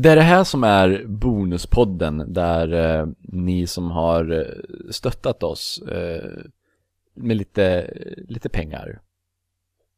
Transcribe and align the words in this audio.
Det 0.00 0.08
är 0.10 0.16
det 0.16 0.22
här 0.22 0.44
som 0.44 0.64
är 0.64 1.04
bonuspodden 1.06 2.32
där 2.32 2.72
eh, 2.72 3.06
ni 3.20 3.66
som 3.66 3.90
har 3.90 4.30
eh, 4.32 4.90
stöttat 4.90 5.42
oss 5.42 5.82
eh, 5.82 6.30
med 7.14 7.36
lite, 7.36 7.90
lite 8.28 8.48
pengar. 8.48 9.00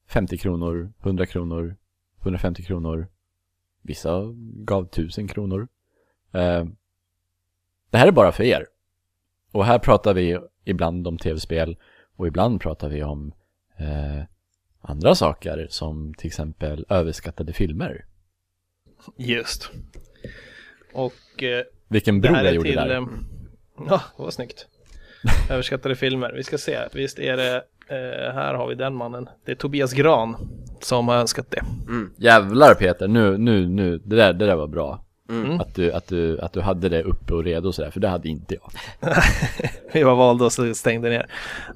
50 0.09 0.39
kronor, 0.39 0.93
100 1.02 1.27
kronor, 1.27 1.77
150 2.21 2.62
kronor. 2.62 3.09
Vissa 3.83 4.23
gav 4.55 4.84
1000 4.84 5.29
kronor. 5.29 5.69
Eh, 6.32 6.64
det 7.91 7.98
här 7.98 8.09
är 8.09 8.12
bara 8.12 8.33
för 8.33 8.45
er. 8.45 8.67
Och 9.53 9.64
här 9.64 9.78
pratar 9.78 10.14
vi 10.14 10.39
ibland 10.64 11.09
om 11.09 11.19
tv-spel 11.19 11.77
och 12.17 12.27
ibland 12.27 12.61
pratar 12.61 12.89
vi 12.89 13.03
om 13.03 13.33
eh, 13.77 14.23
andra 14.80 15.14
saker 15.14 15.67
som 15.70 16.14
till 16.14 16.27
exempel 16.27 16.87
överskattade 16.89 17.53
filmer. 17.53 18.05
Just. 19.17 19.71
Och 20.93 21.43
eh, 21.43 21.63
Vilken 21.89 22.21
bro 22.21 22.33
jag 22.37 22.55
gjorde 22.55 22.69
till... 22.69 22.77
där. 22.77 22.91
eh, 22.97 23.07
Ja, 23.89 24.03
det 24.17 24.23
var 24.23 24.31
snyggt. 24.31 24.67
Överskattade 25.51 25.97
filmer. 25.97 26.33
Vi 26.37 26.43
ska 26.43 26.59
se. 26.59 26.79
Visst 26.93 27.19
är 27.19 27.37
det... 27.37 27.57
Eh, 27.89 28.35
här 28.35 28.55
har 28.55 28.69
vi 28.69 28.75
den 28.75 28.95
mannen. 28.95 29.29
Det 29.45 29.53
är 29.53 29.57
Tobias 29.57 29.93
Gran 29.93 30.37
som 30.81 31.09
har 31.09 31.17
önskat 31.17 31.47
det. 31.51 31.63
Jävlar 32.17 32.75
Peter, 32.75 33.09
nu, 33.09 33.39
nu, 33.39 33.69
nu, 33.69 33.99
det 34.05 34.17
där, 34.17 34.33
det 34.33 34.47
där 34.47 34.57
var 34.57 34.67
bra. 34.67 35.05
Mm. 35.31 35.61
Att, 35.61 35.75
du, 35.75 35.93
att, 35.93 36.07
du, 36.09 36.41
att 36.41 36.53
du 36.53 36.61
hade 36.61 36.89
det 36.89 37.03
uppe 37.03 37.35
och 37.35 37.45
redo 37.45 37.73
sådär, 37.73 37.91
för 37.91 38.01
det 38.01 38.09
hade 38.09 38.29
inte 38.29 38.55
jag. 38.55 38.71
Vi 39.92 40.03
var 40.03 40.14
valda 40.14 40.45
och 40.45 40.53
så 40.53 40.75
stängde 40.75 41.09
ner. 41.11 41.27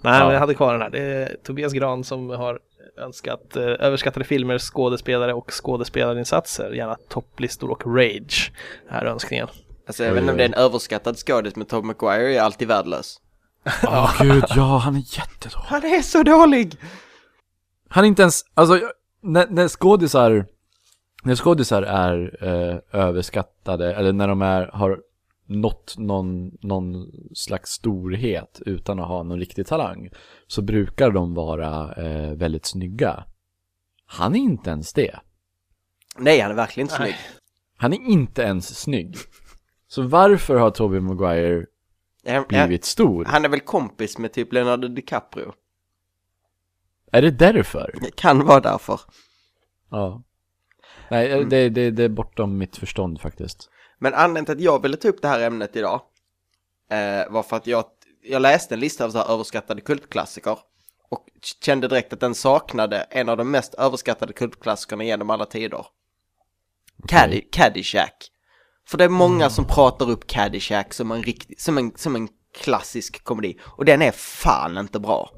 Nej, 0.03 0.19
Ja. 0.19 0.25
men 0.25 0.33
jag 0.33 0.41
hade 0.41 0.55
kvar 0.55 0.73
den 0.73 0.83
här. 0.83 0.91
Det 0.91 0.99
är 1.03 1.37
Tobias 1.43 1.73
Gran 1.73 2.05
som 2.05 2.31
har 2.31 2.59
önskat 2.99 3.57
eh, 3.57 3.63
överskattade 3.63 4.25
filmer, 4.25 4.59
skådespelare 4.59 5.35
och 5.35 5.51
skådespelarinsatser. 5.51 6.73
Gärna 6.73 6.97
topplistor 7.09 7.71
och 7.71 7.87
rage 7.87 8.53
är 8.89 9.05
önskningen. 9.05 9.49
Alltså 9.87 10.05
jag 10.05 10.13
vet 10.13 10.21
inte 10.21 10.33
om 10.33 10.37
det 10.37 10.45
är 10.45 10.49
en 10.49 10.55
överskattad 10.55 11.17
skådis 11.17 11.57
men 11.57 11.67
Tobey 11.67 11.87
Maguire 11.87 12.35
är 12.35 12.41
alltid 12.41 12.69
värdelös. 12.69 13.21
Åh 13.83 14.23
gud, 14.23 14.45
ja 14.49 14.79
han 14.79 14.97
är 14.97 15.19
jättedålig. 15.19 15.67
Han 15.67 15.85
är 15.85 16.03
så 16.03 16.23
dålig! 16.23 16.77
Han 17.89 18.05
är 18.05 18.09
inte 18.09 18.23
ens, 18.23 18.45
alltså 18.55 18.81
när, 19.23 19.47
när 19.51 19.69
skådisar, 19.69 20.47
när 21.23 21.37
skådisar 21.37 21.83
är 21.83 22.37
eh, 22.41 23.01
överskattade, 23.01 23.95
eller 23.95 24.13
när 24.13 24.29
de 24.29 24.43
är, 24.43 24.71
har 24.73 24.99
nått 25.55 25.95
någon, 25.99 26.51
någon 26.61 27.07
slags 27.35 27.71
storhet 27.71 28.63
utan 28.67 28.99
att 28.99 29.09
ha 29.09 29.23
någon 29.23 29.39
riktig 29.39 29.67
talang, 29.67 30.11
så 30.47 30.63
brukar 30.63 31.11
de 31.11 31.35
vara 31.35 31.95
eh, 31.95 32.33
väldigt 32.33 32.67
snygga. 32.67 33.25
Han 34.07 34.35
är 34.35 34.39
inte 34.39 34.71
ens 34.71 34.93
det. 34.93 35.21
Nej 36.19 36.41
han 36.41 36.51
är 36.51 36.55
verkligen 36.55 36.85
inte 36.85 36.97
snygg. 36.97 37.15
Han 37.77 37.93
är 37.93 38.01
inte 38.01 38.43
ens 38.43 38.81
snygg. 38.81 39.17
Så 39.89 40.03
varför 40.03 40.57
har 40.57 40.71
Tobey 40.71 41.01
Maguire 41.01 41.67
Ja, 42.25 42.45
blivit 42.49 42.85
stor? 42.85 43.25
Han 43.25 43.45
är 43.45 43.49
väl 43.49 43.61
kompis 43.61 44.19
med 44.19 44.33
typ 44.33 44.53
Leonardo 44.53 44.89
DiCaprio. 44.89 45.53
Är 47.13 47.23
det 47.23 47.31
därför? 47.31 47.95
Det 48.01 48.17
kan 48.17 48.47
vara 48.47 48.61
därför. 48.61 49.01
Ja. 49.91 50.23
Nej, 51.11 51.45
det, 51.45 51.69
det, 51.69 51.91
det 51.91 52.05
är 52.05 52.09
bortom 52.09 52.59
mitt 52.59 52.77
förstånd 52.77 53.21
faktiskt. 53.21 53.71
Men 54.05 54.15
anledningen 54.15 54.45
till 54.45 54.55
att 54.55 54.61
jag 54.61 54.83
ville 54.83 54.97
ta 54.97 55.09
upp 55.09 55.23
det 55.23 55.29
här 55.29 55.41
ämnet 55.41 55.77
idag 55.77 56.01
eh, 56.91 57.33
var 57.33 57.43
för 57.43 57.57
att 57.57 57.67
jag, 57.67 57.85
jag 58.23 58.43
läste 58.43 58.75
en 58.75 58.81
lista 58.81 59.05
av 59.05 59.11
så 59.11 59.19
här 59.19 59.33
överskattade 59.33 59.81
kultklassiker 59.81 60.59
och 61.11 61.27
kände 61.63 61.89
direkt 61.89 62.13
att 62.13 62.21
den 62.21 62.35
saknade 62.35 63.07
en 63.11 63.29
av 63.29 63.37
de 63.37 63.51
mest 63.51 63.75
överskattade 63.75 64.33
kultklassikerna 64.33 65.05
genom 65.05 65.31
alla 65.31 65.47
tider. 65.47 65.87
Caddy, 67.09 67.41
Caddyshack. 67.53 68.31
För 68.89 68.99
det 68.99 69.05
är 69.05 69.09
många 69.09 69.51
som 69.51 69.65
pratar 69.65 70.11
upp 70.11 70.27
Caddyshack 70.27 70.95
som 70.95 71.11
en 71.11 71.23
riktig, 71.23 71.61
som 71.61 71.79
en, 71.79 71.93
som 71.97 72.17
en 72.17 72.29
klassisk 72.63 73.25
komedi 73.25 73.59
och 73.65 73.85
den 73.85 74.03
är 74.03 74.13
fan 74.13 74.79
inte 74.79 75.01
bra. 75.01 75.31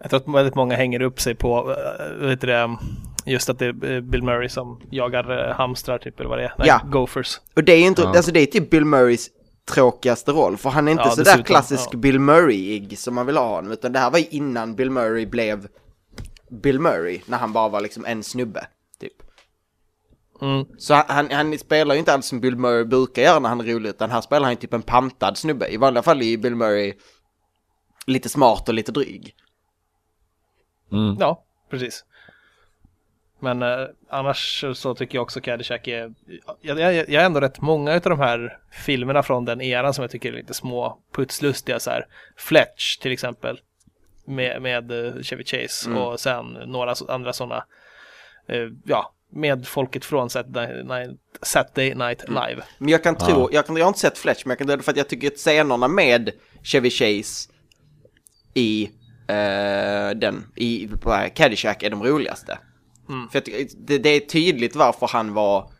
Jag 0.00 0.10
tror 0.10 0.20
att 0.20 0.34
väldigt 0.34 0.54
många 0.54 0.76
hänger 0.76 1.02
upp 1.02 1.20
sig 1.20 1.34
på, 1.34 1.76
äh, 2.00 2.26
vet 2.26 2.40
du 2.40 2.46
det, 2.46 2.78
just 3.28 3.48
att 3.48 3.58
det 3.58 3.66
är 3.66 3.90
eh, 3.92 4.00
Bill 4.00 4.22
Murray 4.22 4.48
som 4.48 4.80
jagar 4.90 5.48
äh, 5.48 5.54
hamstrar 5.54 5.98
typ, 5.98 6.20
eller 6.20 6.28
vad 6.28 6.38
det 6.38 6.44
är. 6.44 6.54
Nej, 6.58 6.68
Ja. 6.68 6.80
Gophers. 6.84 7.40
Och 7.56 7.64
det 7.64 7.72
är 7.72 7.78
ju 7.80 7.86
inte, 7.86 8.02
Ja. 8.02 8.08
alltså 8.16 8.32
det 8.32 8.40
är 8.40 8.46
typ 8.46 8.70
Bill 8.70 8.84
Murrays 8.84 9.30
tråkigaste 9.70 10.32
roll, 10.32 10.56
för 10.56 10.70
han 10.70 10.88
är 10.88 10.92
inte 10.92 11.04
Ja, 11.04 11.10
sådär 11.10 11.24
dessutom, 11.24 11.44
klassisk 11.44 11.88
ja. 11.92 11.98
Bill 11.98 12.18
Murray-ig 12.20 12.98
som 12.98 13.14
man 13.14 13.26
vill 13.26 13.36
ha 13.36 13.48
honom, 13.48 13.72
utan 13.72 13.92
det 13.92 13.98
här 13.98 14.10
var 14.10 14.18
ju 14.18 14.26
innan 14.30 14.74
Bill 14.74 14.90
Murray 14.90 15.26
blev 15.26 15.68
Bill 16.50 16.80
Murray, 16.80 17.20
när 17.26 17.38
han 17.38 17.52
bara 17.52 17.68
var 17.68 17.80
liksom 17.80 18.04
en 18.04 18.22
snubbe, 18.22 18.66
typ. 19.00 19.12
Mm. 20.40 20.64
Så 20.78 20.94
han, 20.94 21.04
han, 21.08 21.30
han 21.30 21.58
spelar 21.58 21.94
ju 21.94 21.98
inte 21.98 22.12
alls 22.14 22.26
som 22.26 22.40
Bill 22.40 22.56
Murray 22.56 22.84
brukar 22.84 23.22
göra 23.22 23.38
när 23.38 23.48
han 23.48 23.60
är 23.60 23.64
rolig, 23.64 23.88
utan 23.90 24.10
här 24.10 24.20
spelar 24.20 24.42
han 24.44 24.52
ju 24.52 24.56
typ 24.56 24.74
en 24.74 24.82
pantad 24.82 25.36
snubbe. 25.38 25.68
I 25.68 25.76
vanliga 25.76 26.02
fall 26.02 26.22
är 26.22 26.26
ju 26.26 26.36
Bill 26.36 26.56
Murray 26.56 26.94
lite 28.06 28.28
smart 28.28 28.68
och 28.68 28.74
lite 28.74 28.92
dryg. 28.92 29.34
Mm. 30.92 31.16
Ja, 31.20 31.44
precis. 31.70 32.04
Men 33.40 33.62
eh, 33.62 33.86
annars 34.10 34.64
så 34.74 34.94
tycker 34.94 35.18
jag 35.18 35.22
också 35.22 35.40
Caddyshack 35.40 35.86
är... 35.88 36.14
Jag, 36.60 36.80
jag, 36.80 36.94
jag 36.94 37.22
är 37.22 37.26
ändå 37.26 37.40
rätt 37.40 37.60
många 37.60 37.92
av 37.94 38.00
de 38.00 38.20
här 38.20 38.58
filmerna 38.70 39.22
från 39.22 39.44
den 39.44 39.60
eran 39.60 39.94
som 39.94 40.02
jag 40.02 40.10
tycker 40.10 40.32
är 40.32 40.36
lite 40.36 40.54
små 40.54 40.98
putslustiga 41.12 41.80
så 41.80 41.90
här. 41.90 42.06
Fletch 42.36 42.96
till 42.96 43.12
exempel. 43.12 43.60
Med, 44.24 44.62
med 44.62 44.90
eh, 44.90 45.22
Chevy 45.22 45.44
Chase 45.44 45.88
Mm. 45.88 46.02
och 46.02 46.20
sen 46.20 46.46
några 46.66 46.94
andra 47.08 47.32
sådana. 47.32 47.64
Eh, 48.48 48.68
ja, 48.84 49.12
med 49.32 49.66
folket 49.66 50.04
från 50.04 50.30
Saturday 50.30 50.84
Night, 50.84 51.20
Saturday 51.42 51.94
Night 51.94 52.28
Live. 52.28 52.62
Men 52.78 52.88
jag 52.88 53.02
kan 53.02 53.16
tro, 53.16 53.48
jag, 53.52 53.66
kan, 53.66 53.76
jag 53.76 53.84
har 53.84 53.88
inte 53.88 54.00
sett 54.00 54.18
Fletch, 54.18 54.44
men 54.44 54.50
jag 54.50 54.58
kan 54.58 54.66
tro 54.66 54.82
för 54.82 54.92
att 54.92 54.96
jag 54.96 55.08
tycker 55.08 55.28
att 55.28 55.36
scenerna 55.36 55.88
med 55.88 56.30
Chevy 56.62 56.90
Chase 56.90 57.50
i 58.54 58.90
eh, 59.28 60.10
den, 60.16 60.46
i 60.56 60.88
på 61.00 61.28
Caddyshack 61.34 61.82
är 61.82 61.90
de 61.90 62.04
roligaste. 62.04 62.58
Mm. 63.08 63.28
För 63.28 63.42
det, 63.76 63.98
det 63.98 64.08
är 64.08 64.20
tydligt 64.20 64.76
varför 64.76 65.06
han 65.06 65.34
var 65.34 65.70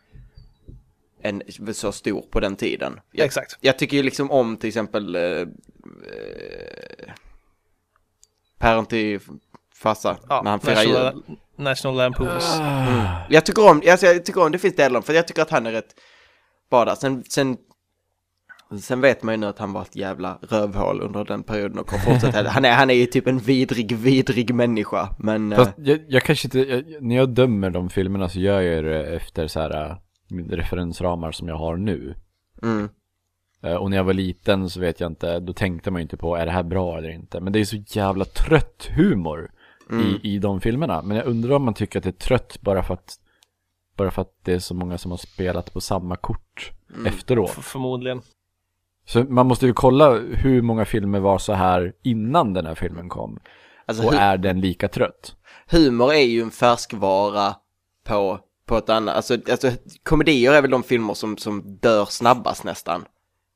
en, 1.21 1.41
så 1.73 1.91
stor 1.91 2.21
på 2.21 2.39
den 2.39 2.55
tiden. 2.55 2.99
Jag, 3.11 3.25
Exakt. 3.25 3.57
jag 3.61 3.79
tycker 3.79 3.97
ju 3.97 4.03
liksom 4.03 4.31
om 4.31 4.57
till 4.57 4.67
exempel 4.67 5.15
eh, 5.15 5.21
eh, 5.21 5.47
Päron 8.59 8.85
till 8.85 9.19
farsa, 9.75 10.17
Ja, 10.29 10.41
när 10.41 10.51
han 10.51 10.59
firar 10.59 10.83
jul. 10.83 11.23
National, 11.55 11.97
Lampoons. 11.97 12.59
Jag 13.29 13.45
tycker 13.45 13.69
om, 13.69 13.81
alltså 13.89 14.05
jag 14.05 14.25
tycker 14.25 14.41
om, 14.41 14.51
det 14.51 14.59
finns 14.59 14.75
delar 14.75 15.01
för 15.01 15.13
jag 15.13 15.27
tycker 15.27 15.41
att 15.41 15.49
han 15.49 15.65
är 15.65 15.71
rätt 15.71 15.95
där. 16.69 16.95
Sen, 16.95 17.23
sen, 17.23 17.57
sen 18.77 19.01
vet 19.01 19.23
man 19.23 19.33
ju 19.33 19.37
nu 19.37 19.45
att 19.47 19.59
han 19.59 19.73
var 19.73 19.81
ett 19.81 19.95
jävla 19.95 20.39
rövhål 20.41 21.01
under 21.01 21.25
den 21.25 21.43
perioden 21.43 21.79
och 21.79 21.91
har 21.91 21.97
fortsatt. 21.99 22.47
han, 22.47 22.65
är, 22.65 22.71
han 22.73 22.89
är 22.89 22.93
ju 22.93 23.05
typ 23.05 23.27
en 23.27 23.37
vidrig, 23.39 23.95
vidrig 23.97 24.53
människa. 24.55 25.15
Men, 25.19 25.55
Fast 25.55 25.77
eh, 25.79 25.83
jag, 25.89 25.99
jag 26.07 26.23
kanske 26.23 26.47
inte, 26.47 26.59
jag, 26.59 26.83
när 27.03 27.15
jag 27.15 27.29
dömer 27.29 27.69
de 27.69 27.89
filmerna 27.89 28.29
så 28.29 28.39
gör 28.39 28.61
jag 28.61 28.83
det 28.83 29.03
efter 29.15 29.47
så 29.47 29.59
här 29.59 29.89
äh, 29.91 29.97
referensramar 30.49 31.31
som 31.31 31.47
jag 31.47 31.55
har 31.57 31.77
nu. 31.77 32.15
mm, 32.63 32.89
Eh, 33.63 33.73
Och 33.75 33.89
när 33.89 33.97
jag 33.97 34.03
var 34.03 34.13
liten 34.13 34.69
så 34.69 34.79
vet 34.79 34.99
jag 34.99 35.11
inte, 35.11 35.39
då 35.39 35.53
tänkte 35.53 35.91
man 35.91 35.99
ju 36.01 36.03
inte 36.03 36.17
på 36.17 36.35
är 36.35 36.45
det 36.45 36.51
här 36.51 36.63
bra 36.63 36.97
eller 36.97 37.09
inte. 37.09 37.39
Men 37.39 37.53
det 37.53 37.59
är 37.59 37.65
så 37.65 37.77
jävla 37.87 38.25
trött 38.25 38.89
humor 38.95 39.51
i, 40.23 40.35
i 40.35 40.39
de 40.39 40.61
filmerna. 40.61 41.01
Men 41.01 41.17
jag 41.17 41.25
undrar 41.25 41.55
om 41.55 41.63
man 41.63 41.73
tycker 41.73 41.99
att 41.99 42.03
det 42.03 42.09
är 42.09 42.27
trött 42.27 42.57
bara 42.61 42.83
för 42.83 42.93
att, 42.93 43.15
bara 43.97 44.11
för 44.11 44.21
att 44.21 44.33
det 44.43 44.53
är 44.53 44.59
så 44.59 44.73
många 44.73 44.97
som 44.97 45.11
har 45.11 45.17
spelat 45.17 45.73
på 45.73 45.81
samma 45.81 46.15
kort 46.15 46.71
efteråt. 47.07 47.55
F- 47.57 47.63
förmodligen. 47.65 48.21
Så 49.09 49.23
man 49.23 49.47
måste 49.47 49.65
ju 49.65 49.73
kolla 49.73 50.13
hur 50.19 50.61
många 50.61 50.85
filmer 50.85 51.19
var 51.19 51.37
så 51.37 51.53
här 51.53 51.93
innan 52.03 52.53
den 52.53 52.65
här 52.65 52.75
filmen 52.75 53.09
kom. 53.09 53.39
alltså 53.85 54.07
Och 54.07 54.13
är 54.13 54.37
den 54.37 54.61
lika 54.61 54.87
trött? 54.87 55.35
humor 55.67 56.13
är 56.13 56.25
ju 56.25 56.41
en 56.41 56.51
färskvara 56.51 57.55
på, 58.05 58.39
på 58.65 58.77
ett 58.77 58.89
annat, 58.89 59.15
alltså, 59.15 59.37
alltså 59.51 59.71
komedier 60.03 60.53
är 60.53 60.61
väl 60.61 60.71
de 60.71 60.83
filmer 60.83 61.13
som, 61.13 61.37
som 61.37 61.77
dör 61.81 62.05
snabbast 62.05 62.63
nästan. 62.63 63.05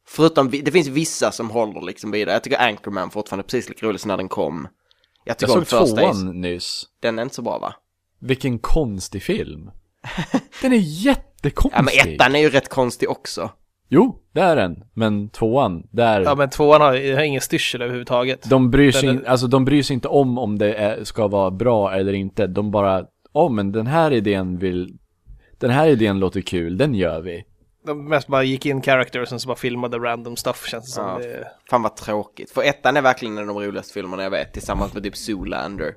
Förutom, 0.07 0.49
det 0.49 0.71
finns 0.71 0.87
vissa 0.87 1.31
som 1.31 1.49
håller 1.49 1.81
liksom 1.81 2.11
vidare. 2.11 2.33
Jag 2.35 2.43
tycker 2.43 2.61
Anchorman 2.61 3.11
fortfarande 3.11 3.41
är 3.41 3.47
precis 3.47 3.69
lika 3.69 3.85
rolig 3.85 3.99
som 3.99 4.07
när 4.07 4.17
den 4.17 4.29
kom. 4.29 4.67
Jag 5.23 5.31
Jag 5.31 5.37
tycker 5.37 5.57
om 5.57 5.65
såg 5.65 5.97
tvåan 5.97 6.41
nyss. 6.41 6.85
Den 7.01 7.19
är 7.19 7.23
inte 7.23 7.35
så 7.35 7.41
bra 7.41 7.59
va? 7.59 7.75
Vilken 8.19 8.59
konstig 8.59 9.23
film. 9.23 9.71
Den 10.61 10.73
är 10.73 10.77
jättekonstig. 10.77 11.77
Ja 11.77 11.81
men 11.81 12.13
ettan 12.13 12.35
är 12.35 12.39
ju 12.39 12.49
rätt 12.49 12.69
konstig 12.69 13.09
också. 13.09 13.49
Jo, 13.93 14.19
det 14.33 14.41
är 14.41 14.55
den. 14.55 14.83
Men 14.93 15.29
tvåan, 15.29 15.87
där... 15.91 16.21
Ja 16.21 16.35
men 16.35 16.49
tvåan 16.49 16.81
har, 16.81 17.15
har 17.15 17.23
ingen 17.23 17.41
styrsel 17.41 17.81
överhuvudtaget. 17.81 18.49
de, 18.49 18.71
bryr 18.71 18.91
sig, 18.91 19.07
den 19.07 19.15
in, 19.15 19.25
alltså, 19.25 19.47
de 19.47 19.65
bryr 19.65 19.83
sig 19.83 19.93
inte 19.93 20.07
om 20.07 20.37
om 20.37 20.57
det 20.57 20.73
är, 20.73 21.03
ska 21.03 21.27
vara 21.27 21.51
bra 21.51 21.93
eller 21.93 22.13
inte. 22.13 22.47
De 22.47 22.71
bara, 22.71 23.05
ja 23.33 23.49
men 23.49 23.71
den 23.71 23.87
här 23.87 24.11
idén 24.11 24.57
vill... 24.57 24.97
Den 25.59 25.69
här 25.69 25.87
idén 25.87 26.19
låter 26.19 26.41
kul, 26.41 26.77
den 26.77 26.95
gör 26.95 27.21
vi. 27.21 27.43
De 27.85 28.09
mest 28.09 28.27
bara 28.27 28.43
gick 28.43 28.65
in 28.65 28.81
characters 28.81 29.31
och 29.31 29.41
så 29.41 29.47
bara 29.47 29.57
filmade 29.57 29.97
random 29.97 30.35
stuff 30.35 30.67
känns 30.67 30.85
det 30.85 30.91
som. 30.91 31.05
Ja. 31.05 31.17
Det, 31.17 31.47
Fan 31.69 31.81
vad 31.81 31.95
tråkigt. 31.95 32.51
För 32.51 32.61
ettan 32.63 32.97
är 32.97 33.01
verkligen 33.01 33.37
en 33.37 33.49
av 33.49 33.55
de 33.55 33.65
roligaste 33.65 33.93
filmerna 33.93 34.23
jag 34.23 34.31
vet 34.31 34.53
tillsammans 34.53 34.93
med 34.93 35.03
typ 35.03 35.17
Zoolander. 35.17 35.95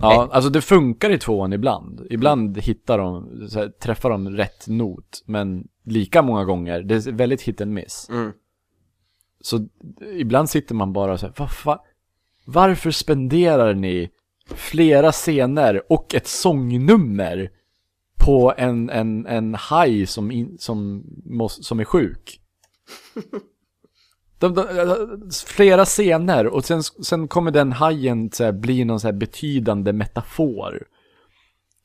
Ja, 0.00 0.28
alltså 0.32 0.50
det 0.50 0.60
funkar 0.60 1.10
i 1.10 1.18
tvåan 1.18 1.52
ibland. 1.52 2.06
Ibland 2.10 2.58
hittar 2.58 2.98
de, 2.98 3.28
så 3.48 3.58
här, 3.58 3.68
träffar 3.68 4.10
de 4.10 4.30
rätt 4.30 4.68
not. 4.68 5.22
Men 5.26 5.64
lika 5.84 6.22
många 6.22 6.44
gånger, 6.44 6.82
det 6.82 6.94
är 6.94 7.12
väldigt 7.12 7.42
hit 7.42 7.60
and 7.60 7.72
miss. 7.72 8.08
Mm. 8.10 8.32
Så 9.40 9.68
ibland 10.16 10.50
sitter 10.50 10.74
man 10.74 10.92
bara 10.92 11.18
så 11.18 11.26
här, 11.26 11.34
vad 11.36 11.48
fa- 11.48 11.80
varför 12.44 12.90
spenderar 12.90 13.74
ni 13.74 14.10
flera 14.54 15.12
scener 15.12 15.92
och 15.92 16.14
ett 16.14 16.26
sångnummer 16.26 17.50
på 18.24 18.54
en, 18.56 18.90
en, 18.90 19.26
en 19.26 19.54
haj 19.54 20.06
som, 20.06 20.30
in, 20.30 20.56
som, 20.58 21.04
som 21.48 21.80
är 21.80 21.84
sjuk? 21.84 22.40
De, 24.38 24.54
de, 24.54 25.30
flera 25.46 25.84
scener 25.84 26.46
och 26.46 26.64
sen, 26.64 26.82
sen 26.82 27.28
kommer 27.28 27.50
den 27.50 27.72
hajen 27.72 28.30
så 28.30 28.52
bli 28.52 28.84
någon 28.84 29.00
så 29.00 29.06
här 29.08 29.12
betydande 29.12 29.92
metafor. 29.92 30.86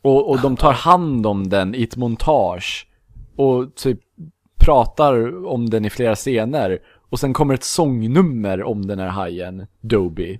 Och, 0.01 0.29
och 0.29 0.41
de 0.41 0.57
tar 0.57 0.73
hand 0.73 1.25
om 1.27 1.49
den 1.49 1.75
i 1.75 1.83
ett 1.83 1.97
montage. 1.97 2.87
Och 3.37 3.75
typ 3.75 3.99
pratar 4.59 5.45
om 5.45 5.69
den 5.69 5.85
i 5.85 5.89
flera 5.89 6.15
scener. 6.15 6.79
Och 7.09 7.19
sen 7.19 7.33
kommer 7.33 7.53
ett 7.53 7.63
sångnummer 7.63 8.63
om 8.63 8.87
den 8.87 8.99
här 8.99 9.07
hajen, 9.07 9.67
Doby. 9.81 10.39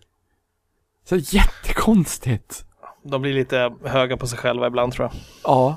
Så 1.05 1.15
jättekonstigt. 1.15 2.65
De 3.03 3.21
blir 3.21 3.33
lite 3.33 3.73
höga 3.85 4.17
på 4.17 4.27
sig 4.27 4.38
själva 4.39 4.67
ibland 4.67 4.94
tror 4.94 5.05
jag. 5.11 5.21
Ja. 5.44 5.75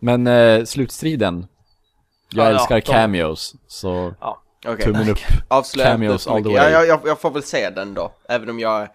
Men 0.00 0.26
eh, 0.26 0.64
slutstriden. 0.64 1.46
Jag 2.30 2.44
Ja, 2.46 2.50
ja, 2.50 2.54
älskar 2.58 2.74
de- 2.74 2.80
cameos, 2.82 3.54
så 3.66 4.14
Ja. 4.20 4.42
Okej. 4.66 4.84
tummen 4.84 5.10
upp. 5.10 5.18
Avslöja 5.48 5.90
Cameos 5.90 6.26
all 6.26 6.42
the 6.42 6.48
way. 6.48 6.56
Ja, 6.56 6.70
jag, 6.70 6.86
jag, 6.86 7.00
jag 7.04 7.20
får 7.20 7.30
väl 7.30 7.42
se 7.42 7.70
den 7.70 7.94
då, 7.94 8.12
även 8.28 8.50
om 8.50 8.58
jag... 8.60 8.88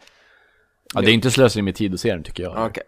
Ja, 0.94 1.02
det 1.02 1.12
är 1.12 1.14
inte 1.14 1.32
slöseri 1.32 1.62
med 1.62 1.76
tid 1.76 1.94
att 1.94 2.00
se 2.00 2.10
den 2.14 2.24
tycker 2.24 2.44
jag. 2.44 2.66
Okej. 2.66 2.84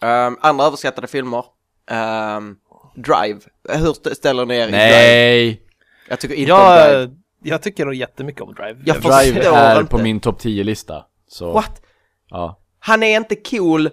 Ehm, 0.00 0.36
andra 0.40 0.64
överskattade 0.64 1.06
filmer. 1.06 1.44
Ehm, 1.90 2.56
Drive. 2.94 3.40
Hur 3.68 3.90
st- 3.90 4.14
ställer 4.14 4.46
ni 4.46 4.54
er 4.54 4.62
i 4.68 4.70
Drive? 4.70 4.76
Nej! 4.86 5.60
Jag 6.08 6.20
tycker 6.20 6.34
inte 6.34 6.52
om 6.52 6.58
Drive. 6.58 7.00
Jag, 7.00 7.10
jag 7.42 7.62
tycker 7.62 7.84
nog 7.84 7.94
jättemycket 7.94 8.42
om 8.42 8.54
Drive. 8.54 8.76
Jag 8.84 8.96
Jag 8.96 9.02
Drive 9.02 9.46
är 9.48 9.80
inte. 9.80 9.90
på 9.90 9.98
min 9.98 10.20
topp 10.20 10.40
10-lista. 10.40 11.04
Så, 11.28 11.52
What? 11.52 11.82
ja. 12.30 12.60
Han 12.78 13.02
är 13.02 13.16
inte 13.16 13.36
cool. 13.36 13.90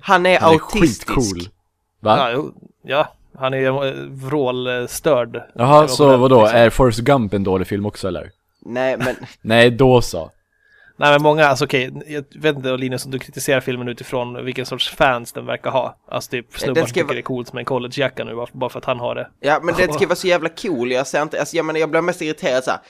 Han 0.00 0.26
är 0.26 0.40
Han 0.40 0.50
är 0.50 0.54
autistisk. 0.54 1.08
skitcool. 1.08 1.48
Va? 2.00 2.30
ja, 2.32 2.44
ja, 2.84 3.12
han 3.38 3.54
är 3.54 3.86
eh, 3.86 3.92
vrålstörd. 4.10 5.42
Jaha, 5.54 5.88
så 5.88 6.16
vadå? 6.16 6.40
Liksom. 6.42 6.58
Är 6.58 6.70
Forrest 6.70 7.00
Gump 7.00 7.34
en 7.34 7.44
dålig 7.44 7.66
film 7.66 7.86
också 7.86 8.08
eller? 8.08 8.30
Nej, 8.66 8.96
men 8.98 9.16
Nej, 9.42 9.70
då 9.70 10.02
så. 10.02 10.30
Nej 10.96 11.12
men 11.12 11.22
många, 11.22 11.46
alltså 11.46 11.64
okej, 11.64 11.90
jag 12.06 12.24
vet 12.42 12.56
inte 12.56 12.76
Linus 12.76 13.04
om 13.04 13.10
du 13.10 13.18
kritiserar 13.18 13.60
filmen 13.60 13.88
utifrån 13.88 14.44
vilken 14.44 14.66
sorts 14.66 14.90
fans 14.90 15.32
den 15.32 15.46
verkar 15.46 15.70
ha. 15.70 15.98
Alltså 16.08 16.30
typ 16.30 16.58
snubbar 16.58 16.74
den 16.74 16.84
som 16.86 16.94
tycker 16.94 17.04
vara- 17.04 17.14
det 17.14 17.20
är 17.20 17.22
coolt 17.22 17.52
med 17.52 17.60
en 17.60 17.64
collegejacka 17.64 18.24
nu 18.24 18.34
bara- 18.52 18.68
för 18.70 18.78
att 18.78 18.84
han 18.84 18.98
har 19.00 19.14
det. 19.14 19.28
Ja, 19.40 19.60
men 19.62 19.74
det 19.76 19.92
ska 19.92 20.00
ju 20.00 20.06
vara 20.06 20.16
så 20.16 20.26
jävla 20.26 20.48
cool. 20.48 20.92
Jag 20.92 21.06
ser 21.06 21.22
inte, 21.22 21.40
alltså 21.40 21.56
jag 21.56 21.66
menar 21.66 21.80
jag 21.80 21.90
blir 21.90 22.00
mest 22.00 22.22
irriterad 22.22 22.64
så 22.64 22.70
här. 22.70 22.80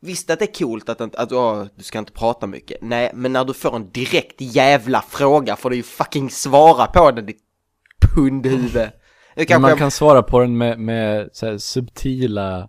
Visst 0.00 0.30
att 0.30 0.38
det 0.38 0.44
är 0.44 0.58
coolt 0.64 0.88
att, 0.88 1.00
inte- 1.00 1.18
att 1.18 1.32
åh, 1.32 1.64
du 1.76 1.82
ska 1.82 1.98
inte 1.98 2.12
prata 2.12 2.46
mycket. 2.46 2.78
Nej, 2.82 3.10
men 3.14 3.32
när 3.32 3.44
du 3.44 3.54
får 3.54 3.76
en 3.76 3.90
direkt 3.90 4.40
jävla 4.40 5.02
fråga 5.08 5.56
får 5.56 5.70
du 5.70 5.76
ju 5.76 5.82
fucking 5.82 6.30
svara 6.30 6.86
på 6.86 7.10
den, 7.10 7.26
ditt 7.26 7.40
pundhuvud. 8.14 8.90
Man 9.50 9.62
jag, 9.70 9.78
kan 9.78 9.90
svara 9.90 10.22
på 10.22 10.40
den 10.40 10.58
med, 10.58 10.78
med 10.78 11.28
så 11.32 11.46
här, 11.46 11.58
subtila, 11.58 12.68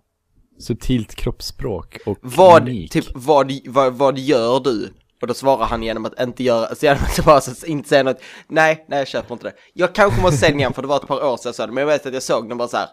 subtilt 0.58 1.14
kroppsspråk 1.14 1.98
och 2.06 2.18
vad, 2.20 2.64
mimik. 2.64 2.92
typ, 2.92 3.04
vad, 3.14 3.52
vad, 3.66 3.94
vad 3.94 4.18
gör 4.18 4.60
du? 4.60 4.92
Och 5.20 5.26
då 5.26 5.34
svarar 5.34 5.66
han 5.66 5.82
genom 5.82 6.04
att 6.04 6.20
inte 6.20 6.44
göra, 6.44 6.74
så 6.74 6.86
genom 6.86 7.02
att 7.02 7.24
bara 7.24 7.40
så, 7.40 7.66
inte 7.66 7.88
säga 7.88 8.02
något. 8.02 8.20
Nej, 8.48 8.84
nej 8.88 8.98
jag 8.98 9.08
köper 9.08 9.34
inte 9.34 9.46
det. 9.46 9.54
Jag 9.72 9.94
kanske 9.94 10.20
måste 10.22 10.36
se 10.36 10.48
den 10.48 10.58
igen 10.60 10.72
för 10.72 10.82
det 10.82 10.88
var 10.88 10.96
ett 10.96 11.06
par 11.06 11.24
år 11.24 11.36
sedan 11.36 11.48
jag 11.48 11.54
såg 11.54 11.68
det, 11.68 11.72
men 11.72 11.80
jag 11.80 11.86
vet 11.88 12.06
att 12.06 12.14
jag 12.14 12.22
såg 12.22 12.48
den 12.48 12.58
bara 12.58 12.68
så 12.68 12.76
här. 12.76 12.88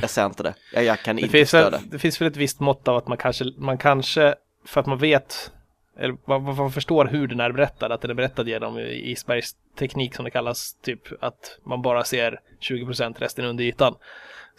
Jag 0.00 0.10
ser 0.10 0.26
inte 0.26 0.42
det. 0.42 0.54
Jag, 0.72 0.84
jag 0.84 1.00
kan 1.02 1.16
Det 1.16 1.22
inte 1.22 1.32
finns, 1.32 1.50
förstå 1.50 1.70
väl, 1.70 1.80
det. 1.82 1.88
det 1.90 1.98
finns 1.98 2.20
väl 2.20 2.28
ett 2.28 2.36
visst 2.36 2.60
mått 2.60 2.88
av 2.88 2.96
att 2.96 3.08
man 3.08 3.18
kanske, 3.18 3.44
man 3.58 3.78
kanske, 3.78 4.34
för 4.66 4.80
att 4.80 4.86
man 4.86 4.98
vet, 4.98 5.50
eller 5.98 6.16
man, 6.26 6.42
man 6.56 6.72
förstår 6.72 7.04
hur 7.04 7.26
den 7.26 7.40
är 7.40 7.52
berättad, 7.52 7.92
att 7.92 8.00
den 8.00 8.10
är 8.10 8.14
berättad 8.14 8.48
genom 8.48 8.78
Isbergs 8.78 9.50
teknik 9.78 10.14
som 10.14 10.24
det 10.24 10.30
kallas, 10.30 10.76
typ 10.82 11.00
att 11.22 11.58
man 11.66 11.82
bara 11.82 12.04
ser 12.04 12.40
20% 12.60 13.14
resten 13.18 13.44
under 13.44 13.64
ytan. 13.64 13.94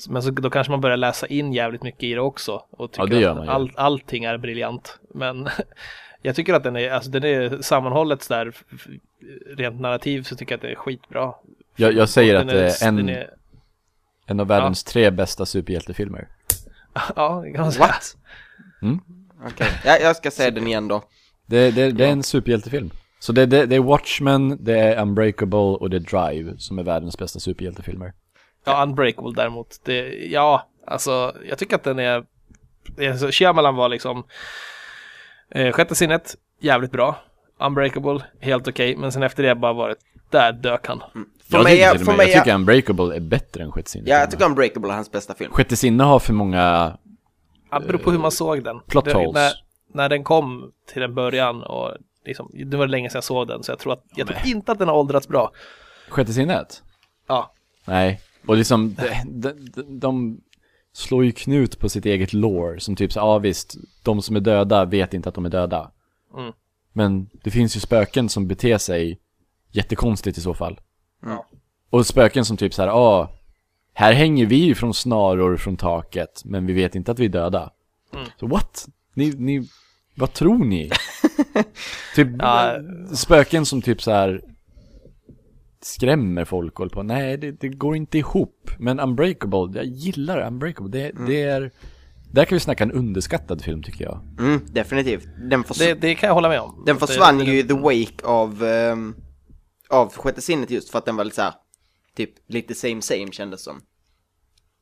Men 0.10 0.22
så, 0.24 0.32
då 0.32 0.50
kanske 0.50 0.72
man 0.72 0.82
börjar 0.82 0.98
läsa 0.98 1.28
in 1.28 1.54
jävligt 1.54 1.84
mycket 1.84 2.04
i 2.04 2.14
det 2.14 2.22
också 2.22 2.64
och 2.70 2.92
tycker 2.92 3.08
det 3.08 3.20
gör 3.20 3.42
att 3.44 3.48
all, 3.50 3.72
allting 3.76 4.24
är 4.24 4.38
briljant. 4.38 5.00
Men 5.14 5.48
jag 6.22 6.36
tycker 6.36 6.54
att 6.54 6.64
den 6.64 6.76
är, 6.76 6.92
alltså 6.92 7.12
den 7.12 7.24
är 7.24 7.62
sammanhållet 7.62 8.30
där, 8.30 8.48
f- 8.56 8.88
rent 9.58 9.80
narrativ 9.82 10.24
så 10.24 10.36
tycker 10.36 10.52
jag 10.54 10.58
att 10.58 10.62
det 10.62 10.72
är 10.72 10.76
skitbra. 10.76 11.34
jag, 11.76 11.94
jag 11.94 12.10
säger 12.10 12.36
att 12.36 12.48
det 12.48 12.68
är 12.84 12.88
en, 12.88 12.96
den 12.96 13.10
är, 13.10 13.30
en 14.26 14.40
av 14.40 14.48
världens 14.48 14.84
tre 14.84 15.12
bästa 15.12 15.46
superhjältefilmer. 15.46 16.28
ja, 17.16 17.42
det 17.46 17.52
kan 17.52 17.62
man 17.62 17.72
säga. 17.72 17.86
What? 17.88 18.18
Mm. 18.82 19.00
Okej, 19.48 19.68
ja, 19.86 19.98
jag 19.98 20.16
ska 20.16 20.32
se 20.32 20.50
den 20.50 20.68
igen 20.68 20.88
då. 20.88 21.04
Det, 21.46 21.72
det, 21.72 21.92
det 21.92 22.06
är 22.06 22.12
en 22.12 22.24
superhjältefilm. 22.24 22.90
Så 23.20 23.32
det, 23.34 23.46
det, 23.46 23.66
det 23.66 23.76
är 23.76 23.80
Watchmen, 23.80 24.58
det 24.64 24.80
är 24.80 25.02
Unbreakable 25.02 25.58
och 25.60 25.90
det 25.90 25.98
är 25.98 26.00
Drive 26.34 26.54
som 26.58 26.80
är 26.80 26.84
världens 26.84 27.18
bästa 27.18 27.40
superhjältefilmer. 27.40 28.14
Ja, 28.72 28.84
Unbreakable 28.84 29.34
däremot. 29.36 29.80
Det, 29.84 30.26
ja, 30.32 30.68
alltså 30.88 31.36
jag 31.50 31.58
tycker 31.58 31.76
att 31.76 31.84
den 31.84 32.00
är... 32.00 32.24
Alltså, 33.10 33.28
Shyamalan 33.32 33.76
var 33.76 33.90
liksom... 33.90 34.24
Eh, 35.52 35.72
sjätte 35.72 35.96
sinnet, 35.96 36.36
jävligt 36.60 36.92
bra. 36.92 37.16
Unbreakable, 37.60 38.20
helt 38.40 38.68
okej. 38.68 38.96
men 38.96 39.12
sen 39.12 39.24
efter 39.24 39.44
det 39.44 39.56
bara 39.56 39.74
varit... 39.74 39.98
Där 40.30 40.52
dök 40.52 40.88
han. 40.88 41.00
För 41.50 41.58
jag 41.58 41.64
mig, 41.64 41.76
tycker, 41.78 42.06
för 42.06 42.18
mig, 42.18 42.28
jag 42.30 42.38
tycker 42.44 42.52
är- 42.52 42.56
Unbreakable 42.56 43.16
är 43.16 43.20
bättre 43.20 43.64
än 43.64 43.72
Sjätte 43.72 43.90
sinnet. 43.92 44.08
ja, 44.10 44.16
jag 44.20 44.32
tycker 44.32 44.46
Unbreakable 44.46 44.90
är 44.90 44.94
hans 44.96 45.12
bästa 45.12 45.34
film. 45.34 45.52
Sjätte 45.52 45.76
sinne 45.76 46.04
har 46.04 46.20
för 46.20 46.34
många 46.34 46.98
Ja, 47.72 47.80
beror 47.80 47.98
på 48.00 48.12
hur 48.12 48.20
man 48.20 48.32
såg 48.32 48.64
den. 48.64 48.80
plot 48.88 49.06
det, 49.06 49.14
holes. 49.14 49.34
När, 49.34 49.52
när 49.94 50.10
den 50.10 50.24
kom 50.24 50.72
till 50.94 51.02
en 51.04 51.16
början 51.16 51.64
och 51.64 51.92
liksom, 52.26 52.52
det 52.66 52.78
var 52.78 52.88
länge 52.88 53.10
sedan 53.10 53.18
jag 53.18 53.24
såg 53.24 53.48
den, 53.48 53.64
så 53.64 53.72
jag 53.72 53.80
tror 53.80 53.94
att, 53.94 54.04
jag 54.16 54.28
tror 54.28 54.40
inte 54.46 54.72
att 54.72 54.80
den 54.80 54.88
har 54.88 54.96
åldrats 54.96 55.28
bra. 55.28 55.52
Sjätte 56.10 56.34
sinnet? 56.34 56.84
Ja, 57.28 57.52
Nej. 57.86 58.22
Och 58.48 58.58
liksom, 58.58 58.96
de, 58.96 59.42
de, 59.42 59.52
de, 59.76 60.00
de 60.00 60.42
slår 60.94 61.26
ju 61.26 61.32
knut 61.32 61.80
på 61.80 61.90
sitt 61.90 62.06
eget 62.06 62.34
lore. 62.34 62.80
Som 62.80 62.96
typ 62.96 63.14
så, 63.14 63.20
ja 63.20 63.40
visst, 63.40 63.76
de 64.04 64.22
som 64.22 64.36
är 64.36 64.40
döda 64.40 64.86
vet 64.86 65.14
inte 65.14 65.30
att 65.30 65.36
de 65.36 65.46
är 65.46 65.50
döda. 65.50 65.92
Mm. 66.38 66.54
Men 66.94 67.30
det 67.44 67.52
finns 67.52 67.76
ju 67.76 67.80
spöken 67.80 68.30
som 68.30 68.48
beter 68.48 68.78
sig 68.78 69.20
jättekonstigt 69.72 70.38
i 70.38 70.42
så 70.42 70.54
fall. 70.54 70.80
Ja. 71.26 71.46
Och 71.90 72.06
spöken 72.06 72.46
som 72.46 72.58
typ 72.58 72.74
så 72.74 72.82
här, 72.82 72.90
ja, 72.90 73.32
här 73.94 74.14
hänger 74.14 74.46
vi 74.46 74.56
ju 74.56 74.76
från 74.76 74.94
snaror 74.94 75.58
från 75.58 75.78
taket, 75.78 76.42
men 76.46 76.66
vi 76.66 76.74
vet 76.74 76.96
inte 76.96 77.12
att 77.12 77.20
vi 77.20 77.26
är 77.26 77.30
döda. 77.30 77.72
Mm. 78.14 78.26
Så 78.40 78.48
what? 78.48 78.88
Ni, 79.14 79.34
ni, 79.38 79.68
vad 80.16 80.34
tror 80.34 80.58
ni? 80.66 80.92
typ 82.16 82.28
Ja. 82.40 82.76
spöken 83.14 83.66
som 83.66 83.82
typ 83.82 84.02
så 84.02 84.12
här 84.12 84.42
skrämmer 85.82 86.46
folk 86.46 86.74
och 86.74 86.78
håller 86.80 86.90
på. 86.90 87.04
Nej, 87.04 87.38
det, 87.38 87.52
det 87.52 87.68
går 87.70 87.96
inte 87.96 88.18
ihop. 88.18 88.72
Men 88.80 89.00
Unbreakable, 89.00 89.80
jag 89.80 89.86
gillar 89.86 90.48
Unbreakable. 90.48 90.92
Det, 90.92 91.10
Mm. 91.10 91.26
det 91.30 91.42
är, 91.42 91.72
där 92.32 92.46
kan 92.46 92.56
vi 92.56 92.60
snacka 92.60 92.84
en 92.84 92.92
underskattad 92.92 93.62
film 93.64 93.84
tycker 93.84 94.06
jag. 94.06 94.20
Mm, 94.40 94.62
definitivt. 94.72 95.28
Den, 95.50 95.64
det, 95.80 95.94
det 95.94 96.16
kan 96.16 96.28
jag 96.28 96.34
hålla 96.34 96.50
med 96.50 96.60
om. 96.62 96.84
den 96.86 96.98
försvann 96.98 97.40
ju 97.40 97.60
i 97.60 97.64
the 97.64 97.74
wake 97.74 98.24
av, 98.26 98.64
ehm, 98.64 99.16
av 99.90 100.14
Sjätte 100.14 100.42
sinnet 100.42 100.72
just 100.72 100.90
för 100.90 100.98
att 101.00 101.06
den 101.06 101.16
var 101.16 101.24
lite 101.24 101.36
så 101.36 101.42
här, 101.42 101.54
typ 102.16 102.32
lite 102.48 102.76
same 102.76 103.02
same 103.02 103.32
kändes 103.32 103.64
som. 103.64 103.82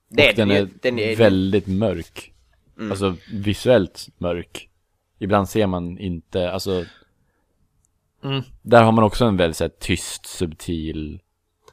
Det 0.10 0.36
den 0.36 0.52
är, 0.52 0.70
den 0.82 1.00
är 1.00 1.16
väldigt 1.16 1.68
mörk. 1.68 2.34
Mm. 2.78 2.92
Alltså 2.92 3.16
visuellt 3.34 4.08
mörk. 4.18 4.70
Ibland 5.20 5.50
ser 5.50 5.68
man 5.68 5.98
inte, 5.98 6.52
alltså 6.52 6.86
Mm. 8.25 8.44
Där 8.62 8.84
har 8.84 8.91
man 8.91 9.03
också 9.03 9.25
en 9.25 9.38
väldigt 9.38 9.58
så 9.58 9.63
här, 9.63 9.72
tyst, 9.79 10.25
subtil 10.25 11.22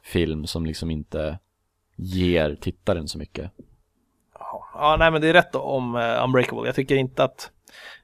film 0.03 0.47
som 0.47 0.65
liksom 0.65 0.91
inte 0.91 1.39
ger 1.95 2.55
tittaren 2.55 3.07
så 3.07 3.17
mycket. 3.17 3.51
Ja, 4.73 4.95
nej 4.99 5.11
men 5.11 5.21
det 5.21 5.27
är 5.27 5.33
rätt 5.33 5.55
om 5.55 5.95
uh, 5.95 6.23
Unbreakable. 6.23 6.65
Jag 6.67 6.75
tycker 6.75 6.95
inte 6.95 7.23
att, 7.23 7.51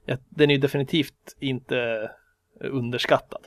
ja, 0.04 0.16
den 0.28 0.50
är 0.50 0.54
ju 0.54 0.60
definitivt 0.60 1.36
inte 1.40 2.10
underskattad. 2.60 3.46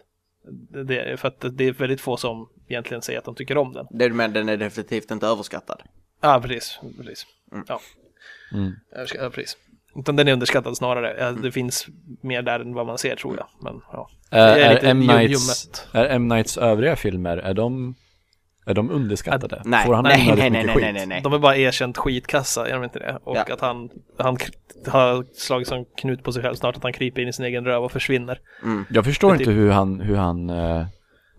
Det, 0.86 1.20
för 1.20 1.28
att 1.28 1.46
det 1.52 1.64
är 1.64 1.74
väldigt 1.74 2.02
få 2.02 2.18
som 2.18 2.50
egentligen 2.68 3.02
säger 3.02 3.20
att 3.20 3.26
de 3.26 3.36
tycker 3.36 3.58
om 3.58 3.74
den. 3.74 3.88
Det 3.92 4.10
men 4.10 4.34
den 4.34 4.50
är 4.50 4.58
definitivt 4.58 5.12
inte 5.12 5.28
överskattad. 5.28 5.82
Ja, 6.22 6.42
precis. 6.44 6.80
precis. 6.98 7.26
Ja, 7.68 7.80
Mm. 8.54 8.74
ja, 9.16 9.30
precis. 9.30 9.58
Utan 9.96 10.16
den 10.16 10.28
är 10.28 10.34
underskattad 10.34 10.78
snarare. 10.78 11.16
Ja, 11.20 11.32
det 11.32 11.52
finns 11.52 11.88
mer 12.22 12.42
där 12.42 12.60
än 12.60 12.74
vad 12.74 12.86
man 12.86 12.98
ser 12.98 13.16
tror 13.16 13.38
jag. 13.38 13.48
Men 13.62 13.82
ja. 13.92 14.10
Är, 14.32 14.56
Det 14.56 14.64
är 14.64 14.70
är, 14.70 14.74
lite 14.74 14.90
M. 14.90 15.00
Nights, 15.00 15.88
är 15.94 16.06
M. 16.06 16.28
Nights 16.28 16.58
övriga 16.58 16.96
filmer, 16.96 17.38
är 17.38 17.54
de 17.54 17.96
Är 18.66 18.74
de 18.74 18.92
underskattade? 18.92 19.62
Nej, 19.66 19.86
Får 19.86 19.94
han 19.94 20.04
nej, 20.04 20.34
nej, 20.38 20.50
nej, 20.50 20.66
nej, 20.66 20.76
skit? 20.76 20.94
nej, 20.94 21.06
nej. 21.06 21.22
De 21.22 21.34
är 21.34 21.40
bara 21.40 21.58
erkänt 21.58 21.98
skitkassa, 21.98 22.68
är 22.68 22.74
de 22.74 22.84
inte 22.84 23.00
det? 23.00 23.20
Och 23.24 23.38
Ja. 23.38 23.46
att 23.54 23.62
han, 23.62 23.90
han 24.18 24.38
har 24.88 25.26
slagit 25.36 25.68
som 25.68 25.86
knut 25.98 26.24
på 26.24 26.32
sig 26.32 26.44
själv 26.44 26.56
snart, 26.56 26.76
att 26.78 26.84
han 26.84 26.94
kryper 26.94 27.22
in 27.22 27.28
i 27.28 27.34
sin 27.34 27.46
egen 27.46 27.66
röv 27.66 27.84
och 27.84 27.92
försvinner. 27.92 28.40
Jag 28.90 29.06
förstår 29.06 29.32
Men 29.32 29.40
inte 29.40 29.52
hur 29.52 29.72
han, 29.72 30.00
hur 30.02 30.16
han, 30.16 30.50
eh, 30.50 30.86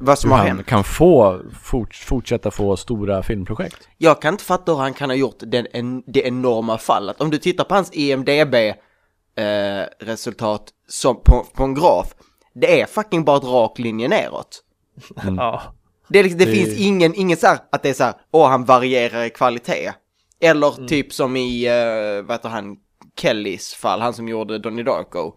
Vad 0.04 0.18
som 0.18 0.30
hur 0.30 0.36
har 0.36 0.46
han 0.48 0.56
hänt. 0.56 0.66
kan 0.66 0.84
få, 0.84 1.40
fort, 1.62 1.94
fortsätta 1.94 2.50
få 2.50 2.76
stora 2.76 3.22
filmprojekt. 3.22 3.88
Jag 3.98 4.22
kan 4.22 4.34
inte 4.34 4.44
fatta 4.44 4.72
hur 4.72 4.78
han 4.78 4.94
kan 4.94 5.10
ha 5.10 5.16
gjort 5.16 5.36
den, 5.38 5.66
en, 5.72 6.02
det 6.06 6.26
enorma 6.26 6.78
fallet. 6.78 7.20
Om 7.20 7.30
du 7.30 7.38
tittar 7.38 7.64
på 7.64 7.74
hans 7.74 7.90
IMDB-resultat 9.36 10.62
som 10.88 11.16
på, 11.24 11.46
på 11.54 11.64
en 11.64 11.74
graf, 11.74 12.14
det 12.54 12.80
är 12.80 12.86
fucking 12.86 13.24
bara 13.24 13.36
ett 13.36 13.44
rak 13.44 13.78
linje 13.78 14.08
neråt. 14.08 14.62
Ja. 15.36 15.62
Det, 16.08 16.22
liksom, 16.22 16.38
det, 16.38 16.44
Det- 16.44 16.52
finns 16.52 16.78
ingen, 16.78 17.14
ingen 17.14 17.36
så 17.36 17.46
här, 17.46 17.58
att 17.72 17.82
det 17.82 17.88
är 17.88 17.94
så 17.94 18.04
här, 18.04 18.14
åh 18.30 18.48
han 18.48 18.64
varierar 18.64 19.24
i 19.24 19.30
kvalitet. 19.30 19.92
Eller 20.40 20.86
typ 20.86 21.12
som 21.12 21.36
i, 21.36 21.68
uh, 21.68 22.22
vad 22.26 22.34
heter 22.36 22.48
han, 22.48 22.76
Kellys 23.20 23.74
fall, 23.74 24.00
han 24.00 24.14
som 24.14 24.28
gjorde 24.28 24.58
Donnie 24.58 24.82
Darko. 24.82 25.32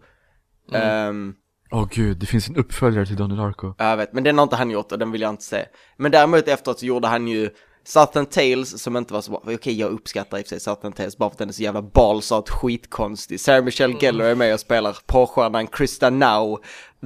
Ehm, 0.74 1.34
Åh 1.70 1.88
gud, 1.90 2.18
det 2.18 2.26
finns 2.26 2.48
en 2.48 2.56
uppföljare 2.56 3.06
till 3.06 3.16
Donnie 3.16 3.36
Darko. 3.36 3.74
jag 3.78 3.96
vet, 3.96 4.12
men 4.12 4.24
den 4.24 4.38
har 4.38 4.42
inte 4.42 4.56
han 4.56 4.70
gjort 4.70 4.92
och 4.92 4.98
den 4.98 5.10
vill 5.10 5.20
jag 5.20 5.30
inte 5.30 5.44
se. 5.44 5.64
Men 5.96 6.12
däremot 6.12 6.48
efteråt 6.48 6.78
så 6.78 6.86
gjorde 6.86 7.08
han 7.08 7.28
ju 7.28 7.50
Southern 7.84 8.26
Tales 8.26 8.82
som 8.82 8.96
inte 8.96 9.14
var 9.14 9.20
så 9.20 9.30
bra. 9.30 9.42
Okej, 9.46 9.80
jag 9.80 9.90
uppskattar 9.90 10.38
i 10.38 10.42
och 10.42 10.46
för 10.46 10.48
sig 10.48 10.60
Southern 10.60 10.92
Tales 10.92 11.18
bara 11.18 11.30
för 11.30 11.34
att 11.34 11.38
den 11.38 11.48
är 11.48 11.52
så 11.52 11.62
jävla 11.62 11.82
balsat 11.82 12.48
skitkonstig. 12.48 13.40
Sarah 13.40 13.64
Michelle 13.64 13.94
Gellar 14.00 14.24
är 14.24 14.34
med 14.34 14.54
och 14.54 14.60
spelar 14.60 14.98
porrstjärnan 15.06 15.66
Krista 15.66 16.10
Now. 16.10 16.62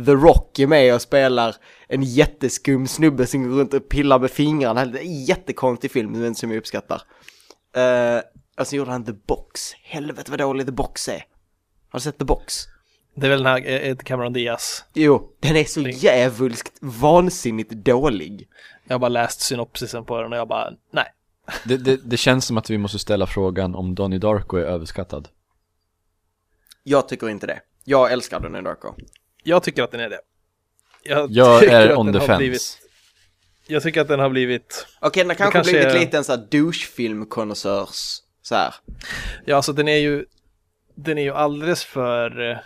The 0.07 0.13
Rock 0.13 0.59
är 0.59 0.67
med 0.67 0.95
och 0.95 1.03
spelar 1.03 1.57
en 1.89 2.03
jätteskum 2.03 2.87
snubbe 2.87 3.27
som 3.27 3.49
går 3.49 3.57
runt 3.57 3.75
och 3.75 3.89
pillar 3.89 4.19
med 4.19 4.31
fingrarna. 4.31 4.85
Det 4.85 4.99
är 4.99 5.03
en 5.03 5.25
jättekonstig 5.25 5.91
film 5.91 6.13
men 6.13 6.35
som 6.35 6.51
jag 6.51 6.59
uppskattar. 6.59 7.03
Uh, 7.77 8.23
och 8.61 8.67
så 8.67 8.77
gjorde 8.77 8.91
han 8.91 9.05
The 9.05 9.13
Box. 9.13 9.73
Helvete 9.83 10.31
vad 10.31 10.41
dålig 10.41 10.67
The 10.67 10.73
Box 10.73 11.09
är. 11.09 11.25
Har 11.89 11.99
du 11.99 12.01
sett 12.01 12.19
The 12.19 12.25
Box? 12.25 12.67
Det 13.15 13.27
är 13.27 13.31
väl 13.31 13.43
den 13.43 13.53
här 13.53 13.95
Cameron 13.95 14.33
Diaz. 14.33 14.85
Jo, 14.95 15.33
den 15.41 15.57
är 15.57 15.65
så 15.65 15.81
jävulskt 15.81 16.73
vansinnigt 16.81 17.71
dålig. 17.71 18.49
Jag 18.85 18.95
har 18.95 18.99
bara 18.99 19.09
läst 19.09 19.41
synopsisen 19.41 20.05
på 20.05 20.23
den 20.23 20.33
och 20.33 20.39
jag 20.39 20.49
bara, 20.49 20.71
nej. 20.91 21.05
Det, 21.65 21.77
det, 21.77 21.97
det 22.05 22.17
känns 22.17 22.47
som 22.47 22.59
att 22.59 22.71
vi 22.71 22.79
måste 22.79 22.99
ställa 22.99 23.27
frågan 23.27 23.75
om 23.75 23.95
Donnie 23.95 24.19
Darko 24.19 24.57
är 24.57 24.63
överskattad. 24.65 25.29
Jag 26.83 27.09
tycker 27.09 27.29
inte 27.29 27.47
det. 27.47 27.61
Jag 27.85 28.13
älskar 28.13 28.41
Donnie 28.41 28.61
Darko. 28.63 28.95
Jag 29.43 29.63
tycker 29.63 29.83
att 29.83 29.91
den 29.91 30.01
är 30.01 30.09
det. 30.11 30.21
Jag, 31.03 31.31
Jag 31.31 31.61
tycker 31.61 31.81
är 31.81 31.91
att 31.91 31.99
on 31.99 32.07
den 32.07 32.13
the 32.15 32.19
har 32.21 32.27
fence. 32.27 32.39
Blivit, 32.39 32.79
jag 33.67 33.83
tycker 33.83 34.01
att 34.01 34.09
den 34.09 34.21
har 34.21 34.29
blivit, 34.29 34.87
Okej, 35.01 35.21
den 35.23 35.31
har 35.31 35.35
kanske, 35.35 35.53
kanske 35.53 35.73
blivit 35.73 35.95
är- 35.95 35.99
lite 36.01 36.17
en 36.19 36.25
sån 36.25 36.39
här 36.39 36.47
douchefilmkonnässörs, 36.51 38.19
så 38.43 38.55
här. 38.55 38.75
ja 39.45 39.57
alltså 39.57 39.73
den 39.73 39.89
är 39.89 39.97
ju, 39.97 40.25
den 40.95 41.19
är 41.19 41.23
ju 41.23 41.31
alldeles 41.33 41.85
för 41.85 42.51
eh, 42.51 42.57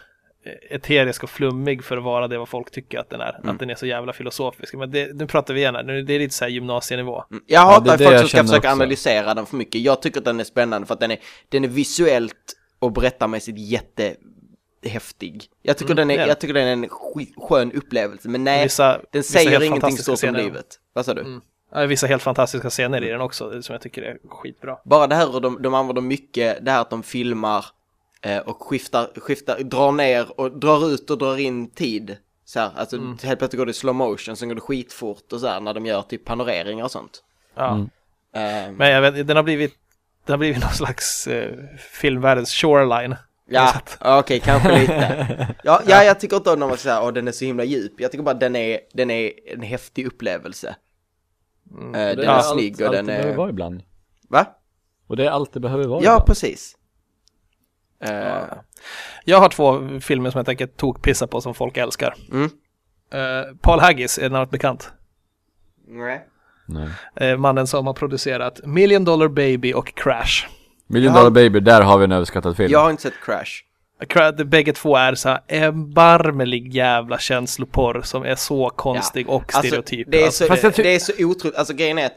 eterisk 0.70 1.22
och 1.22 1.30
flummig 1.30 1.84
för 1.84 1.96
att 1.96 2.02
vara 2.02 2.28
det 2.28 2.38
vad 2.38 2.48
folk 2.48 2.70
tycker 2.70 2.98
att 2.98 3.10
den 3.10 3.20
är. 3.20 3.38
Mm. 3.38 3.48
Att 3.54 3.58
den 3.58 3.70
är 3.70 3.74
så 3.74 3.86
jävla 3.86 4.12
filosofisk. 4.12 4.74
Men 4.74 4.90
det, 4.90 5.14
nu 5.14 5.26
pratar 5.26 5.54
vi 5.54 5.60
igen 5.60 5.74
här, 5.74 5.82
nu, 5.82 6.02
det 6.02 6.14
är 6.14 6.18
lite 6.18 6.34
så 6.34 6.44
här 6.44 6.50
gymnasienivå. 6.50 7.24
Mm. 7.30 7.42
Jag 7.46 7.60
hatar 7.60 7.84
det 7.84 7.92
är 7.92 7.98
det 7.98 8.04
folk 8.04 8.14
jag 8.14 8.20
som 8.20 8.28
ska 8.28 8.42
försöka 8.42 8.58
också. 8.58 8.68
analysera 8.68 9.34
den 9.34 9.46
för 9.46 9.56
mycket. 9.56 9.80
Jag 9.80 10.02
tycker 10.02 10.18
att 10.18 10.24
den 10.24 10.40
är 10.40 10.44
spännande 10.44 10.86
för 10.86 10.94
att 10.94 11.00
den 11.00 11.10
är, 11.10 11.18
den 11.48 11.64
är 11.64 11.68
visuellt 11.68 12.56
och 12.78 12.92
berättarmässigt 12.92 13.58
jättehäftig. 13.58 15.44
Jag 15.62 15.78
tycker, 15.78 15.94
den 15.94 16.08
det 16.08 16.14
är, 16.14 16.18
den. 16.18 16.28
jag 16.28 16.38
tycker 16.40 16.54
den 16.54 16.68
är 16.68 16.72
en 16.72 16.88
skön 17.36 17.72
upplevelse, 17.72 18.28
men 18.28 18.44
nej, 18.44 18.64
Vissa- 18.64 19.00
den 19.12 19.22
säger 19.22 19.50
ingenting 19.50 19.70
fantastiska 19.70 20.02
stort 20.02 20.28
om 20.28 20.34
scener. 20.34 20.42
livet. 20.44 20.66
Vad 20.92 21.04
sa 21.04 21.14
du? 21.14 21.20
Mm. 21.20 21.40
Ja, 21.74 21.86
vissa 21.86 22.06
helt 22.06 22.22
fantastiska 22.22 22.70
scener 22.70 23.04
i 23.04 23.08
den 23.08 23.20
också, 23.20 23.62
som 23.62 23.72
jag 23.72 23.82
tycker 23.82 24.02
är 24.02 24.18
skitbra. 24.28 24.78
Bara 24.84 25.06
det 25.06 25.14
här 25.14 25.32
hur 25.32 25.40
de, 25.40 25.62
de 25.62 25.74
använder 25.74 26.02
mycket, 26.02 26.64
det 26.64 26.70
här 26.70 26.80
att 26.80 26.90
de 26.90 27.02
filmar 27.02 27.64
och 28.44 28.62
skiftar, 28.62 29.08
skiftar, 29.16 29.58
drar 29.60 29.92
ner 29.92 30.40
och 30.40 30.58
drar 30.58 30.88
ut 30.90 31.10
och 31.10 31.18
drar 31.18 31.36
in 31.36 31.70
tid. 31.70 32.16
Så 32.44 32.60
här, 32.60 32.70
alltså 32.76 32.96
Mm. 32.96 33.18
helt 33.22 33.38
plötsligt 33.38 33.58
går 33.58 33.66
det 33.66 33.70
i 33.70 33.74
slow 33.74 33.94
motion, 33.94 34.36
sen 34.36 34.48
går 34.48 34.54
det 34.54 34.60
skitfort 34.60 35.32
och 35.32 35.40
så 35.40 35.46
här 35.46 35.60
när 35.60 35.74
de 35.74 35.86
gör 35.86 36.02
typ 36.02 36.24
panoreringar 36.24 36.84
och 36.84 36.90
sånt. 36.90 37.22
Ja. 37.56 37.70
Mm. 37.74 37.88
Eh, 38.34 38.72
Men 38.72 38.90
jag 38.90 39.00
vet, 39.12 39.26
den 39.26 39.36
har 39.36 39.44
blivit, 39.44 39.74
den 40.26 40.32
har 40.32 40.38
blivit 40.38 40.60
någon 40.62 40.72
slags 40.72 41.26
eh, 41.26 41.54
filmvärldens 41.92 42.52
shoreline. 42.54 43.16
ja, 43.48 43.72
okej, 44.00 44.40
kanske 44.40 44.78
lite. 44.78 45.54
Ja, 45.64 45.82
ja, 45.86 46.04
jag 46.04 46.20
tycker 46.20 46.36
inte 46.36 46.50
om 46.50 46.58
när 46.60 46.66
man 46.68 46.76
säger 46.78 47.02
åh 47.02 47.12
den 47.12 47.28
är 47.28 47.32
så 47.32 47.44
himla 47.44 47.64
djup. 47.64 47.92
Jag 48.00 48.10
tycker 48.12 48.24
bara 48.24 48.34
den 48.34 48.56
är, 48.56 48.80
den 48.92 49.10
är 49.10 49.32
en 49.52 49.62
häftig 49.62 50.06
upplevelse. 50.06 50.76
Mm. 51.70 51.94
Eh, 51.94 52.06
den 52.06 52.16
Det 52.16 52.24
är 52.24 52.28
allt- 52.28 52.52
snygg 52.52 52.80
och 52.80 52.86
allt 52.86 52.96
den 52.96 53.06
det 53.06 53.12
behöver 53.12 53.32
är... 53.32 53.36
vara 53.36 53.50
ibland. 53.50 53.82
Va? 54.28 54.46
Och 55.06 55.16
det 55.16 55.24
är 55.26 55.30
allt 55.30 55.52
det 55.52 55.60
behöver 55.60 55.84
vara 55.84 56.02
Ja, 56.04 56.12
ibland. 56.12 56.26
precis. 56.26 56.75
Eh, 58.00 58.10
Ja. 58.14 58.62
Jag 59.24 59.38
har 59.40 59.48
två 59.48 60.00
filmer 60.00 60.30
som 60.30 60.38
jag 60.38 60.46
tänker 60.46 60.66
tokpissa 60.66 61.26
på 61.26 61.40
som 61.40 61.54
folk 61.54 61.76
älskar. 61.76 62.14
Mm. 62.32 62.50
Eh, 63.12 63.54
Paul 63.60 63.80
Haggis 63.80 64.18
är 64.18 64.30
något 64.30 64.50
bekant. 64.50 64.90
nej. 65.88 66.26
Nej. 66.68 66.88
Eh, 67.30 67.36
mannen 67.36 67.66
som 67.66 67.86
har 67.86 67.94
producerat 67.94 68.60
Million 68.64 69.04
Dollar 69.04 69.28
Baby 69.28 69.72
och 69.72 69.94
Crash. 69.94 70.46
Million 70.86 71.12
Ja. 71.12 71.18
Dollar 71.18 71.30
Baby, 71.30 71.60
där 71.60 71.82
har 71.82 71.98
vi 71.98 72.04
en 72.04 72.12
överskattad 72.12 72.56
film. 72.56 72.72
Jag 72.72 72.78
har 72.80 72.90
inte 72.90 73.02
sett 73.02 73.14
Crash. 73.24 74.44
Bägge 74.44 74.72
två 74.72 74.96
är 74.96 75.14
så 75.14 75.28
här 75.28 75.40
erbarmelig 75.48 76.74
jävla 76.74 77.18
känsloporr 77.18 78.02
som 78.02 78.22
är 78.22 78.34
så 78.34 78.70
konstig 78.70 79.28
och 79.28 79.52
stereotyp. 79.52 80.08
det, 80.10 80.20
är 80.20 80.24
Alltså, 80.26 80.46
så, 80.46 80.52
jag 80.66 80.74
ty- 80.74 80.82
det 80.82 80.94
är 80.94 80.98
så 80.98 81.12
otroligt, 81.18 81.56
alltså 81.56 81.74
grejen 81.74 81.98
är 81.98 82.06
att 82.06 82.16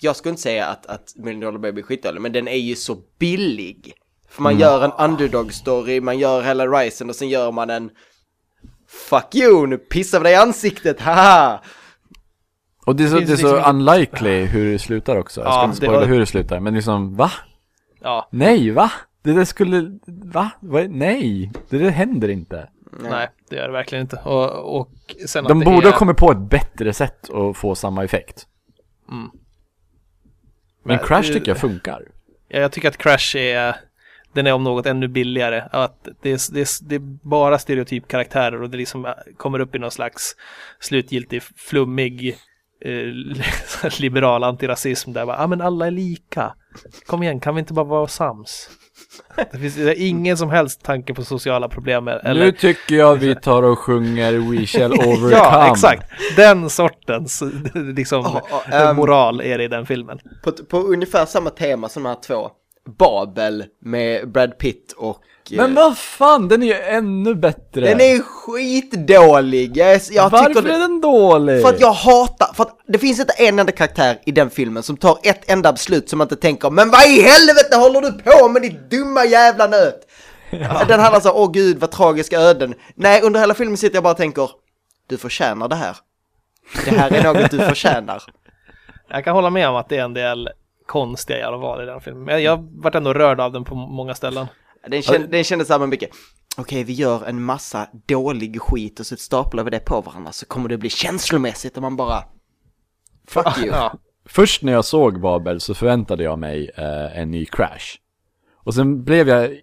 jag 0.00 0.16
skulle 0.16 0.30
inte 0.30 0.42
säga 0.42 0.66
att, 0.66 0.86
att 0.86 1.12
Million 1.16 1.40
Dollar 1.40 1.58
Baby 1.58 1.80
är 1.80 1.84
skitdålig, 1.84 2.20
men 2.20 2.32
den 2.32 2.48
är 2.48 2.56
ju 2.56 2.74
så 2.76 2.96
billig. 3.18 3.92
För 4.34 4.42
man 4.42 4.58
gör 4.58 4.84
en 4.84 4.92
underdog-story, 4.92 6.00
man 6.00 6.18
gör 6.18 6.42
hela 6.42 6.66
Ryzen 6.66 7.08
och 7.10 7.16
sen 7.16 7.28
gör 7.28 7.52
man 7.52 7.70
en 7.70 7.90
Fuck 8.88 9.34
you, 9.34 9.66
nu 9.66 9.78
pissar 9.78 10.18
vi 10.18 10.22
dig 10.24 10.32
i 10.32 10.36
ansiktet, 10.36 11.00
haha! 11.00 11.60
Och 12.86 12.96
det 12.96 13.04
är 13.04 13.08
så, 13.08 13.14
Det 13.18 13.24
det 13.24 13.32
är 13.32 13.36
så 13.36 13.56
liksom 13.56 13.76
unlikely 13.76 14.44
hur 14.44 14.72
det 14.72 14.78
slutar 14.78 15.16
också. 15.16 15.40
Jag 15.40 15.52
ska 15.52 15.58
Ja, 15.60 15.64
inte 15.64 15.80
det 15.80 15.86
spoila 15.86 16.00
var- 16.00 16.06
hur 16.06 16.18
det 16.20 16.26
slutar, 16.26 16.60
men 16.60 16.74
liksom, 16.74 17.16
va? 17.16 17.30
ja, 18.00 18.28
Nej, 18.32 18.70
va? 18.70 18.92
Det 19.22 19.32
där 19.32 19.44
skulle, 19.44 19.98
va? 20.06 20.50
Nej, 20.88 21.52
det 21.68 21.78
där 21.78 21.90
händer 21.90 22.28
inte. 22.28 22.68
nej, 23.10 23.28
det 23.50 23.58
är 23.58 23.66
det 23.66 23.72
verkligen 23.72 24.02
inte. 24.02 24.16
Och, 24.16 24.80
och 24.80 24.90
sen 25.26 25.44
De 25.44 25.52
att 25.52 25.58
det 25.60 25.64
borde 25.64 25.88
är, 25.88 25.92
ha 25.92 25.98
kommit 25.98 26.16
på 26.16 26.30
ett 26.32 26.38
bättre 26.50 26.92
sätt 26.92 27.30
att 27.30 27.56
få 27.56 27.74
samma 27.74 28.04
effekt. 28.04 28.46
Mm. 29.10 29.30
Men 30.84 30.96
Men, 30.96 30.98
Crash 30.98 31.28
eh, 31.28 31.32
tycker 31.32 31.50
jag 31.50 31.58
funkar. 31.58 32.02
Ja, 32.48 32.58
jag 32.60 32.72
tycker 32.72 32.88
att 32.88 32.96
Crash 32.98 33.36
är, 33.36 33.76
den 34.34 34.46
är 34.46 34.52
om 34.52 34.64
något 34.64 34.86
ännu 34.86 35.08
billigare. 35.08 35.62
Att 35.70 36.08
det, 36.22 36.30
är, 36.30 36.52
det, 36.54 36.60
är, 36.60 36.88
det 36.88 36.94
är 36.94 37.28
bara 37.28 37.58
stereotypkaraktärer 37.58 38.62
och 38.62 38.70
det 38.70 38.76
liksom 38.76 39.14
kommer 39.36 39.58
upp 39.58 39.74
i 39.74 39.78
någon 39.78 39.90
slags 39.90 40.36
slutgiltig 40.80 41.42
flummig 41.42 42.36
eh, 42.84 43.90
liberal 44.00 44.44
antirasism 44.44 45.12
där 45.12 45.26
bara, 45.26 45.38
ah, 45.38 45.46
men 45.46 45.60
alla 45.60 45.86
är 45.86 45.90
lika. 45.90 46.54
Kom 47.06 47.22
igen, 47.22 47.40
kan 47.40 47.54
vi 47.54 47.58
inte 47.58 47.72
bara 47.72 47.84
vara 47.84 48.06
sams? 48.06 48.70
Det 49.52 49.58
finns 49.58 49.74
det 49.74 50.00
är 50.00 50.08
ingen 50.08 50.36
som 50.36 50.50
helst 50.50 50.82
tanke 50.82 51.14
på 51.14 51.24
sociala 51.24 51.68
problem 51.68 52.08
eller 52.08 52.44
Nu 52.44 52.52
tycker 52.52 52.94
jag 52.94 53.16
vi 53.16 53.34
tar 53.34 53.62
och 53.62 53.78
sjunger 53.78 54.32
We 54.32 54.66
shall 54.66 54.92
overcome. 55.08 55.30
Ja, 55.30 55.70
exakt. 55.70 56.10
Den 56.36 56.70
sortens 56.70 57.42
liksom, 57.74 58.22
Ja, 58.22 58.62
ja, 58.70 58.90
ehm, 58.90 58.96
moral 58.96 59.40
är 59.40 59.58
det 59.58 59.64
i 59.64 59.68
den 59.68 59.86
filmen. 59.86 60.18
På, 60.44 60.52
på 60.52 60.78
ungefär 60.78 61.26
samma 61.26 61.50
tema 61.50 61.88
som 61.88 62.02
de 62.02 62.08
här 62.08 62.16
två. 62.26 62.50
Babel 62.98 63.64
med 63.80 64.32
Brad 64.32 64.58
Pitt 64.58 64.92
och... 64.96 65.16
eh, 65.50 65.56
Men 65.56 65.74
vad 65.74 65.98
fan, 65.98 66.48
den 66.48 66.62
är 66.62 66.66
ju 66.66 66.74
ännu 66.74 67.34
bättre. 67.34 67.80
Den 67.80 68.00
är 68.00 68.18
skitdålig! 68.22 69.76
Jag, 69.76 70.00
jag 70.10 70.30
Varför 70.30 70.54
tycker 70.54 70.68
är 70.68 70.78
den 70.78 71.00
dålig? 71.00 71.62
För 71.62 71.68
att 71.68 71.80
jag 71.80 71.92
hatar, 71.92 72.54
för 72.54 72.62
att 72.64 72.78
det 72.88 72.98
finns 72.98 73.20
inte 73.20 73.32
en 73.32 73.58
enda 73.58 73.72
karaktär 73.72 74.18
i 74.26 74.32
den 74.32 74.50
filmen 74.50 74.82
som 74.82 74.96
tar 74.96 75.18
ett 75.22 75.50
enda 75.50 75.72
beslut 75.72 76.08
som 76.08 76.18
man 76.18 76.24
inte 76.24 76.36
tänker 76.36 76.70
Men 76.70 76.90
vad 76.90 77.06
i 77.06 77.22
helvete 77.22 77.76
håller 77.76 78.00
du 78.00 78.12
på 78.12 78.48
med 78.48 78.62
ditt 78.62 78.90
dumma 78.90 79.24
jävla 79.24 79.66
nöt? 79.66 80.00
Den 80.88 81.00
handlar 81.00 81.20
så, 81.20 81.32
åh 81.32 81.50
gud 81.52 81.78
vad 81.80 81.90
tragiska 81.90 82.40
öden. 82.40 82.74
Nej, 82.94 83.22
under 83.22 83.40
hela 83.40 83.54
filmen 83.54 83.76
sitter 83.76 83.96
jag 83.96 84.02
bara 84.04 84.10
och 84.10 84.16
tänker 84.16 84.50
Du 85.06 85.18
förtjänar 85.18 85.68
det 85.68 85.74
här. 85.76 85.96
Det 86.84 86.90
här 86.90 87.10
är 87.14 87.22
något 87.22 87.50
du 87.50 87.58
förtjänar. 87.58 88.22
Jag 89.08 89.24
kan 89.24 89.34
hålla 89.34 89.50
med 89.50 89.68
om 89.68 89.76
att 89.76 89.88
det 89.88 89.96
är 89.96 90.04
en 90.04 90.14
del 90.14 90.48
konstiga 90.86 91.38
jävla 91.38 91.58
val 91.58 91.82
i 91.82 91.86
den 91.86 92.00
filmen. 92.00 92.24
Men 92.24 92.42
jag 92.42 92.68
vart 92.72 92.94
ändå 92.94 93.12
rörd 93.12 93.40
av 93.40 93.52
den 93.52 93.64
på 93.64 93.74
många 93.74 94.14
ställen. 94.14 94.46
Den, 94.86 95.02
kände, 95.02 95.26
den 95.26 95.44
kändes 95.44 95.68
så 95.68 95.74
här 95.74 95.80
med 95.80 95.88
mycket 95.88 96.10
Okej, 96.56 96.84
vi 96.84 96.92
gör 96.92 97.24
en 97.24 97.44
massa 97.44 97.88
dålig 98.06 98.60
skit 98.60 99.00
och 99.00 99.06
så 99.06 99.16
staplar 99.16 99.64
vi 99.64 99.70
det 99.70 99.80
på 99.80 100.00
varandra 100.00 100.32
så 100.32 100.46
kommer 100.46 100.68
det 100.68 100.78
bli 100.78 100.90
känslomässigt 100.90 101.76
och 101.76 101.82
man 101.82 101.96
bara 101.96 102.24
Fuck 103.28 103.58
you. 103.58 103.68
Ja, 103.72 103.98
Först 104.26 104.62
när 104.62 104.72
jag 104.72 104.84
såg 104.84 105.20
Babel 105.20 105.60
så 105.60 105.74
förväntade 105.74 106.24
jag 106.24 106.38
mig 106.38 106.70
eh, 106.76 107.18
en 107.18 107.30
ny 107.30 107.46
Crash. 107.46 107.98
Och 108.54 108.74
sen 108.74 109.04
blev 109.04 109.28
jag 109.28 109.60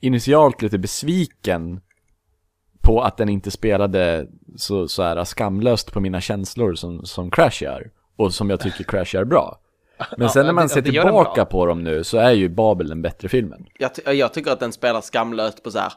initialt 0.00 0.62
lite 0.62 0.78
besviken 0.78 1.80
på 2.80 3.02
att 3.02 3.16
den 3.16 3.28
inte 3.28 3.50
spelade 3.50 4.26
så, 4.56 4.88
så 4.88 5.02
här 5.02 5.24
skamlöst 5.24 5.92
på 5.92 6.00
mina 6.00 6.20
känslor 6.20 6.74
som, 6.74 7.04
som 7.04 7.30
Crash 7.30 7.62
gör. 7.62 7.90
och 8.16 8.34
som 8.34 8.50
jag 8.50 8.60
tycker 8.60 8.84
Crash 8.84 9.14
gör 9.14 9.24
bra. 9.24 9.60
Men 9.98 10.26
Ja, 10.26 10.28
sen 10.28 10.46
när 10.46 10.52
man 10.52 10.66
det- 10.66 10.74
ser 10.74 10.82
tillbaka 10.82 11.44
på 11.44 11.66
dem 11.66 11.84
nu 11.84 12.04
så 12.04 12.18
är 12.18 12.30
ju 12.32 12.48
Babel 12.48 12.88
den 12.88 13.02
bättre 13.02 13.28
filmen. 13.28 13.66
Jag, 13.78 13.90
jag 14.16 14.32
tycker 14.32 14.50
att 14.50 14.60
den 14.60 14.72
spelar 14.72 15.00
skamlöst 15.00 15.62
på 15.62 15.70
så 15.70 15.78
här 15.78 15.92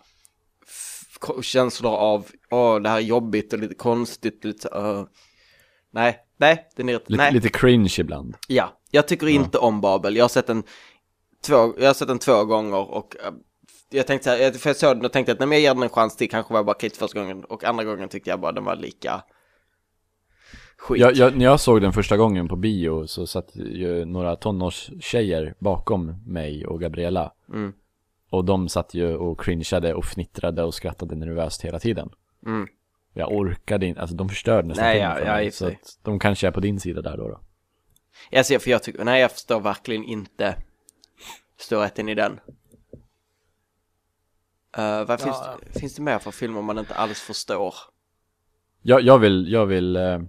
känslor 1.41 1.91
av, 1.96 2.25
åh, 2.51 2.79
det 2.81 2.89
här 2.89 2.96
är 2.98 3.01
jobbigt 3.01 3.53
och 3.53 3.60
lite 3.60 3.75
konstigt, 3.75 4.43
lite 4.46 4.67
uh. 4.67 5.03
Nej, 5.93 6.17
nej, 6.38 6.70
den 6.75 6.89
är, 6.89 6.93
Lite, 6.93 7.05
nej. 7.10 7.34
lite 7.34 7.50
cringe 7.50 7.96
ibland. 8.00 8.36
Ja, 8.48 8.77
jag 8.91 9.08
tycker 9.08 9.27
inte 9.27 9.58
om 9.58 9.81
Babel. 9.81 10.15
Jag 10.15 10.24
har 10.24 10.29
sett 10.29 10.48
den 10.48 10.63
två, 11.46 11.74
jag 11.79 11.88
har 11.88 11.93
sett 11.93 12.08
den 12.08 12.20
två 12.20 12.46
gånger 12.46 12.91
och 12.91 13.15
eh, 13.25 13.31
jag 13.89 14.08
tänkte 14.08 14.29
så 14.29 14.43
här, 14.43 14.51
för 14.51 14.70
jag 14.70 14.77
såg 14.77 14.98
den 14.98 15.05
och 15.05 15.12
tänkte 15.12 15.31
att 15.31 15.39
men 15.39 15.51
jag 15.51 15.60
ger 15.62 15.74
den 15.74 15.84
en 15.84 15.89
chans 15.89 16.15
till, 16.15 16.29
kanske 16.29 16.53
var 16.53 16.58
jag 16.60 16.65
bara 16.65 16.77
krit 16.77 16.98
första 16.98 17.20
gången 17.20 17.43
och 17.43 17.63
andra 17.63 17.84
gången 17.84 18.10
tyckte 18.10 18.29
jag 18.29 18.39
bara 18.39 18.51
den 18.51 18.63
var 18.63 18.75
lika 18.75 19.22
skit. 20.81 21.01
Jag, 21.01 21.15
jag, 21.15 21.38
när 21.38 21.45
jag 21.45 21.59
såg 21.59 21.81
den 21.81 21.93
första 21.93 22.17
gången 22.17 22.47
på 22.47 22.55
bio 22.55 23.07
så 23.07 23.27
satt 23.27 23.55
ju 23.55 24.05
några 24.05 24.35
tonårstjejer 24.35 25.53
bakom 25.59 26.15
mig 26.25 26.65
och 26.65 26.81
Gabriella. 26.81 27.33
Mm. 27.50 27.73
Och 28.29 28.45
de 28.45 28.69
satt 28.69 28.93
ju 28.93 29.15
och 29.15 29.41
cringeade 29.41 29.93
och 29.93 30.05
fnittrade 30.05 30.63
och 30.63 30.73
skrattade 30.73 31.15
nervöst 31.15 31.61
hela 31.61 31.79
tiden. 31.79 32.09
Mm. 32.45 32.67
Jag 33.13 33.31
orkade 33.31 33.85
inte, 33.85 34.01
alltså 34.01 34.15
de 34.15 34.29
förstörde 34.29 34.67
nästan 34.67 34.85
Nej, 34.85 34.93
filmen 34.95 35.09
ja, 35.09 35.15
för 35.15 35.25
ja, 35.25 35.33
mig. 35.33 35.51
för 35.51 35.57
Så 35.57 35.67
att 35.67 36.00
de 36.01 36.19
kanske 36.19 36.47
är 36.47 36.51
på 36.51 36.59
din 36.59 36.79
sida 36.79 37.01
där 37.01 37.17
då. 37.17 37.27
då. 37.27 37.39
Jag 38.29 38.45
ser, 38.45 38.59
för 38.59 38.71
jag 38.71 38.83
tycker, 38.83 39.03
nej 39.03 39.21
jag 39.21 39.31
förstår 39.31 39.59
verkligen 39.59 40.03
inte 40.03 40.55
storheten 41.57 42.09
i 42.09 42.15
den. 42.15 42.39
Uh, 44.77 45.03
vad 45.07 45.21
finns, 45.21 45.35
Ja. 45.41 45.79
finns 45.79 45.95
det 45.95 46.01
mer 46.01 46.19
för 46.19 46.31
filmer 46.31 46.61
man 46.61 46.79
inte 46.79 46.95
alls 46.95 47.19
förstår? 47.19 47.75
Jag, 48.81 49.01
jag 49.01 49.19
vill, 49.19 49.51
jag 49.51 49.65
vill, 49.65 49.95
eh, 49.95 50.19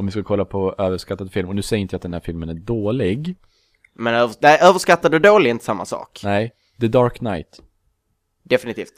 om 0.00 0.06
vi 0.06 0.12
ska 0.12 0.22
kolla 0.22 0.44
på 0.44 0.74
överskattad 0.78 1.32
film, 1.32 1.48
och 1.48 1.54
nu 1.56 1.62
säger 1.62 1.80
inte 1.80 1.94
jag 1.94 1.98
att 1.98 2.02
den 2.02 2.12
här 2.12 2.20
filmen 2.20 2.48
är 2.48 2.54
dålig. 2.54 3.34
Men 3.94 4.14
över, 4.14 4.34
nej, 4.40 4.58
överskattad 4.62 5.14
och 5.14 5.20
dålig 5.20 5.50
är 5.50 5.50
inte 5.50 5.64
samma 5.64 5.84
sak. 5.84 6.20
Nej, 6.24 6.52
The 6.80 6.88
Dark 6.88 7.18
Knight. 7.18 7.60
Definitivt. 8.42 8.92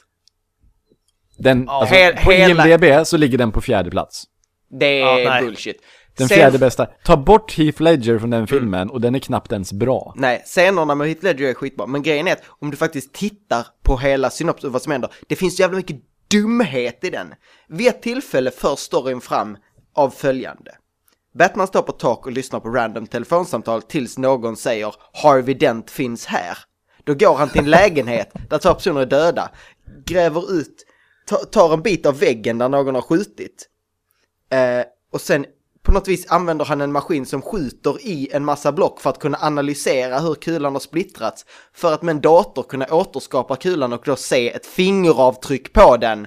Den, 1.39 1.65
Ja. 1.67 1.73
alltså, 1.81 1.95
He- 1.95 2.25
på 2.25 2.31
hela- 2.33 2.69
IMDB 2.69 3.07
så 3.07 3.17
ligger 3.17 3.39
den 3.39 3.53
på 3.53 3.61
fjärde 3.61 3.91
plats. 3.91 4.25
Det 4.71 5.01
är 5.01 5.29
nej. 5.31 5.43
bullshit. 5.43 5.77
Den 6.17 6.29
Sen- 6.29 6.37
fjärde 6.37 6.59
bästa. 6.59 6.87
Ta 7.05 7.17
bort 7.17 7.53
Heath 7.59 7.83
Ledger 7.83 8.19
från 8.19 8.31
den 8.31 8.47
filmen 8.47 8.91
och 8.91 9.01
den 9.01 9.15
är 9.15 9.19
knappt 9.19 9.53
ens 9.53 9.73
bra. 9.73 10.15
Nej, 10.17 10.43
scenerna 10.47 10.95
med 10.95 11.07
Heath 11.09 11.25
Ledger 11.25 11.49
är 11.49 11.55
skitbra, 11.55 11.87
men 11.87 12.03
grejen 12.03 12.29
är 12.29 12.33
att 12.33 12.43
om 12.49 12.71
du 12.71 12.77
faktiskt 12.77 13.13
tittar 13.15 13.67
på 13.83 13.99
hela 13.99 14.31
synopsis 14.31 14.65
och 14.65 14.73
vad 14.73 14.83
som 14.83 14.93
händer, 14.93 15.11
det 15.29 15.37
finns 15.37 15.61
jävla 15.61 15.77
mycket 15.77 15.97
dumhet 16.31 17.05
i 17.05 17.11
den. 17.11 17.35
Vid 17.69 17.87
ett 17.89 18.03
tillfälle 18.03 18.51
förs 18.51 18.79
storyn 18.79 19.21
fram 19.21 19.57
av 19.95 20.11
följande. 20.11 20.71
Batman 21.35 21.67
står 21.67 21.83
på 21.83 21.93
tak 21.93 22.27
och 22.27 22.33
lyssnar 22.33 22.61
på 22.61 22.69
random 22.69 23.07
telefonsamtal 23.07 23.83
tills 23.83 24.19
någon 24.19 24.57
säger 24.57 24.95
Harvey 25.13 25.55
Dent 25.55 25.91
finns 25.91 26.27
här. 26.27 26.59
Då 27.05 27.15
går 27.15 27.35
han 27.35 27.49
till 27.49 27.61
en 27.61 27.71
lägenhet 27.71 28.33
där 28.51 28.59
två 28.59 28.75
personer 28.75 29.01
är 29.01 29.07
döda, 29.07 29.51
gräver 30.07 30.53
ut, 30.53 30.87
ta- 31.27 31.37
tar 31.45 31.73
en 31.73 31.83
bit 31.83 32.07
av 32.07 32.19
väggen 32.19 32.59
där 32.59 32.69
någon 32.69 32.95
har 32.95 33.03
skjutit. 33.03 33.69
Eh, 34.51 34.85
och 35.13 35.21
sen 35.21 35.47
på 35.83 35.93
något 35.93 36.09
vis 36.09 36.27
använder 36.31 36.65
han 36.65 36.81
en 36.81 36.93
maskin 36.93 37.27
som 37.27 37.43
skjuter 37.43 38.07
i 38.07 38.29
en 38.33 38.45
massa 38.45 38.73
block 38.73 39.01
för 39.01 39.11
att 39.11 39.19
kunna 39.19 39.39
analysera 39.41 40.19
hur 40.19 40.35
kulan 40.35 40.73
har 40.73 40.81
splittrats. 40.81 41.47
För 41.75 41.93
att 41.93 42.03
med 42.03 42.15
en 42.15 42.21
dator 42.21 42.63
kunna 42.63 42.87
återskapa 42.87 43.57
kulan 43.57 43.93
och 43.93 44.03
då 44.05 44.17
se 44.17 44.53
ett 44.53 44.67
fingeravtryck 44.67 45.73
på 45.73 45.97
den. 45.97 46.27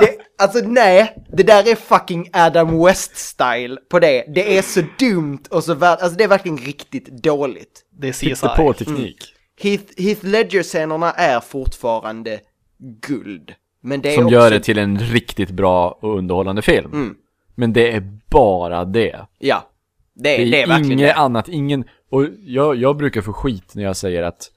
det, 0.00 0.16
alltså 0.38 0.58
nej, 0.58 1.24
det 1.36 1.42
där 1.42 1.68
är 1.70 1.74
fucking 1.74 2.30
Adam 2.32 2.86
West-style 2.86 3.76
på 3.90 3.98
det. 3.98 4.24
Det 4.34 4.58
är 4.58 4.62
så 4.62 4.80
dumt 4.98 5.42
och 5.50 5.64
så 5.64 5.74
värd, 5.74 5.98
alltså 6.00 6.18
det 6.18 6.24
är 6.24 6.28
verkligen 6.28 6.58
riktigt 6.58 7.22
dåligt. 7.22 7.82
Det 7.90 8.08
är 8.08 8.12
CSI. 8.12 8.46
på 8.56 8.72
teknik. 8.72 9.34
Heath, 9.60 9.84
Heath 9.96 10.24
Ledger-scenerna 10.26 11.12
är 11.12 11.40
fortfarande 11.40 12.40
guld. 13.06 13.54
Men 13.82 14.00
det 14.00 14.08
är 14.10 14.14
Som 14.14 14.24
också... 14.24 14.34
gör 14.34 14.50
det 14.50 14.60
till 14.60 14.78
en 14.78 14.98
riktigt 14.98 15.50
bra 15.50 15.98
och 16.02 16.18
underhållande 16.18 16.62
film. 16.62 16.92
Mm. 16.92 17.14
Men 17.54 17.72
det 17.72 17.92
är 17.92 18.18
bara 18.30 18.84
det. 18.84 19.26
Ja, 19.38 19.68
det, 20.14 20.22
Det 20.36 20.42
är, 20.42 20.50
det 20.50 20.62
är 20.62 20.66
verkligen 20.66 20.92
inget 20.98 21.14
det. 21.14 21.20
annat, 21.20 21.48
ingen... 21.48 21.84
Och 22.10 22.26
jag, 22.40 22.76
jag 22.76 22.96
brukar 22.96 23.20
få 23.20 23.32
skit 23.32 23.74
när 23.74 23.82
jag 23.82 23.96
säger 23.96 24.22
att 24.22 24.50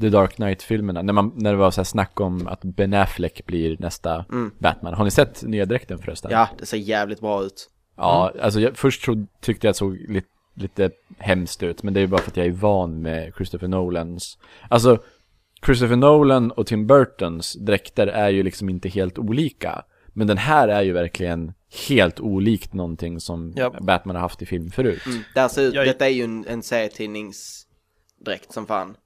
The 0.00 0.08
Dark 0.08 0.34
Knight-filmerna, 0.36 1.02
när, 1.02 1.12
man, 1.12 1.32
när 1.36 1.50
det 1.52 1.56
var 1.58 1.70
så 1.70 1.80
här 1.80 1.84
snack 1.84 2.20
om 2.20 2.46
att 2.46 2.64
Ben 2.64 2.94
Affleck 2.94 3.46
blir 3.46 3.76
nästa 3.80 4.24
Batman. 4.58 4.94
Har 4.94 5.04
ni 5.04 5.10
sett 5.10 5.42
nya 5.42 5.64
dräkten 5.66 5.98
förresten? 5.98 6.30
Mm. 6.30 6.40
Ja, 6.40 6.48
det 6.58 6.66
ser 6.66 6.76
jävligt 6.76 7.20
bra 7.20 7.42
ut. 7.42 7.70
Ja, 7.96 8.32
alltså 8.42 8.60
jag, 8.60 8.76
först 8.76 9.04
tro, 9.04 9.26
tyckte 9.40 9.66
jag 9.66 9.70
att 9.70 9.74
det 9.74 9.78
såg 9.78 9.96
lite, 10.08 10.28
lite 10.54 10.90
hemskt 11.18 11.62
ut, 11.62 11.82
men 11.82 11.94
det 11.94 12.00
är 12.00 12.02
ju 12.02 12.06
bara 12.06 12.20
för 12.22 12.30
att 12.30 12.36
jag 12.36 12.46
är 12.46 12.50
van 12.50 13.02
med 13.02 13.32
Christopher 13.36 13.68
Nolans. 13.68 14.38
Alltså, 14.68 14.98
Christopher 15.66 15.96
Nolan 15.96 16.50
och 16.50 16.66
Tim 16.66 16.86
Burtons 16.86 17.54
dräkter 17.54 18.06
är 18.06 18.28
ju 18.28 18.42
liksom 18.42 18.68
inte 18.68 18.88
helt 18.88 19.18
olika. 19.18 19.82
Men 20.12 20.26
den 20.26 20.38
här 20.38 20.68
är 20.68 20.82
ju 20.82 20.92
verkligen 20.92 21.52
helt 21.88 22.20
olikt 22.20 22.72
någonting 22.72 23.20
som 23.20 23.52
Ja. 23.56 23.74
Batman 23.80 24.16
har 24.16 24.22
haft 24.22 24.42
i 24.42 24.46
film 24.46 24.70
förut. 24.70 25.06
Mm. 25.06 25.18
Där 25.34 25.48
ser 25.48 25.62
ut, 25.62 25.74
Jag- 25.74 25.86
Detta 25.86 26.06
är 26.06 26.10
ju 26.10 26.22
en, 26.24 26.46
en 26.48 26.62
serietidningsdräkt 26.62 28.52
som 28.52 28.66
fan. 28.66 28.96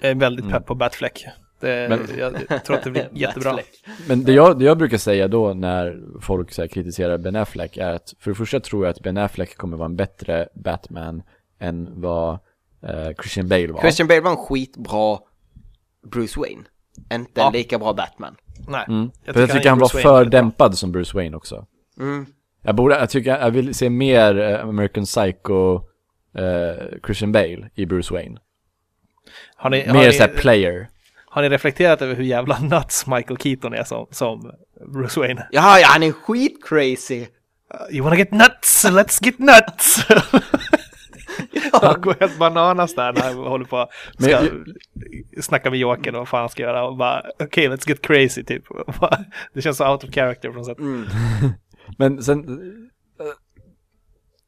Jag 0.00 0.10
är 0.10 0.14
väldigt 0.14 0.48
pepp 0.50 0.66
på 0.66 0.74
Batfleck. 0.74 1.24
Det, 1.60 1.88
Men- 1.88 2.08
jag, 2.18 2.64
tror 2.64 2.76
att 2.76 2.84
det 2.84 2.90
blir 2.90 3.08
jättebra. 3.12 3.58
Men 4.08 4.24
det 4.24 4.32
jag, 4.32 4.58
det 4.58 4.64
jag 4.64 4.78
brukar 4.78 4.98
säga 4.98 5.28
då 5.28 5.54
när 5.54 6.00
folk 6.20 6.52
så 6.52 6.62
här 6.62 6.68
kritiserar 6.68 7.18
Ben 7.18 7.36
Affleck 7.36 7.76
är 7.76 7.90
att 7.90 8.14
för 8.20 8.30
det 8.30 8.34
första 8.34 8.60
tror 8.60 8.84
jag 8.84 8.90
att 8.90 9.00
Ben 9.02 9.16
Affleck 9.16 9.56
kommer 9.56 9.76
vara 9.76 9.86
en 9.86 9.96
bättre 9.96 10.48
Batman 10.54 11.22
än 11.58 12.00
vad 12.00 12.38
eh, 12.82 13.08
Christian 13.20 13.48
Bale 13.48 13.72
var. 13.72 13.80
Christian 13.80 14.08
Bale 14.08 14.20
var 14.20 14.30
en 14.30 14.36
skitbra 14.36 15.18
Bruce 16.12 16.40
Wayne. 16.40 16.62
Inte 17.12 17.30
Ja. 17.40 17.46
en 17.46 17.52
lika 17.52 17.78
bra 17.78 17.92
Batman. 17.92 18.36
Nej, 18.68 18.84
Mm. 18.88 19.10
Jag, 19.24 19.36
jag 19.36 19.50
tycker 19.50 19.68
han, 19.68 19.78
var 19.78 19.88
för 19.88 20.02
Wayne 20.12 20.30
bra. 20.30 20.38
dämpad 20.40 20.78
som 20.78 20.92
Bruce 20.92 21.16
Wayne 21.16 21.36
också. 21.36 21.66
Mm. 21.98 22.26
Jag 22.62 22.74
borde, 22.74 22.98
jag 22.98 23.10
tycker, 23.10 23.38
jag 23.38 23.50
vill 23.50 23.74
se 23.74 23.90
mer 23.90 24.38
eh, 24.38 24.68
American 24.68 25.04
Psycho 25.04 25.74
eh, 26.34 26.98
Christian 27.06 27.32
Bale 27.32 27.70
i 27.74 27.86
Bruce 27.86 28.14
Wayne. 28.14 28.38
Har 29.56 29.70
ni, 29.70 29.86
har, 29.86 29.94
Mer 29.94 30.06
ni, 30.06 30.12
såhär 30.12 30.28
player. 30.36 30.88
har 31.26 31.42
ni 31.42 31.48
reflekterat 31.48 32.02
över 32.02 32.14
hur 32.14 32.24
jävla 32.24 32.58
nuts 32.58 33.06
Michael 33.06 33.36
Keaton 33.38 33.74
är 33.74 33.84
som, 33.84 34.06
som 34.10 34.52
Bruce 34.94 35.20
Wayne? 35.20 35.46
Ja, 35.50 35.78
ja, 35.80 35.86
han 35.86 36.02
är 36.02 36.12
skitcrazy. 36.12 37.20
Uh, 37.20 37.96
you 37.96 38.04
wanna 38.04 38.16
get 38.16 38.30
nuts? 38.32 38.84
Let's 38.84 39.24
get 39.26 39.38
nuts! 39.38 40.06
Han 41.72 42.00
går 42.00 42.16
helt 42.20 42.38
bananas 42.38 42.94
där 42.94 43.12
när 43.12 43.20
han 43.22 43.36
håller 43.36 43.64
på 43.64 43.76
Men 44.18 44.22
ska 44.22 44.30
jag- 44.30 44.64
snacka 45.44 45.70
med 45.70 45.78
Jokern 45.78 46.14
och 46.14 46.18
vad 46.18 46.28
fan 46.28 46.40
han 46.40 46.48
ska 46.48 46.62
göra 46.62 46.84
och 46.84 46.96
bara 46.96 47.20
okej, 47.34 47.46
okay, 47.46 47.68
let's 47.68 47.88
get 47.88 48.02
crazy 48.02 48.44
typ. 48.44 48.64
Det 49.54 49.62
känns 49.62 49.76
så 49.76 49.92
out 49.92 50.04
of 50.04 50.10
character 50.10 50.48
på 50.50 50.54
något 50.56 50.66
sätt. 50.66 50.78
Mm. 50.78 51.04
Men 51.98 52.22
sen, 52.22 52.38
eh, 53.20 53.26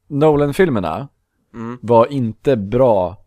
Nolan-filmerna 0.09 1.09
Mm. 1.55 1.79
var 1.83 2.07
inte 2.07 2.57
bra 2.57 3.22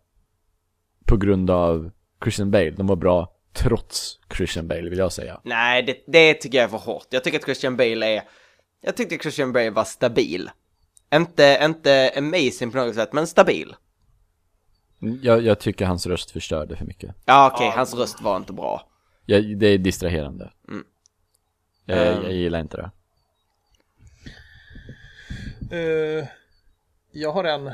på 1.06 1.18
grund 1.18 1.50
av 1.50 1.92
Christian 2.24 2.52
Bale. 2.52 2.70
De 2.72 2.88
var 2.88 2.96
bra 2.96 3.32
trots 3.54 4.20
Christian 4.38 4.68
Bale 4.68 4.90
vill 4.90 5.00
jag 5.00 5.12
säga. 5.14 5.42
Nej, 5.44 5.84
det, 5.84 6.04
det 6.08 6.34
tycker 6.34 6.58
jag 6.58 6.66
är 6.66 6.70
för 6.70 6.78
hårt. 6.78 7.08
Jag 7.10 7.24
tycker 7.24 7.38
att 7.40 7.46
Christian 7.46 7.78
Bale 7.78 8.06
är... 8.18 8.24
Jag 8.82 8.96
tyckte 8.98 9.18
Christian 9.18 9.54
Bale 9.54 9.70
var 9.70 9.84
stabil. 9.84 10.50
Inte, 11.14 11.60
inte 11.64 12.12
amazing 12.18 12.72
på 12.72 12.78
något 12.78 12.96
sätt, 12.96 13.14
men 13.14 13.28
stabil. 13.28 13.76
Jag, 15.22 15.42
jag 15.42 15.60
tycker 15.60 15.86
hans 15.86 16.06
röst 16.08 16.32
förstörde 16.32 16.76
för 16.76 16.86
mycket. 16.86 17.16
Ja, 17.26 17.52
okej, 17.54 17.70
hans 17.76 17.94
röst 17.94 18.22
var 18.22 18.38
inte 18.38 18.54
bra. 18.54 18.90
Jag, 19.26 19.58
det 19.58 19.68
är 19.68 19.78
distraherande. 19.78 20.52
Mm. 20.68 20.84
Jag, 21.86 22.08
Ehm. 22.18 22.24
jag 22.24 22.34
gillar 22.34 22.60
inte 22.60 22.78
det. 22.78 22.92
Eh, 25.72 26.28
jag 27.12 27.32
har 27.32 27.44
en 27.44 27.72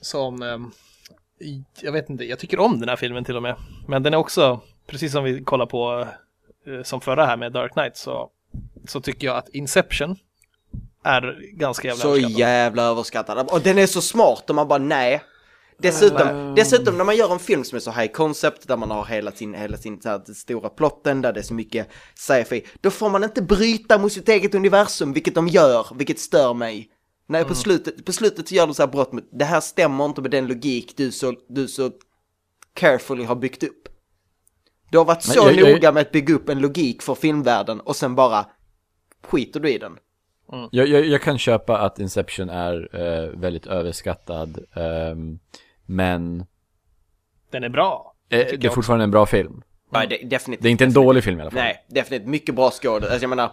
som, 0.00 0.42
ehm, 0.42 0.70
i- 0.70 0.72
jag 1.80 1.92
vet 1.92 2.10
inte, 2.10 2.24
jag 2.24 2.38
tycker 2.38 2.60
om 2.60 2.80
den 2.80 2.88
här 2.88 2.96
filmen 2.96 3.24
till 3.24 3.36
och 3.36 3.42
med. 3.42 3.56
Men 3.88 4.02
den 4.02 4.14
är 4.14 4.18
också, 4.18 4.60
precis 4.86 5.12
som 5.12 5.24
vi 5.24 5.44
kollar 5.44 5.66
på 5.66 6.06
eh, 6.66 6.82
som 6.82 7.00
förra 7.00 7.26
här 7.26 7.36
med 7.36 7.52
Dark 7.52 7.72
Knight, 7.72 7.96
så, 7.96 8.30
så 8.86 9.00
tycker 9.00 9.26
jag 9.26 9.36
att 9.36 9.48
Inception 9.48 10.16
är 11.04 11.38
ganska 11.52 11.88
jävla 11.88 12.02
Så 12.02 12.08
överskattad. 12.08 12.38
jävla 12.38 12.82
överskattad. 12.82 13.48
Och 13.50 13.60
den 13.60 13.78
är 13.78 13.86
så 13.86 14.00
smart 14.00 14.50
och 14.50 14.54
man 14.56 14.68
bara 14.68 14.78
nej. 14.78 15.22
Dessutom, 15.78 16.54
dessutom 16.56 16.98
när 16.98 17.04
man 17.04 17.16
gör 17.16 17.32
en 17.32 17.38
film 17.38 17.64
som 17.64 17.76
är 17.76 17.80
så 17.80 17.90
high 17.90 18.12
concept, 18.12 18.68
där 18.68 18.76
man 18.76 18.90
har 18.90 19.04
hela 19.04 19.30
sin, 19.30 19.54
hela 19.54 19.76
sin 19.76 20.00
så 20.00 20.08
här, 20.08 20.34
stora 20.34 20.68
plotten, 20.68 21.22
där 21.22 21.32
det 21.32 21.40
är 21.40 21.44
så 21.44 21.54
mycket 21.54 21.88
sci-fi, 22.14 22.66
då 22.80 22.90
får 22.90 23.10
man 23.10 23.24
inte 23.24 23.42
bryta 23.42 23.98
mot 23.98 24.12
sitt 24.12 24.28
eget 24.28 24.54
universum, 24.54 25.12
vilket 25.12 25.34
de 25.34 25.48
gör, 25.48 25.86
vilket 25.94 26.18
stör 26.18 26.54
mig. 26.54 26.88
Nej, 27.32 27.44
på 27.44 27.54
slutet, 27.54 28.04
på 28.04 28.12
slutet 28.12 28.48
så 28.48 28.54
gör 28.54 28.66
de 28.66 28.74
så 28.74 28.82
här 28.82 28.90
brott 28.92 29.12
mot, 29.12 29.24
det 29.32 29.44
här 29.44 29.60
stämmer 29.60 30.04
inte 30.04 30.20
med 30.22 30.30
den 30.30 30.46
logik 30.46 30.96
du 30.96 31.12
så, 31.12 31.34
du 31.48 31.68
så 31.68 31.90
carefully 32.74 33.24
har 33.24 33.34
byggt 33.34 33.62
upp. 33.62 33.88
Du 34.90 34.98
har 34.98 35.04
varit 35.04 35.26
Men 35.26 35.34
så 35.34 35.38
jag- 35.40 35.54
jag- 35.54 35.72
noga 35.74 35.92
med 35.92 36.00
att 36.00 36.12
bygga 36.12 36.34
upp 36.34 36.48
en 36.48 36.60
logik 36.60 37.02
för 37.02 37.14
filmvärlden 37.14 37.80
och 37.80 37.96
sen 37.96 38.14
bara 38.14 38.46
skiter 39.26 39.60
du 39.60 39.70
i 39.70 39.78
den. 39.78 39.96
Jag, 40.70 40.88
jag, 40.88 41.06
jag 41.06 41.22
kan 41.22 41.38
köpa 41.38 41.78
att 41.78 41.98
Inception 41.98 42.50
är 42.50 42.88
eh, 42.96 43.30
väldigt 43.40 43.66
överskattad, 43.66 44.58
ehm, 44.76 45.38
men 45.86 46.46
Den 47.50 47.64
är 47.64 47.68
bra. 47.68 48.14
eh, 48.28 48.38
det 48.38 48.52
är 48.52 48.64
jag 48.64 48.74
fortfarande 48.74 49.04
en 49.04 49.10
bra 49.10 49.26
film. 49.26 49.62
Nej, 49.90 50.06
det, 50.08 50.28
definitivt. 50.28 50.62
Det 50.62 50.68
är 50.68 50.70
inte 50.70 50.84
en 50.84 50.92
dålig 50.92 51.24
film 51.24 51.38
i 51.38 51.42
alla 51.42 51.50
fall. 51.50 51.60
Nej, 51.60 51.84
definitivt 51.88 52.28
mycket 52.28 52.54
bra 52.54 52.70
skådespel. 52.70 53.12
Alltså 53.12 53.22
jag 53.22 53.28
menar, 53.30 53.50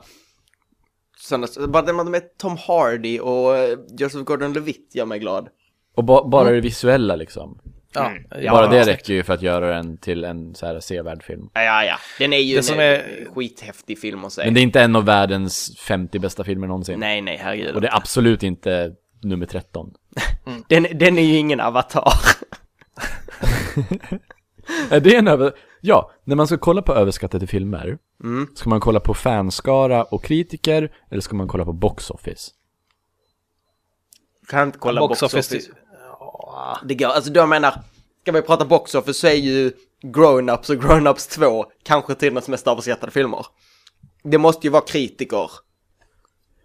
sådana, 1.19 1.47
bara 1.67 1.83
det 1.83 1.93
med 1.93 2.37
Tom 2.37 2.57
Hardy 2.57 3.19
och 3.19 3.55
Joseph 3.99 4.23
Gordon-Levitt 4.23 4.95
gör 4.95 5.05
mig 5.05 5.19
glad. 5.19 5.49
Och 5.95 6.03
ba, 6.03 6.27
bara 6.27 6.51
det 6.51 6.61
visuella 6.61 7.15
liksom. 7.15 7.59
Ja, 7.93 8.13
ja, 8.41 8.51
bara 8.51 8.67
det 8.67 8.83
räcker 8.83 9.13
ju 9.13 9.23
för 9.23 9.33
att 9.33 9.41
göra 9.41 9.75
den 9.75 9.97
till 9.97 10.23
en 10.23 10.55
så 10.55 10.65
här 10.65 10.79
sevärd 10.79 11.23
film. 11.23 11.49
Ja, 11.53 11.61
ja, 11.61 11.83
ja. 11.83 11.95
Den 12.19 12.33
är 12.33 12.37
ju 12.37 12.53
Det 12.53 12.59
en 12.59 12.63
som 12.63 12.79
är... 12.79 13.27
skithäftig 13.35 13.99
film 13.99 14.25
att 14.25 14.33
se. 14.33 14.45
Men 14.45 14.53
det 14.53 14.59
är 14.59 14.63
inte 14.63 14.81
en 14.81 14.95
av 14.95 15.05
världens 15.05 15.77
50 15.77 16.19
bästa 16.19 16.43
filmer 16.43 16.67
någonsin. 16.67 16.99
Nej, 16.99 17.21
nej, 17.21 17.37
herregud. 17.41 17.75
Och 17.75 17.81
det 17.81 17.87
är 17.87 17.95
absolut 17.95 18.43
inte 18.43 18.91
nummer 19.23 19.45
13. 19.45 19.93
Den, 20.67 20.87
den 20.93 21.17
är 21.17 21.23
ju 21.23 21.37
ingen 21.37 21.59
avatar. 21.59 22.13
Är 24.89 24.99
det 24.99 25.15
en 25.15 25.27
över... 25.27 25.53
Ja, 25.81 26.11
när 26.23 26.35
man 26.35 26.47
ska 26.47 26.57
kolla 26.57 26.81
på 26.81 26.93
överskattade 26.93 27.47
filmer, 27.47 27.97
Mm. 28.23 28.47
ska 28.55 28.69
man 28.69 28.79
kolla 28.79 28.99
på 28.99 29.13
fanskara 29.13 30.03
och 30.03 30.23
kritiker, 30.23 30.91
eller 31.11 31.21
ska 31.21 31.35
man 31.35 31.47
kolla 31.47 31.65
på 31.65 31.73
box 31.73 32.09
office? 32.09 32.51
kan 34.47 34.67
inte 34.67 34.79
kolla 34.79 35.01
Box 35.01 35.21
box, 35.21 35.33
office. 35.33 35.55
office. 35.57 35.71
Det 36.85 36.95
går, 36.95 37.07
alltså 37.07 37.31
då 37.31 37.45
menar, 37.45 37.71
ska 38.21 38.31
vi 38.31 38.41
prata 38.41 38.65
box 38.65 38.95
office 38.95 39.13
så 39.19 39.27
är 39.27 39.33
ju 39.33 39.71
Grown-Ups 40.03 40.69
och 40.69 40.75
Grown-Ups 40.83 41.35
2 41.35 41.65
kanske 41.83 42.15
tidernas 42.15 42.47
mest 42.47 42.67
överskattade 42.67 43.11
filmer. 43.11 43.45
Det 44.23 44.37
måste 44.37 44.67
ju 44.67 44.71
vara 44.71 44.81
kritiker. 44.81 45.51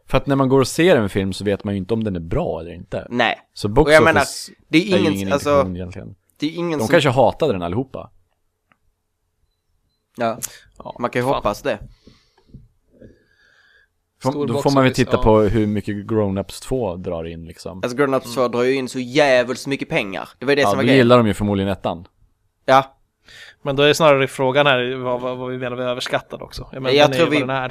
För 0.07 0.19
att 0.19 0.27
när 0.27 0.37
man 0.37 0.49
går 0.49 0.61
och 0.61 0.69
ser 0.69 0.97
en 0.97 1.09
film 1.09 1.33
så 1.33 1.45
vet 1.45 1.65
man 1.65 1.75
ju 1.75 1.79
inte 1.79 1.95
om 1.95 2.05
den 2.05 2.17
är 2.17 2.21
bra 2.21 2.61
eller 2.61 2.73
inte. 2.73 3.07
Nej. 3.11 3.39
Så 3.55 3.69
box 3.69 3.89
Och 3.89 3.93
jag 3.95 4.03
office 4.03 4.15
menar, 4.15 4.27
det 4.69 4.79
är 4.79 4.83
är 4.83 4.99
ju 4.99 5.01
ingen, 5.01 5.13
ingen 5.15 5.33
alltså, 5.33 5.67
egentligen. 5.75 6.15
det 6.39 6.47
är 6.47 6.51
ingen 6.55 6.79
De 6.79 6.85
som... 6.85 6.91
kanske 6.93 7.11
hatade 7.11 7.53
den 7.53 7.63
allihopa. 7.63 8.11
Ja, 10.17 10.39
Ja, 10.79 10.97
man 10.99 11.11
kan 11.11 11.23
ju 11.23 11.27
fan. 11.27 11.35
hoppas 11.35 11.63
det. 11.63 11.79
Stor 14.21 14.47
Då 14.47 14.63
får 14.63 14.71
man 14.71 14.85
väl 14.85 14.93
titta 14.95 15.17
ja. 15.17 15.23
på 15.23 15.41
hur 15.41 15.67
mycket 15.67 15.95
Grown-Ups 15.97 16.63
2 16.63 16.97
drar 16.97 17.25
in 17.25 17.47
liksom. 17.47 17.81
Alltså 17.83 17.99
Grown-Ups 17.99 18.35
2 18.35 18.49
drar 18.49 18.63
ju 18.63 18.75
in 18.75 18.89
så 18.89 18.99
jävligt 18.99 19.67
mycket 19.67 19.89
pengar. 19.89 20.29
Det 20.39 20.45
var 20.47 20.53
ju 20.53 20.57
det 20.57 20.63
Ja, 20.63 20.69
som 20.69 20.77
var 20.77 20.83
grejen. 20.85 20.99
gillar 20.99 21.17
de 21.17 21.27
ju 21.27 21.35
förmodligen 21.35 21.73
ettan. 21.73 22.07
Ja, 22.65 22.97
Men 23.63 23.77
då 23.77 23.83
är 23.83 23.93
snarare 23.93 24.29
frågan 24.29 24.67
här 24.67 24.95
vad, 24.95 25.21
vad, 25.21 25.37
vad 25.39 25.51
vi 25.51 25.59
menar 25.59 25.77
med 25.77 25.87
överskattad 25.89 26.43
också. 26.43 26.69
Jag, 26.73 26.83
menar, 26.83 26.97
Jag 26.97 27.13
tror 27.13 27.27
vi- 27.31 27.69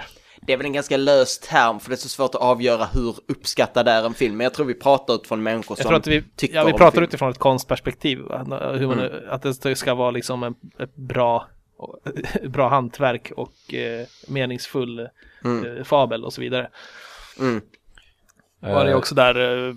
det 0.47 0.53
är 0.53 0.58
väl 0.58 0.65
en 0.65 0.73
ganska 0.73 0.97
lös 0.97 1.39
term 1.39 1.79
för 1.79 1.89
det 1.89 1.95
är 1.95 1.97
så 1.97 2.10
svårt 2.10 2.36
att 2.36 2.41
avgöra 2.41 2.86
hur 2.93 3.15
uppskattad 3.27 3.88
är 3.88 4.06
en 4.06 4.13
film. 4.13 4.38
Men 4.38 4.43
jag 4.43 4.53
tror 4.53 4.65
vi 4.65 4.73
pratar 4.73 5.13
utifrån 5.13 5.43
människor 5.43 5.77
Jag 5.77 5.84
som 5.84 5.89
tror 5.89 5.97
att 5.99 6.08
vi, 6.08 6.23
tycker 6.36 6.56
ja, 6.56 6.63
vi 6.65 6.71
om 6.71 6.77
pratar 6.77 6.91
film. 6.91 7.03
utifrån 7.03 7.29
ett 7.29 7.38
konstperspektiv. 7.38 8.19
Va? 8.19 8.38
Hur 8.77 8.88
man, 8.88 8.99
Mm. 8.99 9.12
Att 9.29 9.62
det 9.62 9.75
ska 9.75 9.93
vara 9.95 10.12
liksom 10.12 10.43
en, 10.43 10.56
ett 10.79 10.95
bra, 10.95 11.47
bra 12.43 12.69
hantverk 12.69 13.32
och 13.36 13.74
eh, 13.74 14.08
meningsfull 14.28 15.10
Mm. 15.46 15.78
eh, 15.78 15.84
fabel 15.84 16.26
och 16.26 16.34
så 16.34 16.41
vidare. 16.41 16.69
Mm. 17.39 17.62
Och 18.60 18.67
det 18.67 18.69
är 18.69 18.86
Eh, 18.88 18.96
också 18.98 19.15
där, 19.15 19.67
eh, 19.69 19.76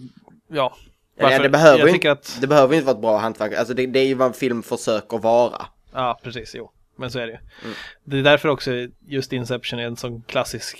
ja. 0.48 0.76
Varför- 1.18 1.42
det, 1.42 1.48
behöver 1.48 1.78
jag 1.78 1.88
ju 1.88 1.94
tycker 1.94 2.10
inte, 2.10 2.20
att, 2.20 2.38
det 2.40 2.46
behöver 2.46 2.74
inte 2.74 2.86
vara 2.86 2.94
ett 2.96 3.00
bra 3.02 3.16
hantverk. 3.18 3.54
Alltså 3.54 3.74
det, 3.74 3.86
det 3.86 3.98
är 4.00 4.06
ju 4.06 4.14
vad 4.14 4.28
en 4.28 4.34
film 4.34 4.62
försöker 4.62 5.18
vara. 5.18 5.66
Ja, 5.92 6.20
precis, 6.22 6.54
jo. 6.54 6.70
Men 6.96 7.10
så 7.10 7.18
är 7.18 7.26
det 7.26 7.32
ju. 7.32 7.38
Mm. 7.64 7.76
Det 8.04 8.18
är 8.18 8.22
därför 8.22 8.48
också 8.48 8.70
just 9.06 9.32
Inception 9.32 9.78
är 9.78 9.84
en 9.86 9.96
sån 9.96 10.22
klassisk 10.22 10.78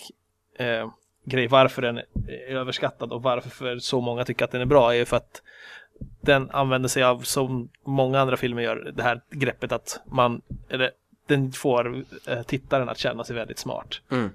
eh, 0.59 0.91
grej. 1.25 1.47
Varför 1.47 1.83
den 1.83 1.99
är 1.99 2.57
överskattad 2.57 3.13
och 3.13 3.23
varför 3.23 3.79
så 3.79 4.01
många 4.01 4.25
tycker 4.25 4.45
att 4.45 4.51
den 4.51 4.61
är 4.61 4.67
bra 4.67 4.95
är 4.95 4.99
ju 4.99 5.05
för 5.05 5.17
att 5.17 5.43
den 6.21 6.51
använder 6.51 6.89
sig 6.89 7.03
av, 7.03 7.21
som 7.21 7.69
många 7.85 8.21
andra 8.21 8.37
filmer 8.37 8.63
gör, 8.63 8.93
det 8.97 9.03
här 9.03 9.21
greppet 9.31 9.73
att 9.73 10.01
man, 10.07 10.43
eller 10.71 10.91
den 11.27 11.53
får 11.53 12.05
eh, 12.27 12.43
tittaren 12.43 12.89
att 12.89 12.99
känna 12.99 13.25
sig 13.25 13.37
väldigt 13.37 13.59
smart. 13.59 14.01
Mm. 14.11 14.31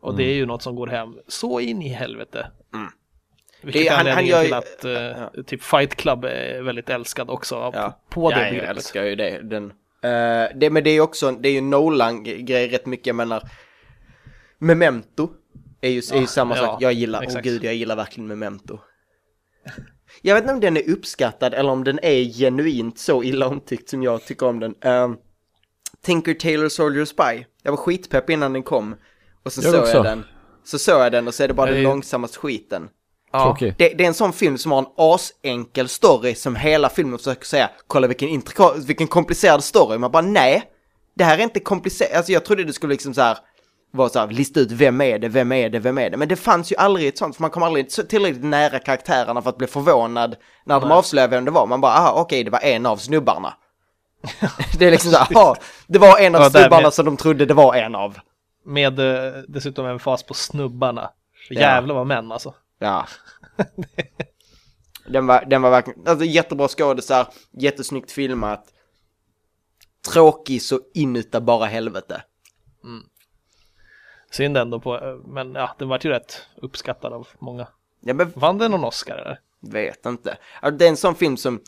Och 0.00 0.16
det 0.16 0.24
är 0.24 0.34
ju 0.34 0.46
något 0.46 0.62
som 0.62 0.74
går 0.76 0.86
hem 0.86 1.18
så 1.28 1.60
in 1.60 1.82
i 1.82 1.88
helvete. 1.88 2.46
Mm. 2.74 2.86
Vilket 3.62 3.82
Det- 3.82 3.88
är 3.88 3.98
anledningen 3.98 4.30
gör 4.30 4.40
till 4.42 4.50
ju- 4.50 4.56
att 4.56 5.34
eh, 5.36 5.42
typ 5.42 5.62
Fight 5.62 5.94
Club 5.96 6.24
är 6.24 6.62
väldigt 6.62 6.90
älskad 6.90 7.30
också 7.30 7.54
Ja. 7.74 8.00
på 8.10 8.30
det 8.30 8.48
ja, 8.48 8.54
jag 8.54 8.64
älskar 8.64 9.04
ju 9.04 9.14
det. 9.16 9.40
Den, 9.42 9.64
eh, 10.02 10.48
det 10.54 10.70
men 10.70 10.84
det 10.84 10.90
är 10.90 10.94
ju 10.94 11.00
också, 11.00 11.30
det 11.32 11.48
är 11.48 11.52
ju 11.52 11.60
Nolan-grej 11.60 12.68
rätt 12.68 12.86
mycket. 12.86 13.06
Jag 13.06 13.16
menar, 13.16 13.42
Memento 14.58 15.30
är 15.80 15.90
ju, 15.90 16.02
är 16.12 16.20
ju 16.20 16.26
samma 16.26 16.56
ja, 16.56 16.62
sak. 16.66 16.82
Jag 16.82 16.92
gillar, 16.92 17.18
åh 17.18 17.24
exakt. 17.24 17.44
gud, 17.44 17.64
jag 17.64 17.74
gillar 17.74 17.96
verkligen 17.96 18.26
Memento. 18.28 18.78
Jag 20.22 20.34
vet 20.34 20.42
inte 20.44 20.54
om 20.54 20.60
den 20.60 20.76
är 20.76 20.90
uppskattad 20.90 21.54
eller 21.54 21.70
om 21.72 21.84
den 21.84 21.98
är 22.02 22.24
genuint 22.24 22.98
så 22.98 23.22
illa 23.22 23.46
omtyckt 23.48 23.88
som 23.88 24.02
jag 24.02 24.24
tycker 24.24 24.46
om 24.46 24.60
den. 24.60 24.74
Um, 24.84 25.18
Tinker 26.06 26.34
Tailor 26.34 26.68
Soldier 26.68 27.04
Spy. 27.04 27.44
Jag 27.62 27.72
var 27.72 27.76
skitpepp 27.76 28.30
innan 28.30 28.52
den 28.52 28.62
kom. 28.62 28.94
Och 29.44 29.52
så 29.52 29.60
Jag 29.62 29.72
såg 29.72 29.80
också. 29.82 29.94
jag 29.94 30.04
den. 30.04 30.24
Så 30.64 30.78
såg 30.78 31.00
jag 31.00 31.12
den 31.12 31.28
och 31.28 31.34
så 31.34 31.42
är 31.42 31.48
det 31.48 31.54
bara 31.54 31.68
Jag 31.68 31.74
den 31.76 31.82
långsammaste 31.84 32.38
skiten. 32.38 32.88
Ja. 33.32 33.56
Det, 33.60 33.74
det 33.76 34.00
är 34.04 34.08
en 34.08 34.14
sån 34.14 34.32
film 34.32 34.58
som 34.58 34.72
har 34.72 34.78
en 34.78 34.86
asenkel 34.96 35.88
story 35.88 36.34
som 36.34 36.56
hela 36.56 36.88
filmen 36.88 37.18
försöker 37.18 37.44
säga, 37.44 37.70
kolla 37.86 38.06
vilken, 38.06 38.28
intrika- 38.28 38.86
vilken 38.86 39.06
komplicerad 39.06 39.64
story. 39.64 39.98
Man 39.98 40.10
bara 40.10 40.22
nej, 40.22 40.62
det 41.16 41.24
här 41.24 41.38
är 41.38 41.42
inte 41.42 41.60
komplicerat. 41.60 42.16
Alltså 42.16 42.32
jag 42.32 42.44
trodde 42.44 42.64
det 42.64 42.72
skulle 42.72 42.92
liksom 42.92 43.14
så 43.14 43.20
här 43.20 43.38
vara 43.92 44.08
så 44.08 44.18
här, 44.18 44.26
lista 44.28 44.60
ut 44.60 44.72
vem 44.72 45.00
är 45.00 45.18
det, 45.18 45.28
vem 45.28 45.52
är 45.52 45.70
det, 45.70 45.78
vem 45.78 45.98
är 45.98 46.10
det. 46.10 46.16
Men 46.16 46.28
det 46.28 46.36
fanns 46.36 46.72
ju 46.72 46.76
aldrig 46.76 47.08
ett 47.08 47.18
sånt, 47.18 47.36
för 47.36 47.42
man 47.42 47.50
kom 47.50 47.62
aldrig 47.62 47.90
tillräckligt 47.90 48.44
nära 48.44 48.78
karaktärerna 48.78 49.42
för 49.42 49.50
att 49.50 49.58
bli 49.58 49.66
förvånad 49.66 50.36
när 50.66 50.80
de 50.80 50.90
avslöjade 50.92 51.36
vem 51.36 51.44
det 51.44 51.50
var. 51.50 51.66
Man 51.66 51.80
bara, 51.80 51.92
aha, 51.92 52.20
okej, 52.20 52.44
det 52.44 52.50
var 52.50 52.60
en 52.60 52.86
av 52.86 52.96
snubbarna. 52.96 53.54
Det 54.78 54.86
är 54.86 54.90
liksom 54.90 55.10
så 55.10 55.16
här, 55.18 55.56
det 55.86 55.98
var 55.98 56.18
en 56.18 56.34
av 56.34 56.40
Ja, 56.42 56.50
snubbarna 56.50 56.82
med- 56.82 56.92
som 56.94 57.04
de 57.04 57.16
trodde 57.16 57.46
det 57.46 57.54
var 57.54 57.74
en 57.74 57.94
av. 57.94 58.18
Med 58.64 58.98
eh, 58.98 59.42
dessutom 59.48 59.86
en 59.86 59.98
fas 59.98 60.22
på 60.22 60.34
snubbarna. 60.34 61.10
Ja. 61.50 61.60
Jävlar 61.60 61.94
vad 61.94 62.06
män 62.06 62.32
alltså. 62.32 62.54
Ja. 62.78 63.06
den, 65.08 65.26
var, 65.26 65.44
den 65.44 65.62
var 65.62 65.70
verkligen, 65.70 66.06
alltså 66.08 66.24
jättebra 66.24 66.68
skådisar, 66.68 67.26
jättesnyggt 67.52 68.12
filmat. 68.12 68.64
Tråkig 70.12 70.62
så 70.62 70.80
inuta 70.94 71.40
bara 71.40 71.66
helvete. 71.66 72.22
Synd 74.30 74.56
ändå 74.56 74.80
på, 74.80 74.94
eh, 74.98 75.14
men 75.26 75.54
ja, 75.54 75.74
den 75.78 75.88
var 75.88 76.00
ju 76.02 76.10
rätt 76.10 76.42
uppskattad 76.62 77.12
av 77.12 77.28
många. 77.38 77.66
Ja 78.00 78.14
men 78.14 78.32
Vann 78.36 78.58
den 78.58 78.70
någon 78.70 78.84
Oscar 78.84 79.16
eller? 79.16 79.40
vet 79.60 80.06
inte. 80.06 80.38
Alltså, 80.60 80.78
det 80.78 80.84
är 80.84 80.88
en 80.88 80.96
sån 80.96 81.14
film 81.14 81.36
som, 81.36 81.60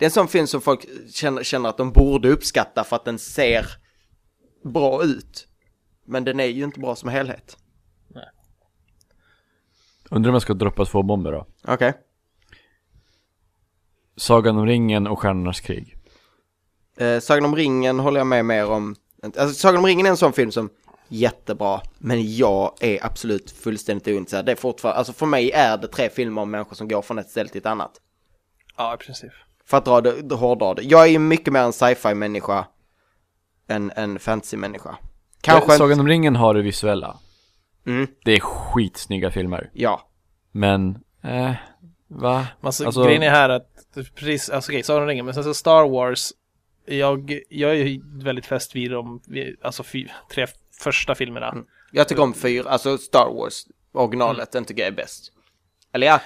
det 0.00 0.04
är 0.04 0.06
en 0.06 0.10
sån 0.10 0.28
film 0.28 0.46
som 0.46 0.60
folk 0.60 0.86
känner, 1.10 1.42
känner 1.42 1.68
att 1.68 1.76
de 1.76 1.92
borde 1.92 2.28
uppskatta 2.28 2.84
för 2.84 2.96
att 2.96 3.04
den 3.04 3.18
ser 3.18 3.66
bra 4.64 5.04
ut. 5.04 5.48
Men 6.06 6.24
den 6.24 6.40
är 6.40 6.44
ju 6.44 6.64
inte 6.64 6.80
bra 6.80 6.96
som 6.96 7.08
helhet. 7.08 7.56
Undrar 10.10 10.30
om 10.30 10.34
jag 10.34 10.42
ska 10.42 10.54
droppa 10.54 10.84
två 10.84 11.02
bomber 11.02 11.32
då. 11.32 11.46
Okej. 11.64 11.94
Sagan 14.16 14.56
om 14.56 14.66
ringen 14.66 15.06
och 15.06 15.18
Stjärnornas 15.18 15.60
krig. 15.60 15.96
Eh, 16.96 17.20
Sagan 17.20 17.44
om 17.44 17.56
ringen 17.56 17.98
håller 17.98 18.20
jag 18.20 18.26
med 18.26 18.44
mer 18.44 18.70
om. 18.70 18.96
Alltså 19.22 19.54
Sagan 19.54 19.78
om 19.78 19.86
ringen 19.86 20.06
är 20.06 20.10
en 20.10 20.16
sån 20.16 20.32
film 20.32 20.52
som 20.52 20.70
jättebra, 21.08 21.80
men 21.98 22.36
jag 22.36 22.74
är 22.80 23.06
absolut 23.06 23.50
fullständigt 23.50 24.08
ointresserad. 24.08 24.46
Det 24.46 24.52
är 24.52 24.56
fortfarande, 24.56 24.98
alltså 24.98 25.12
för 25.12 25.26
mig 25.26 25.50
är 25.50 25.78
det 25.78 25.88
tre 25.88 26.10
filmer 26.10 26.42
om 26.42 26.50
människor 26.50 26.74
som 26.76 26.88
går 26.88 27.02
från 27.02 27.18
ett 27.18 27.30
ställe 27.30 27.48
till 27.48 27.58
ett 27.58 27.66
annat. 27.66 27.92
Ja, 28.76 28.94
i 28.94 28.96
princip. 28.96 29.32
För 29.70 29.76
att 29.76 29.84
dra 29.84 30.00
det, 30.00 30.34
hårdra 30.34 30.74
det. 30.74 30.82
Jag 30.82 31.02
är 31.02 31.06
ju 31.06 31.18
mycket 31.18 31.52
mer 31.52 31.60
en 31.60 31.72
sci-fi 31.72 32.14
människa 32.14 32.66
än 33.68 33.92
en 33.96 34.18
fantasy 34.18 34.56
människa. 34.56 34.96
Kanske 35.40 35.64
inte, 35.64 35.76
Sagan 35.78 36.00
om 36.00 36.08
ringen 36.08 36.36
har 36.36 36.54
det 36.54 36.62
visuella. 36.62 37.16
mm, 37.86 38.06
Det 38.24 38.32
är 38.32 38.40
skitsnygga 38.40 39.30
filmer. 39.30 39.70
ja. 39.72 40.06
Men, 40.52 40.98
eh, 41.22 41.52
va? 42.08 42.46
Alltså, 42.60 42.86
Alltså- 42.86 43.04
grejen 43.04 43.22
är 43.22 43.30
här 43.30 43.48
att, 43.48 43.68
precis, 44.14 44.50
alltså 44.50 44.72
okej, 44.72 44.82
Sagan 44.82 45.02
om 45.02 45.08
ringen, 45.08 45.24
men 45.24 45.34
sen 45.34 45.44
så 45.44 45.54
Star 45.54 45.88
Wars, 45.88 46.32
jag, 46.86 47.38
jag 47.48 47.70
är 47.70 47.74
ju 47.84 48.00
väldigt 48.24 48.46
fäst 48.46 48.76
vid 48.76 48.90
de, 48.90 49.20
alltså 49.62 49.82
fy, 49.82 50.08
tre 50.34 50.46
första 50.82 51.14
filmerna. 51.14 51.48
Mm. 51.48 51.64
Jag 51.92 52.08
tycker 52.08 52.22
om 52.22 52.34
fyra, 52.34 52.70
alltså 52.70 52.98
Star 52.98 53.34
Wars, 53.34 53.62
originalet, 53.92 54.52
den 54.52 54.64
tycker 54.64 54.82
jag 54.82 54.88
är 54.92 54.96
bäst. 54.96 55.32
Eller 55.92 56.06
ja, 56.06 56.20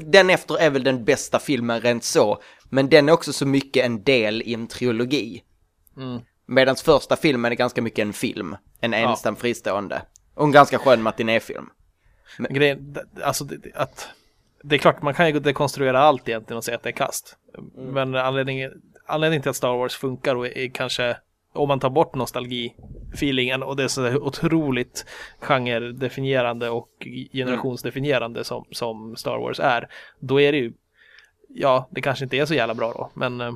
den 0.00 0.30
efter 0.30 0.58
är 0.58 0.70
väl 0.70 0.84
den 0.84 1.04
bästa 1.04 1.38
filmen 1.38 1.80
rent 1.80 2.04
så, 2.04 2.42
men 2.70 2.88
den 2.88 3.08
är 3.08 3.12
också 3.12 3.32
så 3.32 3.46
mycket 3.46 3.84
en 3.84 4.02
del 4.02 4.42
i 4.42 4.54
en 4.54 4.66
trilogi. 4.66 5.42
Mm. 5.96 6.20
Medan 6.46 6.76
första 6.76 7.16
filmen 7.16 7.52
är 7.52 7.56
ganska 7.56 7.82
mycket 7.82 8.02
en 8.02 8.12
film, 8.12 8.56
en 8.80 8.94
ensam 8.94 9.36
fristående. 9.36 10.02
Och 10.34 10.44
en 10.44 10.52
ganska 10.52 10.78
skön 10.78 11.02
matinéfilm. 11.02 11.70
Men 12.38 12.54
Grejen, 12.54 12.96
alltså 13.22 13.44
det, 13.44 13.74
att, 13.74 14.08
det 14.62 14.76
är 14.76 14.78
klart 14.78 15.02
man 15.02 15.14
kan 15.14 15.28
ju 15.28 15.40
dekonstruera 15.40 16.00
allt 16.00 16.28
egentligen 16.28 16.58
och 16.58 16.64
säga 16.64 16.76
att 16.76 16.82
det 16.82 16.88
är 16.88 16.92
kast. 16.92 17.36
Mm. 17.58 17.92
Men 17.92 18.14
anledningen, 18.14 18.72
anledningen 19.06 19.42
till 19.42 19.50
att 19.50 19.56
Star 19.56 19.76
Wars 19.76 19.96
funkar 19.96 20.34
och 20.34 20.46
är 20.46 20.70
kanske, 20.70 21.16
om 21.56 21.68
man 21.68 21.80
tar 21.80 21.90
bort 21.90 22.14
feelingen 23.14 23.62
och 23.62 23.76
det 23.76 23.84
är 23.84 23.88
så 23.88 24.14
otroligt 24.16 25.06
genredefinierande 25.40 26.70
och 26.70 26.88
generationsdefinierande 27.32 28.44
som, 28.44 28.64
som 28.70 29.16
Star 29.16 29.38
Wars 29.38 29.60
är. 29.60 29.88
Då 30.20 30.40
är 30.40 30.52
det 30.52 30.58
ju, 30.58 30.72
ja, 31.48 31.88
det 31.90 32.00
kanske 32.00 32.24
inte 32.24 32.36
är 32.36 32.46
så 32.46 32.54
jävla 32.54 32.74
bra 32.74 32.92
då, 32.92 33.10
men 33.14 33.40
eh, 33.40 33.52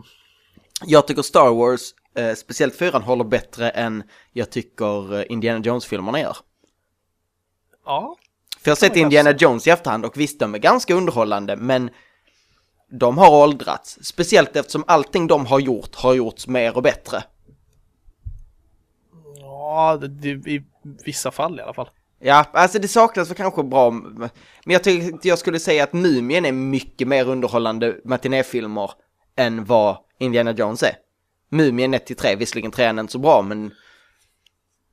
Jag 0.87 1.07
tycker 1.07 1.23
Star 1.23 1.55
Wars, 1.55 1.81
eh, 2.15 2.35
speciellt 2.35 2.77
fyran, 2.77 3.03
håller 3.03 3.25
bättre 3.25 3.71
än 3.71 4.03
jag 4.33 4.51
tycker 4.51 5.19
eh, 5.19 5.25
Indiana 5.29 5.61
Jones-filmerna 5.65 6.21
gör. 6.21 6.37
ja. 7.87 8.17
För 8.63 8.71
jag 8.71 8.77
har 8.77 8.77
sett 8.77 8.97
Indiana. 8.97 9.33
Jones 9.33 9.67
i 9.67 9.71
efterhand 9.71 10.05
och 10.05 10.17
visst, 10.17 10.41
de 10.41 10.55
är 10.55 10.59
ganska 10.59 10.95
underhållande, 10.95 11.57
men 11.57 11.91
de 12.91 13.19
har 13.19 13.43
åldrats. 13.43 13.99
Speciellt 14.03 14.57
eftersom 14.57 14.85
allting 14.87 15.27
de 15.27 15.47
har 15.47 15.61
gjort 15.61 15.95
har 15.95 16.15
gjorts 16.15 16.47
mer 16.47 16.77
och 16.77 16.83
bättre. 16.83 17.23
Ja, 19.61 19.97
det, 20.01 20.09
det, 20.09 20.51
i 20.51 20.63
vissa 21.05 21.31
fall 21.31 21.59
i 21.59 21.63
alla 21.63 21.75
fall. 21.75 21.91
Ja, 22.19 22.47
alltså 22.53 22.79
det 22.79 22.89
saknas 22.89 23.31
väl 23.31 23.37
kanske 23.37 23.63
bra, 23.63 23.91
men 23.91 24.31
jag 24.65 24.85
tycker 24.85 25.29
jag 25.29 25.39
skulle 25.39 25.59
säga 25.59 25.85
att 25.85 25.93
Mumien 25.93 26.45
är 26.45 26.53
mycket 26.53 27.09
mer 27.09 27.29
underhållande 27.29 27.97
matinéfilmer 28.05 28.91
än 29.37 29.65
vad 29.65 29.97
Indiana 30.19 30.53
Jones 30.53 30.83
är. 30.83 30.95
Mumien 31.51 31.95
1-3, 31.95 32.37
visserligen 32.37 32.71
trean 32.71 32.99
är 32.99 33.01
inte 33.01 33.13
så 33.13 33.19
bra, 33.19 33.43
men 33.43 33.71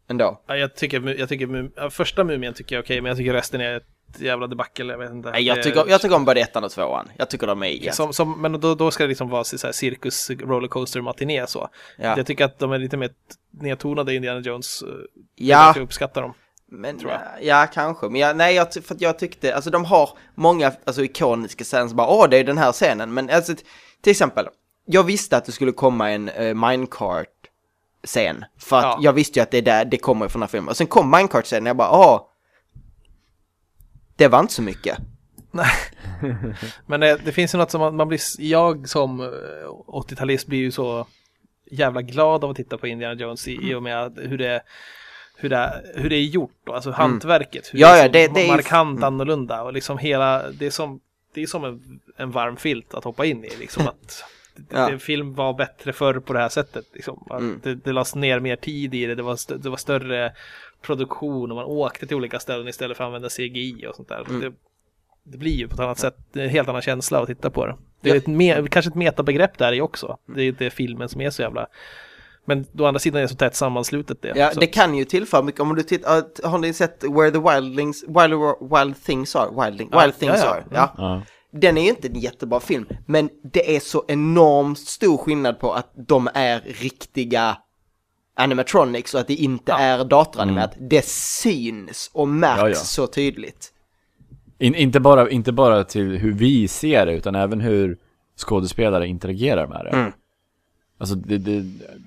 ändå. 0.09 0.43
Ja, 0.47 0.57
jag 0.57 0.75
tycker, 0.75 1.19
jag 1.19 1.29
tycker 1.29 1.89
första 1.89 2.23
Mumien 2.23 2.53
tycker 2.53 2.75
jag 2.75 2.79
är 2.79 2.85
okej, 2.85 3.01
men 3.01 3.09
jag 3.09 3.17
tycker 3.17 3.33
resten 3.33 3.61
är 3.61 3.81
jävla 4.17 4.47
debacle, 4.47 4.93
jag 4.93 4.97
vet 4.99 5.11
inte. 5.11 5.31
Nej, 5.31 5.43
jag 5.43 5.63
tycker, 5.63 5.85
jag 5.89 6.01
tycker 6.01 6.15
om 6.15 6.25
både 6.25 6.41
ettan 6.41 6.63
och 6.63 6.71
tvåan. 6.71 7.09
Jag 7.17 7.29
tycker 7.29 7.47
de 7.47 7.63
är 7.63 7.71
ganska... 7.71 7.91
Som, 7.91 8.13
som, 8.13 8.41
men 8.41 8.59
då, 8.59 8.75
då 8.75 8.91
ska 8.91 9.03
det 9.03 9.07
liksom 9.07 9.29
vara 9.29 9.43
så 9.43 9.67
här 9.67 9.71
cirkus 9.73 10.29
rollercoaster 10.29 11.01
matiné 11.01 11.47
så. 11.47 11.69
Ja, 11.97 12.17
Jag 12.17 12.25
tycker 12.25 12.45
att 12.45 12.59
de 12.59 12.71
är 12.71 12.77
lite 12.77 12.97
mer 12.97 13.09
nedtonade 13.51 14.15
Indiana 14.15 14.39
Jones. 14.39 14.81
eh, 14.81 14.87
ja 15.35 15.73
Jag 15.75 15.83
uppskattar 15.83 16.21
dem. 16.21 16.33
men, 16.71 16.99
tror 16.99 17.11
jag. 17.11 17.21
ja, 17.41 17.67
kanske. 17.73 18.09
Men 18.09 18.21
jag, 18.21 18.37
nej, 18.37 18.55
jag, 18.55 18.73
för 18.73 18.95
jag 18.99 19.19
tyckte, 19.19 19.55
alltså 19.55 19.69
de 19.69 19.85
har 19.85 20.09
många 20.35 20.71
alltså, 20.85 21.03
ikoniska 21.03 21.63
scener 21.63 21.87
som 21.87 21.97
bara, 21.97 22.07
åh, 22.07 22.29
det 22.29 22.37
är 22.37 22.43
den 22.43 22.57
här 22.57 22.71
scenen. 22.71 23.13
Men 23.13 23.29
alltså, 23.29 23.53
till 24.01 24.11
exempel, 24.11 24.47
jag 24.85 25.03
visste 25.03 25.37
att 25.37 25.45
det 25.45 25.51
skulle 25.51 25.71
komma 25.71 26.11
en 26.11 26.29
uh, 26.29 26.53
minecart-scen. 26.53 28.45
För 28.59 28.77
att 28.77 28.83
Ja. 28.83 28.97
jag 29.01 29.13
visste 29.13 29.39
ju 29.39 29.43
att 29.43 29.51
det 29.51 29.57
är 29.57 29.61
där 29.61 29.85
det 29.85 29.97
kommer 29.97 30.27
från 30.27 30.39
den 30.39 30.47
här 30.47 30.51
filmen. 30.51 30.69
Och 30.69 30.77
sen 30.77 30.87
kom 30.87 31.11
minecart-scenen 31.11 31.63
och 31.63 31.69
jag 31.69 31.77
bara, 31.77 31.91
åh, 31.91 32.21
det 34.17 34.27
var 34.27 34.39
inte 34.39 34.53
så 34.53 34.61
mycket. 34.61 34.97
Men 36.85 36.99
det, 36.99 37.17
det 37.25 37.31
finns 37.31 37.53
ju 37.53 37.57
något 37.57 37.71
som 37.71 37.81
man, 37.81 37.95
man 37.95 38.07
blir, 38.07 38.19
jag 38.39 38.89
som 38.89 39.19
eh, 39.21 39.27
80-talist 39.87 40.47
blir 40.47 40.59
ju 40.59 40.71
så 40.71 41.07
jävla 41.71 42.01
glad 42.01 42.43
av 42.43 42.49
att 42.49 42.55
titta 42.57 42.77
på 42.77 42.87
Indiana 42.87 43.13
Jones 43.21 43.47
i, 43.47 43.53
i 43.69 43.73
och 43.75 43.83
med 43.83 44.19
hur 44.21 44.37
det, 44.37 44.61
hur 45.37 45.49
det, 45.49 45.81
hur 45.95 46.09
det 46.09 46.15
är 46.15 46.23
gjort, 46.23 46.55
då, 46.63 46.73
alltså 46.73 46.91
hantverket. 46.91 47.73
Hur 47.73 47.79
Mm. 47.83 47.89
Ja, 47.97 48.09
det 48.09 48.19
är 48.23 48.27
det- 48.27 48.33
det 48.33 48.43
är 48.43 48.47
markant 48.47 48.97
mm. 48.97 49.03
annorlunda 49.03 49.63
och 49.63 49.73
liksom 49.73 49.97
hela, 49.97 50.51
det 50.51 50.65
är 50.65 50.69
som, 50.69 50.99
det 51.33 51.41
är 51.41 51.47
som 51.47 51.63
en, 51.63 51.99
en 52.17 52.31
varm 52.31 52.57
filt 52.57 52.93
att 52.93 53.03
hoppa 53.03 53.25
in 53.25 53.45
i, 53.45 53.49
liksom 53.59 53.87
att 53.87 54.23
Ja. 54.69 54.89
det, 54.89 54.99
film 54.99 55.33
var 55.33 55.53
bättre 55.53 55.93
förr 55.93 56.19
på 56.19 56.33
det 56.33 56.39
här 56.39 56.49
sättet. 56.49 56.85
Liksom. 56.93 57.27
Mm. 57.31 57.59
det, 57.63 57.75
det 57.75 57.91
lades 57.91 58.15
ner 58.15 58.39
mer 58.39 58.55
tid 58.55 58.95
i 58.95 59.05
det, 59.05 59.15
det 59.15 59.23
var, 59.23 59.57
det 59.57 59.69
var 59.69 59.77
större 59.77 60.33
produktion 60.81 61.51
och 61.51 61.55
man 61.57 61.65
åkte 61.65 62.07
till 62.07 62.17
olika 62.17 62.39
ställen 62.39 62.67
istället 62.67 62.97
för 62.97 63.03
att 63.03 63.07
använda 63.07 63.29
CGI 63.29 63.85
och 63.89 63.95
sånt 63.95 64.07
där. 64.09 64.25
Mm. 64.29 64.41
Det, 64.41 64.53
det 65.23 65.37
blir 65.37 65.51
ju 65.55 65.67
på 65.67 65.73
ett 65.73 65.79
annat 65.79 65.99
sätt, 65.99 66.17
en 66.33 66.49
helt 66.49 66.69
annan 66.69 66.81
känsla 66.81 67.19
att 67.19 67.27
titta 67.27 67.49
på 67.49 67.65
det. 67.65 67.75
Det 68.01 68.09
är 68.09 68.13
Ja. 68.13 68.17
ett 68.17 68.27
me, 68.27 68.67
kanske 68.67 68.89
ett 68.89 68.95
metabegrepp 68.95 69.57
där 69.57 69.73
i 69.73 69.81
också. 69.81 70.17
Det 70.35 70.41
är 70.41 70.47
inte 70.47 70.69
filmen 70.69 71.09
som 71.09 71.21
är 71.21 71.29
så 71.29 71.41
jävla... 71.41 71.67
Men 72.45 72.65
å 72.79 72.85
andra 72.85 72.99
sidan 72.99 73.17
är 73.17 73.21
det 73.21 73.27
så 73.27 73.35
tätt 73.35 73.55
sammanslutet 73.55 74.21
det. 74.21 74.33
Ja, 74.35 74.51
så. 74.51 74.59
det 74.59 74.67
kan 74.67 74.95
ju 74.95 75.05
tillföra 75.05 75.41
mycket. 75.41 75.61
Om 75.61 75.75
du 75.75 75.83
tittar, 75.83 76.47
har 76.47 76.57
ni 76.57 76.73
sett 76.73 77.03
Where 77.03 77.31
the 77.31 77.39
Wildlings, 77.39 78.03
Wild, 78.03 78.33
Wild 78.73 79.03
Things 79.03 79.35
Are? 79.35 79.65
Wildling, 79.65 79.89
Ja, 79.91 80.01
Wild 80.01 80.19
Things 80.19 80.35
ja, 80.35 80.45
ja. 80.45 80.51
Are, 80.51 80.63
ja. 80.71 80.93
Ja. 80.97 81.21
Den 81.51 81.77
är 81.77 81.81
ju 81.81 81.89
inte 81.89 82.07
en 82.07 82.19
jättebra 82.19 82.59
film, 82.59 82.85
men 83.05 83.29
det 83.53 83.75
är 83.75 83.79
så 83.79 84.05
enormt 84.07 84.79
stor 84.79 85.17
skillnad 85.17 85.59
på 85.59 85.73
att 85.73 85.91
de 86.07 86.29
är 86.33 86.59
riktiga 86.59 87.57
animatronics 88.37 89.13
och 89.13 89.19
att 89.19 89.27
det 89.27 89.35
inte 89.35 89.71
Ja. 89.71 89.79
är 89.79 90.05
datoranimerat. 90.05 90.75
Det 90.79 91.05
syns 91.05 92.09
och 92.13 92.27
märks 92.27 92.59
Ja, 92.61 92.69
ja. 92.69 92.75
så 92.75 93.07
tydligt. 93.07 93.73
In, 94.59 94.75
inte, 94.75 94.99
bara, 94.99 95.29
inte 95.29 95.51
bara 95.51 95.83
till 95.83 96.17
hur 96.17 96.33
vi 96.33 96.67
ser 96.67 97.05
det, 97.05 97.13
utan 97.13 97.35
även 97.35 97.61
hur 97.61 97.97
skådespelare 98.35 99.07
interagerar 99.07 99.67
med 99.67 99.85
det. 99.85 99.89
Mm. 99.97 100.11
Alltså 100.97 101.15
det, 101.15 101.37
det, 101.37 101.61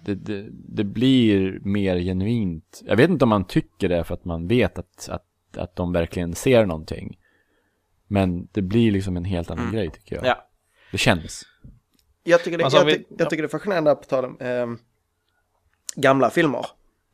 det, 0.04 0.14
det, 0.14 0.46
det 0.50 0.84
blir 0.84 1.58
mer 1.62 1.96
genuint. 1.98 2.82
Jag 2.84 2.96
vet 2.96 3.10
inte 3.10 3.24
om 3.24 3.28
man 3.28 3.44
tycker 3.44 3.88
det 3.88 4.04
för 4.04 4.14
att 4.14 4.24
man 4.24 4.48
vet 4.48 4.78
att, 4.78 5.08
att, 5.08 5.24
att 5.56 5.76
de 5.76 5.92
verkligen 5.92 6.34
ser 6.34 6.66
någonting. 6.66 7.18
Men 8.06 8.48
det 8.52 8.62
blir 8.62 8.92
liksom 8.92 9.16
en 9.16 9.24
helt 9.24 9.50
annan 9.50 9.72
grej 9.72 9.90
tycker 9.90 10.16
jag. 10.16 10.24
Mm. 10.24 10.34
Ja. 10.38 10.46
Det 10.92 10.98
känns. 10.98 11.42
Jag 12.24 12.44
tycker 12.44 12.58
det, 12.58 12.64
Alltså, 12.64 12.78
jag, 12.78 12.84
vi- 12.86 13.04
jag 13.18 13.30
tycker 13.30 13.42
det 13.42 13.46
är 13.46 13.58
fascinerande 13.58 13.94
på 13.94 14.02
tal 14.04 14.24
om 14.24 14.36
ehm, 14.40 14.78
gamla 15.96 16.30
filmer. 16.30 16.66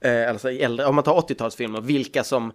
Eh, 0.05 0.29
alltså 0.29 0.51
äldre, 0.51 0.87
om 0.87 0.95
man 0.95 1.05
tar 1.05 1.21
80-talsfilmer, 1.21 1.81
vilka 1.81 2.25
som 2.25 2.53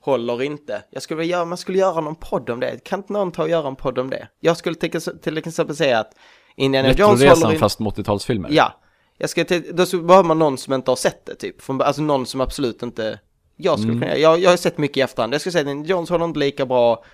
håller 0.00 0.42
inte. 0.42 0.82
Jag 0.90 1.02
skulle 1.02 1.20
vilja 1.20 1.44
man 1.44 1.58
skulle 1.58 1.78
göra 1.78 2.00
någon 2.00 2.14
podd 2.14 2.50
om 2.50 2.60
det. 2.60 2.84
Kan 2.84 2.98
inte 3.00 3.12
någon 3.12 3.32
ta 3.32 3.42
och 3.42 3.48
göra 3.48 3.68
en 3.68 3.76
podd 3.76 3.98
om 3.98 4.10
det? 4.10 4.28
Jag 4.40 4.56
skulle 4.56 4.74
till, 4.76 5.00
till 5.00 5.38
exempel 5.38 5.76
säga 5.76 5.98
att 5.98 6.12
Indiana 6.56 6.92
Jones 6.92 7.22
håller 7.22 7.46
inte. 7.46 7.58
fast 7.58 7.80
med 7.80 7.92
80-talsfilmer. 7.92 8.46
Ja. 8.50 8.80
Jag 9.18 9.30
ska 9.30 9.44
till, 9.44 9.76
då 9.76 10.02
behöver 10.02 10.22
man 10.28 10.38
någon 10.38 10.58
som 10.58 10.74
inte 10.74 10.90
har 10.90 10.96
sett 10.96 11.26
det 11.26 11.34
typ. 11.34 11.62
Från, 11.62 11.82
alltså 11.82 12.02
någon 12.02 12.26
som 12.26 12.40
absolut 12.40 12.82
inte 12.82 13.18
jag 13.56 13.78
skulle 13.78 13.92
Mm. 13.92 14.02
kunna 14.02 14.16
jag, 14.16 14.38
jag 14.38 14.50
har 14.50 14.56
sett 14.56 14.78
mycket 14.78 14.96
i 14.96 15.00
efterhand. 15.00 15.34
Jag 15.34 15.40
skulle 15.40 15.52
säga 15.52 15.62
att 15.62 15.68
Indiana 15.70 15.88
Jones 15.88 16.10
håller 16.10 16.24
inte 16.24 16.38
lika 16.38 16.66
bra. 16.66 17.04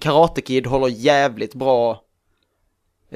Karate 0.00 0.40
Kid 0.40 0.66
håller 0.66 0.88
jävligt 0.88 1.54
bra. 1.54 2.02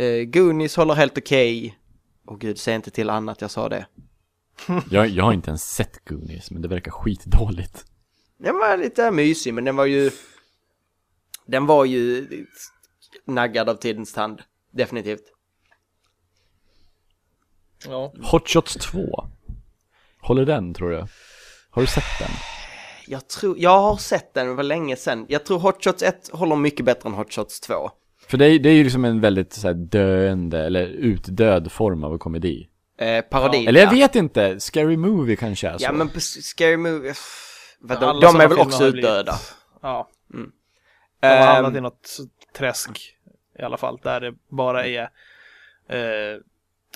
Uh, 0.00 0.22
Goonies 0.24 0.76
håller 0.76 0.94
helt 0.94 1.18
okej. 1.18 1.78
Åh 2.26 2.38
gud, 2.38 2.58
säg 2.58 2.74
inte 2.74 2.90
till 2.90 3.10
Anna 3.10 3.32
att 3.32 3.40
jag 3.40 3.50
sa 3.50 3.68
det. 3.68 3.86
Jag, 4.90 5.08
jag 5.08 5.24
har 5.24 5.32
inte 5.32 5.50
ens 5.50 5.74
sett 5.74 6.04
Goonies, 6.04 6.50
men 6.50 6.62
det 6.62 6.68
verkar 6.68 6.90
skitdåligt. 6.90 7.84
Den 8.38 8.54
var 8.58 8.76
lite 8.76 9.10
mysig, 9.10 9.54
men 9.54 9.64
den 9.64 9.76
var 9.76 9.86
ju... 9.86 10.10
Den 11.46 11.66
var 11.66 11.84
ju 11.84 12.26
naggad 13.24 13.68
av 13.68 13.74
tidens 13.74 14.12
tand. 14.12 14.42
Definitivt. 14.70 15.24
Ja. 17.86 18.12
Hot 18.22 18.48
Shots 18.48 18.74
2. 18.74 19.28
Håller 20.20 20.46
den 20.46 20.74
tror 20.74 20.92
jag? 20.92 21.08
Har 21.70 21.82
du 21.82 21.86
sett 21.86 22.18
den? 22.20 22.30
Jag 23.06 23.28
tror, 23.28 23.58
jag 23.58 23.80
har 23.80 23.96
sett 23.96 24.34
den, 24.34 24.46
det 24.46 24.54
var 24.54 24.62
länge 24.62 24.96
sedan. 24.96 25.26
Jag 25.28 25.44
tror 25.44 25.58
Hot 25.58 25.84
Shots 25.84 26.02
1 26.02 26.28
håller 26.32 26.56
mycket 26.56 26.86
bättre 26.86 27.08
än 27.08 27.14
Hot 27.14 27.32
Shots 27.32 27.60
2. 27.60 27.90
För 28.26 28.38
det 28.38 28.46
är, 28.46 28.58
det 28.58 28.68
är 28.68 28.74
ju 28.74 28.84
liksom 28.84 29.04
en 29.04 29.20
väldigt 29.20 29.52
så 29.52 29.66
här, 29.66 29.74
döende, 29.74 30.66
eller 30.66 30.86
utdöd 30.86 31.72
form 31.72 32.04
av 32.04 32.18
komedi. 32.18 32.68
Eh, 33.02 33.22
parodi. 33.22 33.66
Eller 33.66 33.80
jag 33.80 33.86
ja. 33.86 33.90
vet 33.96 34.14
inte, 34.14 34.60
Scary 34.60 34.96
Movie 34.96 35.36
kanske 35.36 35.68
är 35.68 35.78
så. 35.78 35.84
Ja 35.84 35.92
men 35.92 36.08
på 36.08 36.20
Scary 36.20 36.76
Movie, 36.76 37.14
för 37.88 38.00
de, 38.00 38.20
de 38.20 38.40
är 38.40 38.48
väl 38.48 38.58
också 38.58 38.84
utdöda. 38.84 39.34
Ja. 39.82 40.08
De 41.20 41.28
har 41.28 41.36
Ehm, 41.36 41.46
hamnat 41.46 41.76
i 41.76 41.80
något 41.80 42.16
träsk 42.56 43.14
i 43.58 43.62
alla 43.62 43.76
fall, 43.76 43.98
där 44.02 44.20
det 44.20 44.34
bara 44.48 44.86
är 44.86 45.02
eh, 45.88 46.40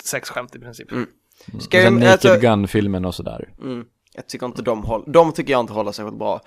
sexskämt 0.03 0.55
i 0.55 0.59
princip. 0.59 0.91
Mm. 0.91 1.07
Och 1.53 1.63
Scary, 1.63 1.83
sen 1.83 1.93
Naked 1.93 2.11
alltså, 2.11 2.35
Gun-filmen 2.39 3.05
och 3.05 3.15
sådär. 3.15 3.49
mm, 3.61 3.85
jag 4.13 4.27
tycker 4.27 4.45
inte 4.45 4.61
de 4.61 4.83
håller, 4.83 5.11
de 5.11 5.33
tycker 5.33 5.51
jag 5.53 5.59
inte 5.59 5.73
håller 5.73 5.91
särskilt 5.91 6.17
bra. 6.19 6.35
Eh, 6.35 6.39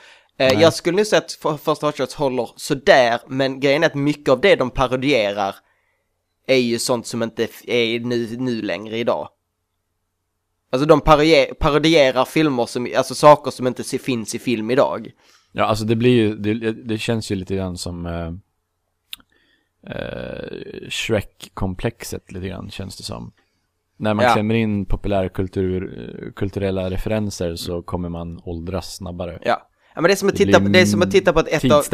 Nej. 0.52 0.58
jag 0.62 0.74
skulle 0.74 0.96
nu 0.96 1.04
säga 1.04 1.18
att 1.22 1.32
för, 1.32 1.56
första 1.56 1.86
Hot 1.86 1.96
Shots 1.96 2.14
håller 2.14 2.50
sådär, 2.56 3.20
men 3.28 3.60
grejen 3.60 3.82
är 3.82 3.86
att 3.86 3.94
mycket 3.94 4.28
av 4.28 4.40
det 4.40 4.56
de 4.56 4.70
parodierar 4.70 5.54
är 6.46 6.56
ju 6.56 6.78
sånt 6.78 7.06
som 7.06 7.22
inte 7.22 7.48
är 7.66 8.00
nu, 8.00 8.36
nu 8.38 8.62
längre 8.62 8.98
idag. 8.98 9.28
Alltså 10.72 10.86
de 10.86 11.00
parodier, 11.00 11.54
parodierar 11.54 12.24
filmer 12.24 12.66
som, 12.66 12.88
alltså 12.96 13.14
saker 13.14 13.50
som 13.50 13.66
inte 13.66 13.82
finns 13.84 14.34
i 14.34 14.38
film 14.38 14.70
idag. 14.70 15.10
Ja, 15.52 15.64
alltså 15.64 15.84
det 15.84 15.96
blir 15.96 16.10
ju, 16.10 16.36
det, 16.36 16.72
det 16.72 16.98
känns 16.98 17.32
ju 17.32 17.34
lite 17.34 17.54
grann 17.56 17.76
som 17.76 18.06
eh, 18.06 18.32
eh, 19.86 20.88
Shrek-komplexet 20.88 22.32
lite 22.32 22.48
grann, 22.48 22.70
känns 22.70 22.96
det 22.96 23.02
som. 23.02 23.32
När 23.96 24.14
man 24.14 24.24
Ja. 24.24 24.32
klämmer 24.32 24.54
in 24.54 24.84
populärkultur, 24.86 26.32
kulturella 26.36 26.90
referenser 26.90 27.56
så 27.56 27.82
kommer 27.82 28.08
man 28.08 28.40
åldras 28.44 28.96
snabbare. 28.96 29.38
Ja. 29.42 29.66
Ja 29.94 30.00
men 30.00 30.08
det 30.08 30.14
är 30.14 30.16
som 30.16 30.28
att 30.28 30.36
titta, 30.36 30.58
det 30.58 30.80
är 30.80 30.86
som 30.86 31.02
att 31.02 31.10
titta 31.10 31.32
på 31.32 31.40
ett 31.40 31.48
ett 31.48 31.64
år, 31.64 31.84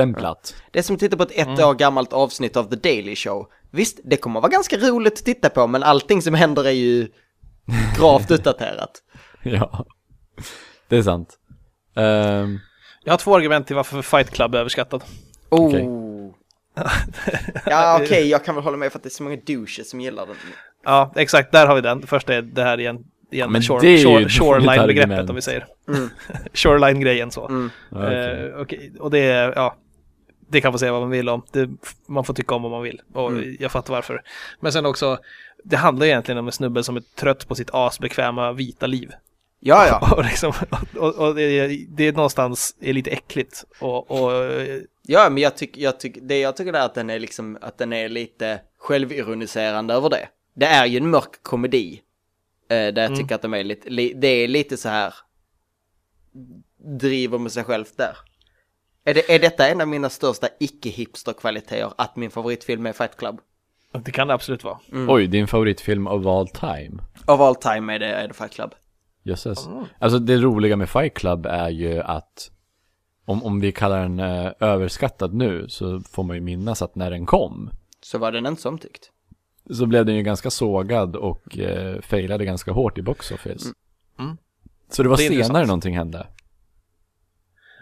det 0.72 0.78
är 0.78 0.82
som 0.82 0.94
att 0.94 1.00
titta 1.00 1.16
på 1.16 1.22
ett 1.22 1.32
ett 1.38 1.60
år 1.64 1.74
gammalt 1.74 2.12
avsnitt 2.12 2.56
av 2.56 2.64
The 2.64 2.76
Daily 2.76 3.16
Show. 3.16 3.46
Visst, 3.70 4.00
det 4.04 4.16
kommer 4.16 4.40
vara 4.40 4.50
ganska 4.50 4.76
roligt 4.76 5.12
att 5.12 5.24
titta 5.24 5.48
på, 5.48 5.66
men 5.66 5.82
allting 5.82 6.22
som 6.22 6.34
händer 6.34 6.64
är 6.64 6.70
ju 6.70 7.08
gravt 7.98 8.30
utdaterat. 8.30 8.90
Ja, 9.42 9.86
det 10.88 10.96
är 10.96 11.02
sant. 11.02 11.38
Ehm, 11.96 12.58
Jag 13.04 13.12
har 13.12 13.18
två 13.18 13.36
argument 13.36 13.66
till 13.66 13.76
varför 13.76 14.02
Fight 14.02 14.30
Club 14.30 14.54
är 14.54 14.58
överskattad. 14.58 15.02
Oh. 15.50 15.66
Okej. 15.66 15.88
Ja, 17.66 18.00
okej, 18.02 18.28
jag 18.28 18.44
kan 18.44 18.54
väl 18.54 18.64
hålla 18.64 18.76
med 18.76 18.92
för 18.92 18.98
att 18.98 19.02
det 19.02 19.08
är 19.08 19.10
så 19.10 19.22
många 19.22 19.36
douches 19.46 19.90
som 19.90 20.00
gillar 20.00 20.26
den. 20.26 20.36
Ja, 20.84 21.12
exakt, 21.16 21.52
där 21.52 21.66
har 21.66 21.74
vi 21.74 21.80
den. 21.80 22.06
Första 22.06 22.34
är 22.34 22.42
det 22.42 22.62
här 22.62 22.80
igen. 22.80 22.98
igen 23.30 23.52
Men 23.52 23.62
shore, 23.62 23.80
det 23.80 23.88
är 23.88 23.98
ju 23.98 24.04
shore, 24.04 24.28
shoreline-begreppet 24.28 25.28
om 25.30 25.34
vi 25.36 25.42
säger. 25.42 25.66
Mm. 25.88 26.10
Shoreline-grejen 26.54 27.30
så. 27.30 27.48
Mm. 27.48 27.70
Ja, 27.90 27.98
okej. 28.62 28.92
Eh, 28.94 29.00
Och 29.02 29.10
det 29.10 29.18
är, 29.18 29.52
ja, 29.56 29.76
det 30.50 30.60
kan 30.60 30.72
man 30.72 30.78
säga 30.78 30.92
vad 30.92 31.00
man 31.00 31.10
vill 31.10 31.28
om. 31.28 31.42
Det, 31.52 31.68
man 32.08 32.24
får 32.24 32.34
tycka 32.34 32.54
om 32.54 32.62
vad 32.62 32.70
man 32.70 32.82
vill. 32.82 33.00
Och 33.14 33.30
Mm. 33.30 33.56
jag 33.60 33.72
fattar 33.72 33.94
varför. 33.94 34.22
Men 34.60 34.72
sen 34.72 34.86
också, 34.86 35.18
det 35.68 35.76
handlar 35.76 36.06
egentligen 36.06 36.38
om 36.38 36.46
en 36.46 36.52
snubbe 36.52 36.82
som 36.84 36.96
är 36.96 37.00
trött 37.00 37.48
på 37.48 37.54
sitt 37.54 37.70
asbekväma 37.72 38.52
vita 38.52 38.86
liv. 38.86 39.12
Ja, 39.60 39.86
ja. 39.86 40.12
Och, 40.16 40.24
liksom, 40.24 40.52
och, 40.96 41.14
och 41.14 41.34
det, 41.34 41.42
är- 41.42 41.86
det 41.96 42.04
är 42.08 42.12
någonstans 42.12 42.76
är 42.80 42.92
lite 42.92 43.10
äckligt. 43.10 43.64
Och, 43.80 44.10
och 44.10 44.32
Ja, 45.02 45.30
men 45.30 45.42
jag 45.42 45.56
tycker, 45.56 45.80
jag 45.80 46.00
tycker, 46.00 46.20
det 46.20 46.38
jag 46.40 46.56
tycker 46.56 46.72
är 46.72 46.80
att 46.84 46.94
den 46.94 47.10
är 47.10 47.18
liksom, 47.18 47.58
att 47.60 47.78
den 47.78 47.92
är 47.92 48.08
lite 48.08 48.60
självironiserande 48.78 49.94
över 49.94 50.10
det. 50.10 50.28
Det 50.54 50.66
är 50.66 50.86
ju 50.86 50.96
en 50.96 51.10
mörk 51.10 51.42
komedi. 51.42 52.02
Eh, 52.68 52.74
där 52.76 52.84
jag 52.84 52.98
Mm. 53.06 53.16
tycker 53.18 53.34
att 53.34 53.42
de 53.42 53.54
är 53.54 53.64
lite, 53.64 53.90
li, 53.90 54.12
det 54.16 54.28
är 54.28 54.48
lite 54.48 54.76
så 54.76 54.88
här, 54.88 55.14
driver 57.00 57.38
med 57.38 57.52
sig 57.52 57.64
självt 57.64 57.96
där. 57.96 58.16
Är, 59.04 59.14
det, 59.14 59.34
är 59.34 59.38
detta 59.38 59.68
en 59.68 59.80
av 59.80 59.88
mina 59.88 60.10
största 60.10 60.48
icke-hipster-kvaliteter, 60.60 61.92
att 61.98 62.16
min 62.16 62.30
favoritfilm 62.30 62.86
är 62.86 62.92
Fight 62.92 63.16
Club? 63.16 63.40
Det 63.92 64.10
kan 64.12 64.28
det 64.28 64.34
absolut 64.34 64.64
vara. 64.64 64.78
Oj, 65.08 65.26
din 65.26 65.46
favoritfilm 65.46 66.06
of 66.06 66.26
all 66.26 66.48
time? 66.48 67.02
Of 67.26 67.40
all 67.40 67.54
time 67.56 67.94
är 67.94 67.98
det, 67.98 68.06
är 68.06 68.28
det 68.28 68.34
Fight 68.34 68.52
Club. 68.52 68.74
Jösses. 69.22 69.66
Mm. 69.66 69.84
Alltså 69.98 70.18
det 70.18 70.36
roliga 70.36 70.76
med 70.76 70.88
Fight 70.88 71.14
Club 71.14 71.46
är 71.46 71.68
ju 71.68 72.00
att 72.02 72.50
om, 73.24 73.44
om 73.44 73.60
vi 73.60 73.72
kallar 73.72 74.02
den 74.02 74.20
eh, 74.20 74.52
överskattad 74.60 75.34
nu 75.34 75.68
så 75.68 76.00
får 76.00 76.22
man 76.24 76.36
ju 76.36 76.42
minnas 76.42 76.82
att 76.82 76.94
när 76.94 77.10
den 77.10 77.26
kom 77.26 77.70
Så 78.02 78.18
var 78.18 78.32
den 78.32 78.46
inte 78.46 78.62
som 78.62 78.78
tyckt. 78.78 79.10
så 79.70 79.86
blev 79.86 80.06
den 80.06 80.14
ju 80.16 80.22
ganska 80.22 80.50
sågad 80.50 81.16
och 81.16 81.58
eh, 81.58 82.00
failade 82.00 82.44
ganska 82.44 82.72
hårt 82.72 82.98
i 82.98 83.02
box 83.02 83.30
office. 83.30 83.68
Mm. 84.18 84.36
Så 84.90 85.02
det 85.02 85.08
var 85.08 85.16
Det 85.16 85.22
senare 85.44 85.66
någonting 85.66 85.96
hände. 85.96 86.26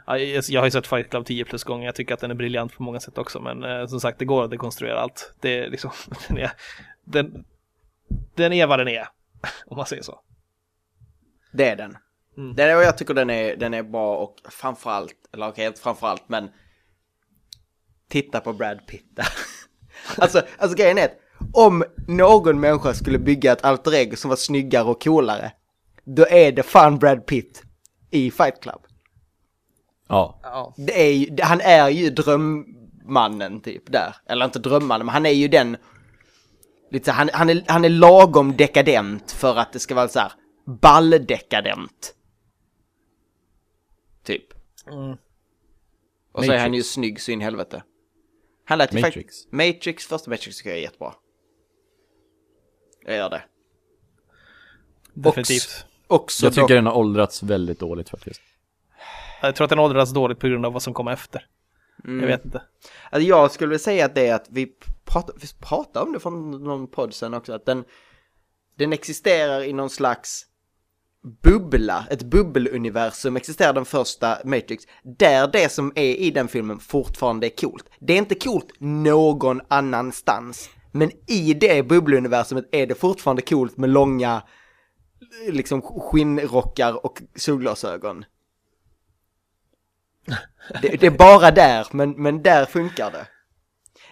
Ja, 0.07 0.19
jag 0.19 0.61
har 0.61 0.67
ju 0.67 0.71
sett 0.71 0.87
Fight 0.87 1.11
Club 1.11 1.27
10 1.27 1.45
plus 1.45 1.65
gånger. 1.65 1.87
Jag 1.87 1.95
tycker 1.95 2.15
att 2.15 2.21
den 2.21 2.31
är 2.31 2.35
briljant 2.35 2.77
på 2.77 2.83
många 2.83 3.01
sätt 3.01 3.19
också. 3.19 3.41
Men 3.41 3.65
eh, 3.65 3.87
som 3.87 4.01
sagt, 4.01 4.19
det 4.19 4.25
går 4.25 4.45
att 4.45 4.51
dekonstruera 4.51 5.01
allt. 5.01 5.35
Det 5.41 5.59
är 5.59 5.71
liksom, 5.71 5.91
den 6.29 6.39
är, 6.39 6.53
den, 7.05 7.45
den 8.35 8.53
är 8.53 8.67
vad 8.67 8.79
den 8.79 8.89
är. 8.89 9.09
Om 9.67 9.77
man 9.77 9.87
säger 9.87 10.03
så. 10.03 10.21
Det 11.53 11.69
är 11.69 11.77
den. 11.77 11.97
Mm. 12.37 12.55
Den 12.57 12.71
är, 12.71 12.77
och 12.77 12.83
jag 12.83 12.99
tycker 12.99 13.15
den 13.15 13.31
är, 13.31 13.57
den 13.57 13.75
är 13.75 13.83
bra 13.83 14.17
och 14.17 14.37
framförallt, 14.51 15.17
eller 15.33 15.49
okej, 15.49 15.67
inte 15.67 15.81
framförallt, 15.81 16.29
men 16.29 16.49
titta 18.09 18.41
på 18.41 18.53
Brad 18.53 18.87
Pitt 18.87 19.17
där. 19.17 19.29
alltså, 20.19 20.43
alltså 20.59 20.77
grejen 20.77 20.99
är 20.99 21.05
att 21.05 21.19
om 21.53 21.85
någon 22.09 22.61
människa 22.61 22.95
skulle 22.95 23.19
bygga 23.19 23.53
ett 23.53 23.65
alter 23.65 23.95
ego 23.95 24.17
som 24.17 24.29
var 24.29 24.37
snyggare 24.37 24.85
och 24.85 25.03
coolare, 25.03 25.53
då 26.05 26.27
är 26.27 26.53
det 26.53 26.63
fan 26.63 26.99
Brad 26.99 27.27
Pitt 27.27 27.63
i 28.11 28.31
Fight 28.31 28.63
Club. 28.63 28.81
Ja, 30.09 30.41
Ja. 30.43 30.75
Det 30.77 31.03
är 31.03 31.13
ju, 31.13 31.37
han 31.43 31.61
är 31.61 31.89
ju 31.89 32.11
drömmannen 32.11 33.61
typ 33.61 33.93
där. 33.93 34.17
Eller 34.27 34.45
inte 34.45 34.59
drömmannen, 34.59 35.07
men 35.07 35.13
han 35.13 35.27
är 35.27 35.31
ju 35.31 35.49
den, 35.49 35.77
lite 36.91 37.05
så, 37.05 37.13
han, 37.13 37.31
han, 37.33 37.51
är, 37.51 37.65
han 37.69 37.85
är 37.85 37.89
lagom 37.89 38.57
dekadent 38.57 39.33
för 39.33 39.57
att 39.57 39.73
det 39.73 39.79
ska 39.79 39.95
vara 39.95 40.09
så 40.09 40.19
här 40.19 40.33
balldekadent. 40.67 42.15
Typ. 44.23 44.45
Mm. 44.87 45.17
Och 46.33 46.45
så 46.45 46.53
är 46.53 46.59
han 46.59 46.71
Matrix. 46.71 46.87
ju 46.87 46.93
snygg 46.93 47.21
så 47.21 47.31
in 47.31 47.41
i 47.41 47.45
helvete. 47.45 47.83
Han 48.65 48.79
lät 48.79 48.95
ju 48.95 49.01
Matrix. 49.01 49.15
faktiskt... 49.15 49.53
Matrix, 49.53 50.07
första 50.07 50.31
Matrix 50.31 50.57
tycker 50.57 50.71
jag 50.71 50.79
är 50.79 50.83
jättebra. 50.83 51.15
Jag 53.07 53.17
gör 53.17 53.31
det. 53.31 53.43
Definitivt. 55.15 55.87
Också 56.07 56.47
jag 56.47 56.55
tycker 56.55 56.75
den 56.75 56.87
har 56.87 56.97
åldrats 56.97 57.43
väldigt 57.43 57.79
dåligt 57.81 58.09
faktiskt. 58.09 58.41
Jag 59.47 59.55
tror 59.55 59.65
att 59.65 59.71
den 59.71 59.79
åldrats 59.79 60.13
dåligt 60.13 60.39
på 60.39 60.49
grund 60.49 60.67
av 60.67 60.73
vad 60.73 60.83
som 60.83 60.95
kom 60.95 61.09
efter. 61.09 61.47
Mm. 62.05 62.21
Jag 62.21 62.27
vet 62.27 62.45
inte. 62.45 62.63
Alltså 63.11 63.29
jag 63.29 63.51
skulle 63.51 63.69
vilja 63.69 63.79
säga 63.79 64.05
att 64.05 64.15
det 64.15 64.27
är 64.29 64.35
att 64.35 64.47
vi 64.51 64.69
pratar, 65.05 65.35
vi 65.41 65.47
pratar 65.61 66.03
om 66.03 66.13
det 66.13 66.21
från 66.21 66.65
någon 66.65 66.87
podd 66.87 67.15
sen 67.15 67.35
också, 67.35 67.53
att 67.53 67.67
den, 67.67 67.85
den 68.79 68.93
existerar 68.93 69.63
i 69.63 69.73
någon 69.73 69.91
slags 69.91 70.47
bubbla, 71.43 72.07
ett 72.11 72.23
bubbeluniversum 72.23 73.37
existerar 73.37 73.73
den 73.73 73.85
första 73.85 74.39
Matrix, 74.45 74.85
där 75.19 75.49
det 75.53 75.73
som 75.73 75.93
är 75.95 76.15
i 76.15 76.31
den 76.31 76.49
filmen 76.49 76.79
fortfarande 76.79 77.47
är 77.47 77.57
coolt. 77.57 77.85
Det 78.01 78.13
är 78.13 78.19
inte 78.19 78.35
coolt 78.35 78.73
någon 78.79 79.61
annanstans, 79.69 80.71
men 80.93 81.11
i 81.27 81.55
det 81.55 81.83
bubbeluniversumet 81.83 82.69
är 82.73 82.87
det 82.87 82.95
fortfarande 82.95 83.43
coolt 83.43 83.77
med 83.77 83.91
långa, 83.91 84.43
liksom 85.49 85.83
skinnrockar 85.83 87.07
och 87.07 87.23
solglasögon. 87.35 88.25
Det, 90.83 90.89
det 91.01 91.07
är 91.07 91.11
bara 91.11 91.51
där, 91.51 91.87
men, 91.91 92.11
men 92.11 92.43
där 92.43 92.67
funkar 92.67 93.11
det. 93.11 93.27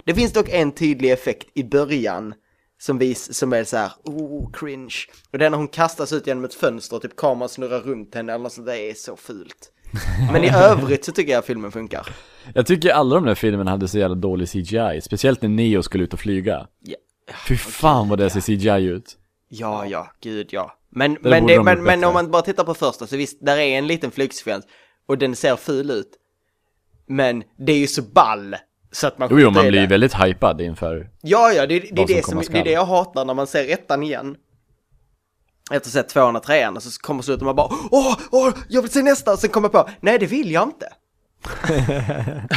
Det 0.05 0.15
finns 0.15 0.33
dock 0.33 0.49
en 0.49 0.73
tydlig 0.73 1.13
effekt 1.13 1.49
i 1.55 1.65
början 1.65 2.35
som, 2.83 2.99
vis, 2.99 3.35
som 3.35 3.53
är 3.53 3.65
så 3.65 3.77
här, 3.77 3.91
oh, 4.05 4.53
cringe. 4.53 4.95
Och 5.33 5.39
det 5.39 5.47
är 5.47 5.51
när 5.51 5.59
hon 5.59 5.69
kastas 5.69 6.13
ut 6.13 6.27
genom 6.27 6.45
ett 6.45 6.55
fönster 6.55 6.97
och 6.97 7.03
typ 7.03 7.17
kameran 7.17 7.49
snurrar 7.49 7.81
runt 7.81 8.15
henne 8.15 8.33
eller 8.33 8.43
något 8.43 8.53
sånt, 8.53 8.67
det 8.67 8.91
är 8.91 8.95
så 8.95 9.17
fult. 9.17 9.73
Men 10.33 10.45
i 10.45 10.51
övrigt 10.55 11.05
så 11.05 11.13
tycker 11.13 11.33
jag 11.33 11.45
filmen 11.45 11.73
funkar. 11.73 12.07
Jag 12.55 12.67
tycker 12.67 12.91
alla 12.91 13.15
de 13.15 13.25
där 13.25 13.35
filmerna 13.35 13.71
hade 13.71 13.89
så 13.89 13.99
jävla 13.99 14.17
dålig 14.17 14.49
CGI, 14.49 15.01
speciellt 15.03 15.43
när 15.43 15.49
Neo 15.49 15.83
skulle 15.83 16.05
ut 16.05 16.13
och 16.13 16.21
flyga. 16.21 16.67
Ja, 16.81 16.97
Fy 17.49 17.57
fan 17.57 18.09
vad 18.09 18.19
det 18.19 18.31
ser 18.31 18.41
CGI 18.41 18.85
ut. 18.85 19.17
ja, 19.49 19.87
ja 19.87 20.13
gud 20.23 20.49
ja. 20.51 20.79
Men, 20.91 21.15
Det 21.15 21.31
men, 21.31 21.47
det, 21.47 21.57
de 21.57 21.65
men, 21.65 21.83
men 21.83 22.05
om 22.05 22.15
man 22.15 22.31
bara 22.31 22.43
tittar 22.43 22.65
på 22.65 22.75
första 22.75 23.07
så 23.07 23.17
visst, 23.17 23.47
där 23.47 23.57
är 23.57 23.79
en 23.79 23.87
liten 23.87 24.11
flygsekvens 24.11 24.65
och 25.07 25.19
den 25.19 25.37
ser 25.37 25.57
ful 25.57 25.91
ut. 25.91 26.11
Men 27.07 27.45
det 27.59 27.73
är 27.73 27.79
ju 27.79 27.87
så 27.87 28.03
ball 28.03 28.57
så 28.93 29.07
att 29.07 29.19
man 29.19 29.29
Jo, 29.31 29.39
jo, 29.41 29.51
man 29.51 29.69
blir 29.69 29.81
det. 29.81 29.87
väldigt 29.87 30.15
hypad 30.15 30.61
inför. 30.61 31.11
Ja, 31.23 31.53
ja, 31.53 31.67
det, 31.67 31.79
det, 31.79 31.89
är 31.91 31.97
Vad 31.97 32.09
som 32.25 32.39
det, 32.39 32.45
som, 32.45 32.55
det 32.55 32.61
är 32.61 32.65
det 32.65 32.71
jag 32.73 32.85
hatar 32.85 33.25
när 33.25 33.35
man 33.35 33.47
ser 33.47 33.73
ettan 33.73 34.03
igen. 34.03 34.37
Efter 35.71 35.77
att 35.77 35.85
ha 35.85 35.91
sett 35.91 36.09
tvåan 36.09 36.37
och 36.37 36.43
trean 36.43 36.77
och 36.77 36.83
så 36.83 37.01
kommer 37.01 37.23
slutet 37.23 37.43
och 37.43 37.47
man 37.47 37.57
bara 37.57 37.69
åh, 37.91 38.17
åh, 38.31 38.53
jag 38.69 38.83
vill 38.83 38.91
se 38.91 39.03
nästa 39.03 39.33
och 39.33 39.39
sen 39.39 39.51
kommer 39.51 39.71
jag 39.73 39.87
på, 39.87 39.91
nej 40.01 40.19
det 40.19 40.27
vill 40.27 40.51
jag 40.51 40.63
inte. 40.69 40.89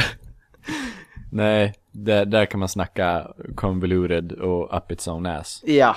Nej, 1.32 1.74
där, 1.92 2.24
där 2.24 2.46
kan 2.46 2.60
man 2.60 2.68
snacka 2.68 3.26
convoluted 3.54 4.32
och 4.32 4.76
up 4.76 4.92
its 4.92 5.08
own 5.08 5.26
ass. 5.26 5.62
Ja, 5.64 5.96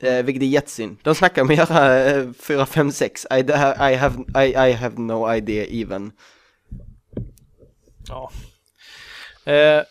eh, 0.00 0.24
vilket 0.24 0.42
är 0.42 0.46
jättesynd. 0.46 0.96
De 1.02 1.14
snackar 1.14 1.42
om 1.42 1.50
att 1.50 1.56
göra 1.56 2.04
eh, 2.10 2.32
4, 2.32 2.66
5, 2.66 2.92
6. 2.92 3.26
I, 3.30 3.34
I, 3.38 3.94
have, 3.94 4.44
I, 4.46 4.70
I 4.70 4.72
have 4.72 4.98
no 5.02 5.34
idea 5.34 5.64
even. 5.66 6.12
Ja. 8.08 8.30
Eh, 9.52 9.82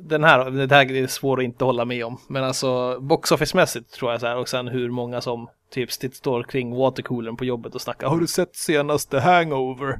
den 0.00 0.24
här, 0.24 0.50
det 0.50 0.74
här 0.74 0.92
är 0.92 1.06
svårt 1.06 1.38
att 1.38 1.44
inte 1.44 1.64
hålla 1.64 1.84
med 1.84 2.04
om. 2.04 2.20
Men 2.28 2.44
alltså 2.44 3.00
box 3.00 3.32
office-mässigt 3.32 3.90
tror 3.92 4.10
jag 4.10 4.20
så 4.20 4.26
här 4.26 4.36
och 4.36 4.48
sen 4.48 4.68
hur 4.68 4.90
många 4.90 5.20
som 5.20 5.48
typ 5.70 5.88
st- 5.90 6.10
står 6.10 6.42
kring 6.42 6.74
watercoolern 6.76 7.36
på 7.36 7.44
jobbet 7.44 7.74
och 7.74 7.80
snackar. 7.80 8.08
Har 8.08 8.18
du 8.20 8.26
sett 8.26 8.56
senaste 8.56 9.20
hangover? 9.20 9.98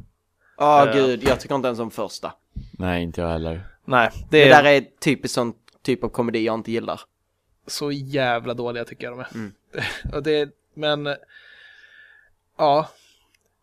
Ja, 0.59 0.87
Eh. 0.88 0.94
gud, 0.94 1.22
jag 1.24 1.40
tycker 1.40 1.55
inte 1.55 1.68
ens 1.68 1.81
om 1.81 1.90
första. 1.90 2.33
Nej, 2.79 3.03
inte 3.03 3.20
jag 3.20 3.29
heller. 3.29 3.66
Nej, 3.85 4.11
Det 4.31 4.44
det 4.44 4.51
är, 4.51 4.62
där 4.62 4.70
är 4.70 4.85
typiskt 5.01 5.35
sån 5.35 5.53
typ 5.83 6.05
av 6.05 6.09
komedi 6.09 6.44
jag 6.44 6.55
inte 6.55 6.72
gillar. 6.72 7.01
Så 7.68 7.92
jävla 7.92 8.54
dåliga 8.54 8.85
tycker 8.85 9.07
jag 9.07 9.12
de 9.12 9.20
är. 9.20 9.35
Mm. 9.35 9.52
och 10.12 10.22
det, 10.22 10.50
men 10.74 11.09
ja, 12.59 12.88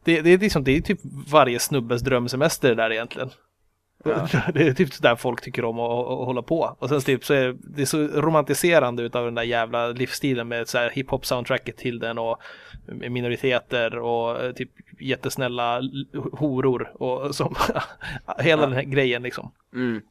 det, 0.03 0.21
det 0.21 0.29
är 0.29 0.37
liksom, 0.37 0.63
det 0.63 0.77
är 0.77 0.81
typ 0.81 0.99
varje 1.27 1.59
snubbes 1.59 2.01
drömsemester 2.01 2.69
det 2.69 2.75
där 2.75 2.91
egentligen. 2.91 3.29
Det 4.53 4.67
är 4.67 4.73
typ 4.73 5.01
där 5.01 5.15
folk 5.15 5.41
tycker 5.41 5.65
om 5.65 5.79
att, 5.79 5.91
att 5.91 6.25
hålla 6.25 6.41
på. 6.41 6.75
Och 6.79 6.89
sen 6.89 7.01
typ 7.01 7.25
så 7.25 7.33
är 7.33 7.55
det 7.59 7.85
så 7.85 8.07
romantiserande 8.07 9.03
utav 9.03 9.25
den 9.25 9.35
där 9.35 9.43
jävla 9.43 9.87
livsstilen 9.87 10.47
med 10.47 10.67
så 10.67 10.77
här 10.77 10.89
hiphop 10.89 11.25
soundtracket 11.25 11.77
till 11.77 11.99
den 11.99 12.17
och 12.17 12.37
minoriteter 12.85 13.97
och 13.97 14.43
eh, 14.43 14.51
typ 14.51 14.69
jättesnälla 14.99 15.81
horor 16.31 17.01
och 17.01 17.35
som 17.35 17.55
hela 18.39 18.61
den 18.61 18.73
här 18.73 18.83
grejen 18.83 19.23
liksom. 19.23 19.51
Mm. 19.73 20.01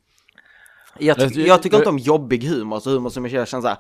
Jag, 0.99 1.19
ty- 1.19 1.25
Jag- 1.41 1.49
jag 1.49 1.63
tycker 1.63 1.77
inte 1.77 1.89
om 1.89 1.99
jobbig 1.99 2.45
humor, 2.45 2.81
så 2.81 2.91
humor 2.91 3.11
som 3.11 3.25
jag 3.27 3.49
känner 3.49 3.63
såhär, 3.63 3.77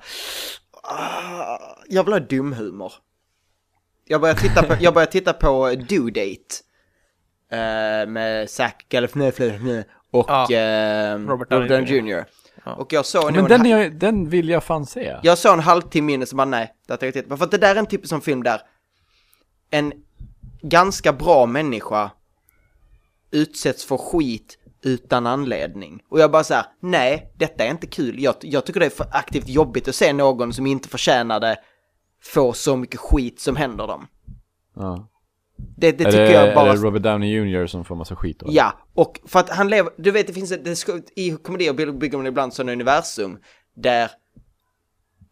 ah, 0.82 1.58
jag 1.88 2.04
vill 2.04 2.12
ha 2.12 2.20
dum 2.20 2.52
humor. 2.52 2.92
Jag 4.06 4.20
börjar 4.20 4.34
titta 4.34 4.62
på, 4.62 4.76
jag 4.80 4.94
börjar 4.94 5.06
titta 5.06 5.32
på 5.32 5.70
Due 5.88 6.10
Date. 6.10 6.54
eh, 7.50 8.08
med 8.08 8.50
Zach 8.50 8.72
Galifianakis 8.88 9.84
och 10.10 10.26
Ja, 10.28 10.50
eh, 10.52 11.18
Robert 11.18 11.48
Downey 11.50 11.84
Jr. 11.84 12.24
Ja. 12.64 12.74
Och 12.74 12.92
jag 12.92 13.06
såg 13.06 13.24
Men 13.32 13.36
en 13.36 13.48
den, 13.48 13.64
jag- 13.66 13.98
den 13.98 14.28
vill 14.28 14.48
jag 14.48 14.64
fan 14.64 14.86
se. 14.86 15.16
jag 15.22 15.38
såg 15.38 15.52
en 15.52 15.60
halvtimme 15.60 16.12
in 16.12 16.22
och 16.22 16.28
så 16.28 16.36
bara 16.36 16.44
nej, 16.44 16.74
det 16.86 16.88
tänkte 16.88 17.06
jag 17.06 17.14
titta 17.14 17.28
på. 17.28 17.36
För 17.36 17.44
att 17.44 17.50
det 17.50 17.58
där 17.58 17.74
är 17.74 17.78
en 17.78 17.86
typisk 17.86 18.08
sån 18.08 18.20
film 18.20 18.42
där 18.42 18.60
en 19.70 19.92
ganska 20.62 21.12
bra 21.12 21.46
människa 21.46 22.10
utsätts 23.30 23.84
för 23.84 23.96
skit 23.96 24.58
utan 24.84 25.26
anledning. 25.26 26.02
Och 26.08 26.20
jag 26.20 26.30
bara 26.30 26.44
såhär, 26.44 26.64
nej, 26.80 27.32
detta 27.36 27.64
är 27.64 27.70
inte 27.70 27.86
kul. 27.86 28.22
Jag, 28.22 28.34
jag 28.40 28.66
tycker 28.66 28.80
det 28.80 28.86
är 28.86 28.90
för 28.90 29.06
aktivt 29.10 29.48
jobbigt 29.48 29.88
att 29.88 29.94
se 29.94 30.12
någon 30.12 30.52
som 30.52 30.66
inte 30.66 30.88
förtjänar 30.88 31.40
det 31.40 31.56
få 32.22 32.52
så 32.52 32.76
mycket 32.76 33.00
skit 33.00 33.40
som 33.40 33.56
händer 33.56 33.86
dem. 33.86 34.06
Ja. 34.76 35.08
Det, 35.56 35.92
det 35.92 36.04
tycker 36.04 36.18
det, 36.18 36.32
jag 36.32 36.54
bara... 36.54 36.70
är 36.70 36.76
det 36.76 36.82
Robert 36.82 37.02
Downey 37.02 37.30
Jr 37.30 37.66
som 37.66 37.84
får 37.84 37.96
massa 37.96 38.16
skit 38.16 38.38
då? 38.40 38.46
Ja, 38.50 38.72
och 38.94 39.20
för 39.26 39.38
att 39.38 39.50
han 39.50 39.68
lever, 39.68 39.92
du 39.96 40.10
vet 40.10 40.26
det 40.26 40.32
finns 40.32 40.52
ett, 40.52 40.64
det 40.64 41.20
i 41.20 41.36
komedier 41.42 41.92
bygger 41.92 42.18
man 42.18 42.26
ibland 42.26 42.54
sådana 42.54 42.72
universum 42.72 43.38
där 43.76 44.10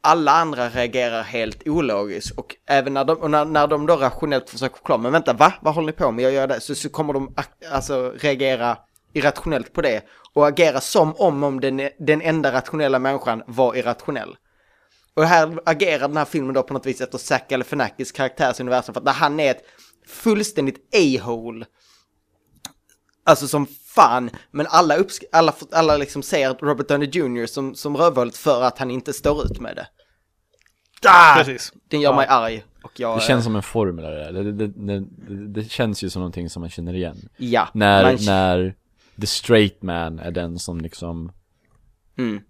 alla 0.00 0.32
andra 0.32 0.68
reagerar 0.68 1.22
helt 1.22 1.68
ologiskt 1.68 2.38
och 2.38 2.56
även 2.66 2.94
när 2.94 3.04
de, 3.04 3.16
och 3.16 3.30
när, 3.30 3.44
när 3.44 3.66
de 3.66 3.86
då 3.86 3.96
rationellt 3.96 4.50
försöker 4.50 4.76
förklara, 4.76 4.98
men 4.98 5.12
vänta 5.12 5.32
va? 5.32 5.52
Vad 5.60 5.74
håller 5.74 5.86
ni 5.86 5.92
på 5.92 6.10
med? 6.10 6.24
Jag 6.24 6.32
gör 6.32 6.46
det. 6.46 6.60
Så, 6.60 6.74
så 6.74 6.88
kommer 6.88 7.12
de 7.12 7.34
alltså 7.72 8.12
reagera 8.16 8.78
irrationellt 9.12 9.72
på 9.72 9.80
det 9.82 10.02
och 10.34 10.46
agera 10.48 10.80
som 10.80 11.14
om, 11.16 11.42
om 11.44 11.60
den, 11.60 11.88
den 11.98 12.22
enda 12.22 12.52
rationella 12.52 12.98
människan 12.98 13.42
var 13.46 13.74
irrationell. 13.76 14.36
Och 15.14 15.24
här 15.24 15.58
agerar 15.66 16.08
den 16.08 16.16
här 16.16 16.24
filmen 16.24 16.54
då 16.54 16.62
på 16.62 16.74
något 16.74 16.86
vis 16.86 17.00
efter 17.00 17.18
Zack 17.18 17.48
Galifianakis 17.48 18.12
karaktärsuniversum 18.12 18.94
för 18.94 19.00
att 19.00 19.04
när 19.04 19.12
han 19.12 19.40
är 19.40 19.50
ett 19.50 19.64
fullständigt 20.06 20.94
a-hole 20.94 21.66
Alltså 23.24 23.48
som 23.48 23.66
fan, 23.94 24.30
men 24.50 24.66
alla, 24.70 24.96
uppsk- 24.96 25.24
alla, 25.32 25.54
alla 25.72 25.96
liksom 25.96 26.22
ser 26.22 26.54
Robert 26.54 26.88
Downey 26.88 27.08
Jr. 27.12 27.46
som, 27.46 27.74
som 27.74 27.96
rövhålet 27.96 28.36
för 28.36 28.62
att 28.62 28.78
han 28.78 28.90
inte 28.90 29.12
står 29.12 29.44
ut 29.44 29.60
med 29.60 29.76
det. 29.76 29.86
Ah! 31.08 31.34
Precis. 31.36 31.72
Den 31.88 32.00
gör 32.00 32.10
Ja. 32.10 32.16
mig 32.16 32.26
arg. 32.28 32.64
Och 32.84 33.00
jag, 33.00 33.16
Det 33.18 33.22
känns 33.22 33.44
som 33.44 33.56
en 33.56 33.62
formel 33.62 34.04
det, 34.34 34.52
det, 34.52 34.66
det, 34.68 35.04
det 35.62 35.64
känns 35.70 36.02
ju 36.04 36.10
som 36.10 36.20
någonting 36.20 36.50
som 36.50 36.60
man 36.60 36.70
känner 36.70 36.94
igen. 36.94 37.28
ja, 37.36 37.68
När, 37.74 38.02
man, 38.04 38.16
när 38.26 38.74
the 39.20 39.26
straight 39.26 39.82
man 39.82 40.18
är 40.18 40.30
den 40.30 40.58
som 40.58 40.80
liksom 40.80 41.32
Mm. 42.18 42.40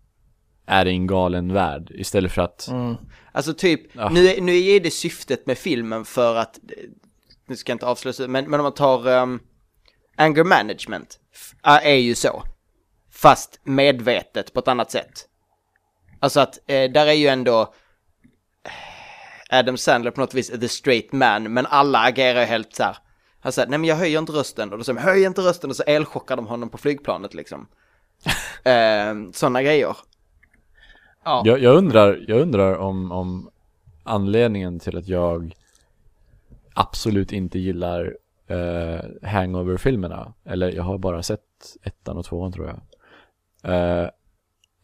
är 0.67 0.87
i 0.87 0.91
en 0.91 1.07
galen 1.07 1.53
värld 1.53 1.91
istället 1.95 2.33
för 2.33 2.43
att 2.43 2.69
Mm. 2.69 2.95
Alltså 3.33 3.55
typ, 3.55 3.81
Ja. 3.97 4.09
nu, 4.09 4.27
är- 4.29 4.41
nu 4.41 4.65
är 4.67 4.81
det 4.81 4.91
syftet 4.91 5.47
med 5.47 5.59
filmen 5.59 6.05
för 6.05 6.37
att, 6.37 6.59
nu 7.47 7.57
ska 7.57 7.71
jag 7.71 7.75
inte 7.75 7.87
avslöja, 7.87 8.29
men, 8.29 8.51
men 8.51 8.61
om 8.61 8.65
man 8.65 8.75
tar 8.75 9.09
um, 9.09 9.41
anger 10.17 10.45
management, 10.45 11.19
f- 11.35 11.55
är 11.63 11.95
ju 11.95 12.15
så. 12.15 12.43
Fast 13.11 13.61
medvetet 13.65 14.53
på 14.53 14.61
ett 14.61 14.69
annat 14.69 14.91
sätt. 14.91 15.29
Alltså 16.21 16.41
att, 16.41 16.59
eh, 16.67 16.91
där 16.91 17.07
är 17.07 17.13
ju 17.13 17.27
ändå 17.29 17.61
eh, 18.65 19.59
Adam 19.59 19.77
Sandler 19.77 20.11
på 20.11 20.21
något 20.21 20.35
vis 20.35 20.49
the 20.61 20.69
straight 20.69 21.13
man, 21.13 21.53
men 21.53 21.67
alla 21.67 21.99
agerar 21.99 22.45
helt 22.45 22.75
så 22.75 22.83
här. 22.83 22.97
Han 23.43 23.53
säger, 23.53 23.69
nej 23.69 23.79
men 23.79 23.89
jag 23.89 23.97
höjer 23.97 24.19
inte 24.19 24.33
rösten, 24.33 24.73
och 24.73 24.79
då 24.79 24.85
säger 24.85 24.99
de, 24.99 25.05
höj 25.05 25.25
inte 25.25 25.41
rösten, 25.41 25.71
och 25.71 25.77
så 25.77 25.83
elchockar 25.83 26.37
de 26.37 26.47
honom 26.47 26.69
på 26.69 26.79
flygplanet 26.79 27.35
liksom. 27.35 27.67
eh, 28.65 29.15
Sådana 29.33 29.63
grejer. 29.63 29.97
Ja. 31.25 31.43
jag, 31.45 31.59
jag 31.59 31.77
undrar, 31.77 32.25
jag 32.29 32.41
undrar 32.41 32.77
om, 32.77 33.13
om 33.13 33.51
anledningen 34.03 34.79
till 34.79 34.97
att 34.97 35.09
jag 35.09 35.55
absolut 36.75 37.33
inte 37.33 37.59
gillar 37.59 38.17
eh, 38.47 39.29
Hangover-filmerna, 39.29 40.33
eller 40.45 40.73
jag 40.73 40.83
har 40.83 40.99
bara 40.99 41.23
sett 41.23 41.77
ettan 41.83 42.17
och 42.17 42.25
tvåan 42.25 42.53
tror 42.53 42.67
jag, 42.67 42.81
eh, 43.75 44.11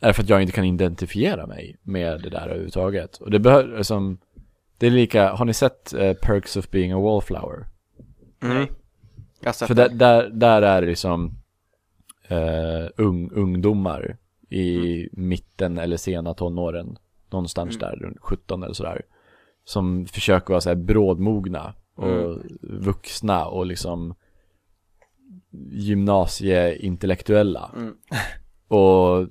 är 0.01 0.13
för 0.13 0.23
att 0.23 0.29
jag 0.29 0.43
inte 0.43 0.53
kan 0.53 0.65
identifiera 0.65 1.47
mig 1.47 1.77
med 1.83 2.23
det 2.23 2.31
där 2.31 2.47
överhuvudtaget. 2.47 3.17
Och 3.17 3.31
det 3.31 3.39
behöver, 3.39 3.83
som, 3.83 4.19
det 4.79 4.87
är 4.87 4.91
lika, 4.91 5.33
har 5.33 5.45
ni 5.45 5.55
sett 5.55 5.95
eh, 5.95 6.13
Perks 6.13 6.57
of 6.57 6.71
being 6.71 6.93
a 6.93 7.01
wallflower? 7.01 7.67
Mm. 8.41 8.66
För 9.43 9.74
där, 9.74 9.89
där, 9.89 10.30
där 10.30 10.62
är 10.62 10.86
liksom 10.86 11.34
eh, 12.28 12.86
ung, 12.97 13.30
ungdomar 13.32 14.16
i 14.51 15.09
mitten 15.12 15.78
eller 15.78 15.97
sena 15.97 16.34
tonåren. 16.34 16.99
Någonstans 17.30 17.78
där, 17.78 17.97
runt 17.97 18.18
17 18.20 18.62
eller 18.62 18.74
sådär. 18.74 19.03
Som 19.64 20.07
försöker 20.07 20.49
vara 20.49 20.61
så 20.61 20.68
här 20.68 20.76
brådmogna 20.76 21.74
och 21.95 22.39
vuxna 22.62 23.47
och 23.47 23.66
liksom 23.66 24.14
gymnasieintellektuella. 25.70 27.70
Mm. 27.76 27.95
Och 28.68 29.28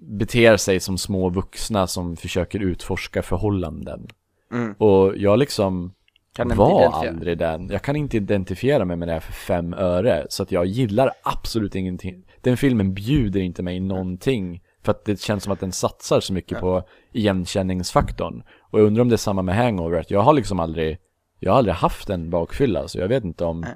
beter 0.00 0.56
sig 0.56 0.80
som 0.80 0.98
små 0.98 1.28
vuxna 1.28 1.86
som 1.86 2.16
försöker 2.16 2.60
utforska 2.60 3.22
förhållanden. 3.22 4.08
Mm. 4.52 4.72
Och 4.72 5.16
jag 5.16 5.38
liksom 5.38 5.94
Kan 6.36 6.48
var 6.56 6.92
aldrig 7.08 7.38
den. 7.38 7.68
Jag 7.68 7.82
kan 7.82 7.96
inte 7.96 8.16
identifiera 8.16 8.84
mig 8.84 8.96
med 8.96 9.08
det 9.08 9.12
här 9.12 9.20
för 9.20 9.32
fem 9.32 9.74
öre. 9.74 10.26
Så 10.28 10.42
att 10.42 10.52
jag 10.52 10.66
gillar 10.66 11.10
absolut 11.22 11.74
ingenting. 11.74 12.24
Den 12.40 12.56
filmen 12.56 12.94
bjuder 12.94 13.40
inte 13.40 13.62
mig 13.62 13.80
någonting. 13.80 14.62
För 14.82 14.90
att 14.90 15.04
det 15.04 15.20
känns 15.20 15.42
som 15.44 15.52
att 15.52 15.60
den 15.60 15.72
satsar 15.72 16.20
så 16.20 16.32
mycket 16.32 16.60
på 16.60 16.82
igenkänningsfaktorn. 17.12 18.42
Och 18.60 18.80
jag 18.80 18.86
undrar 18.86 19.02
om 19.02 19.08
det 19.08 19.14
är 19.14 19.16
samma 19.16 19.42
med 19.42 19.56
Hangover. 19.56 20.00
Att 20.00 20.10
jag 20.10 20.20
har 20.20 20.32
liksom 20.32 20.60
aldrig, 20.60 20.98
jag 21.38 21.52
har 21.52 21.58
aldrig 21.58 21.74
haft 21.74 22.10
en 22.10 22.30
bakfylla. 22.30 22.88
Så 22.88 22.98
jag 22.98 23.08
vet 23.08 23.24
inte 23.24 23.44
om, 23.44 23.66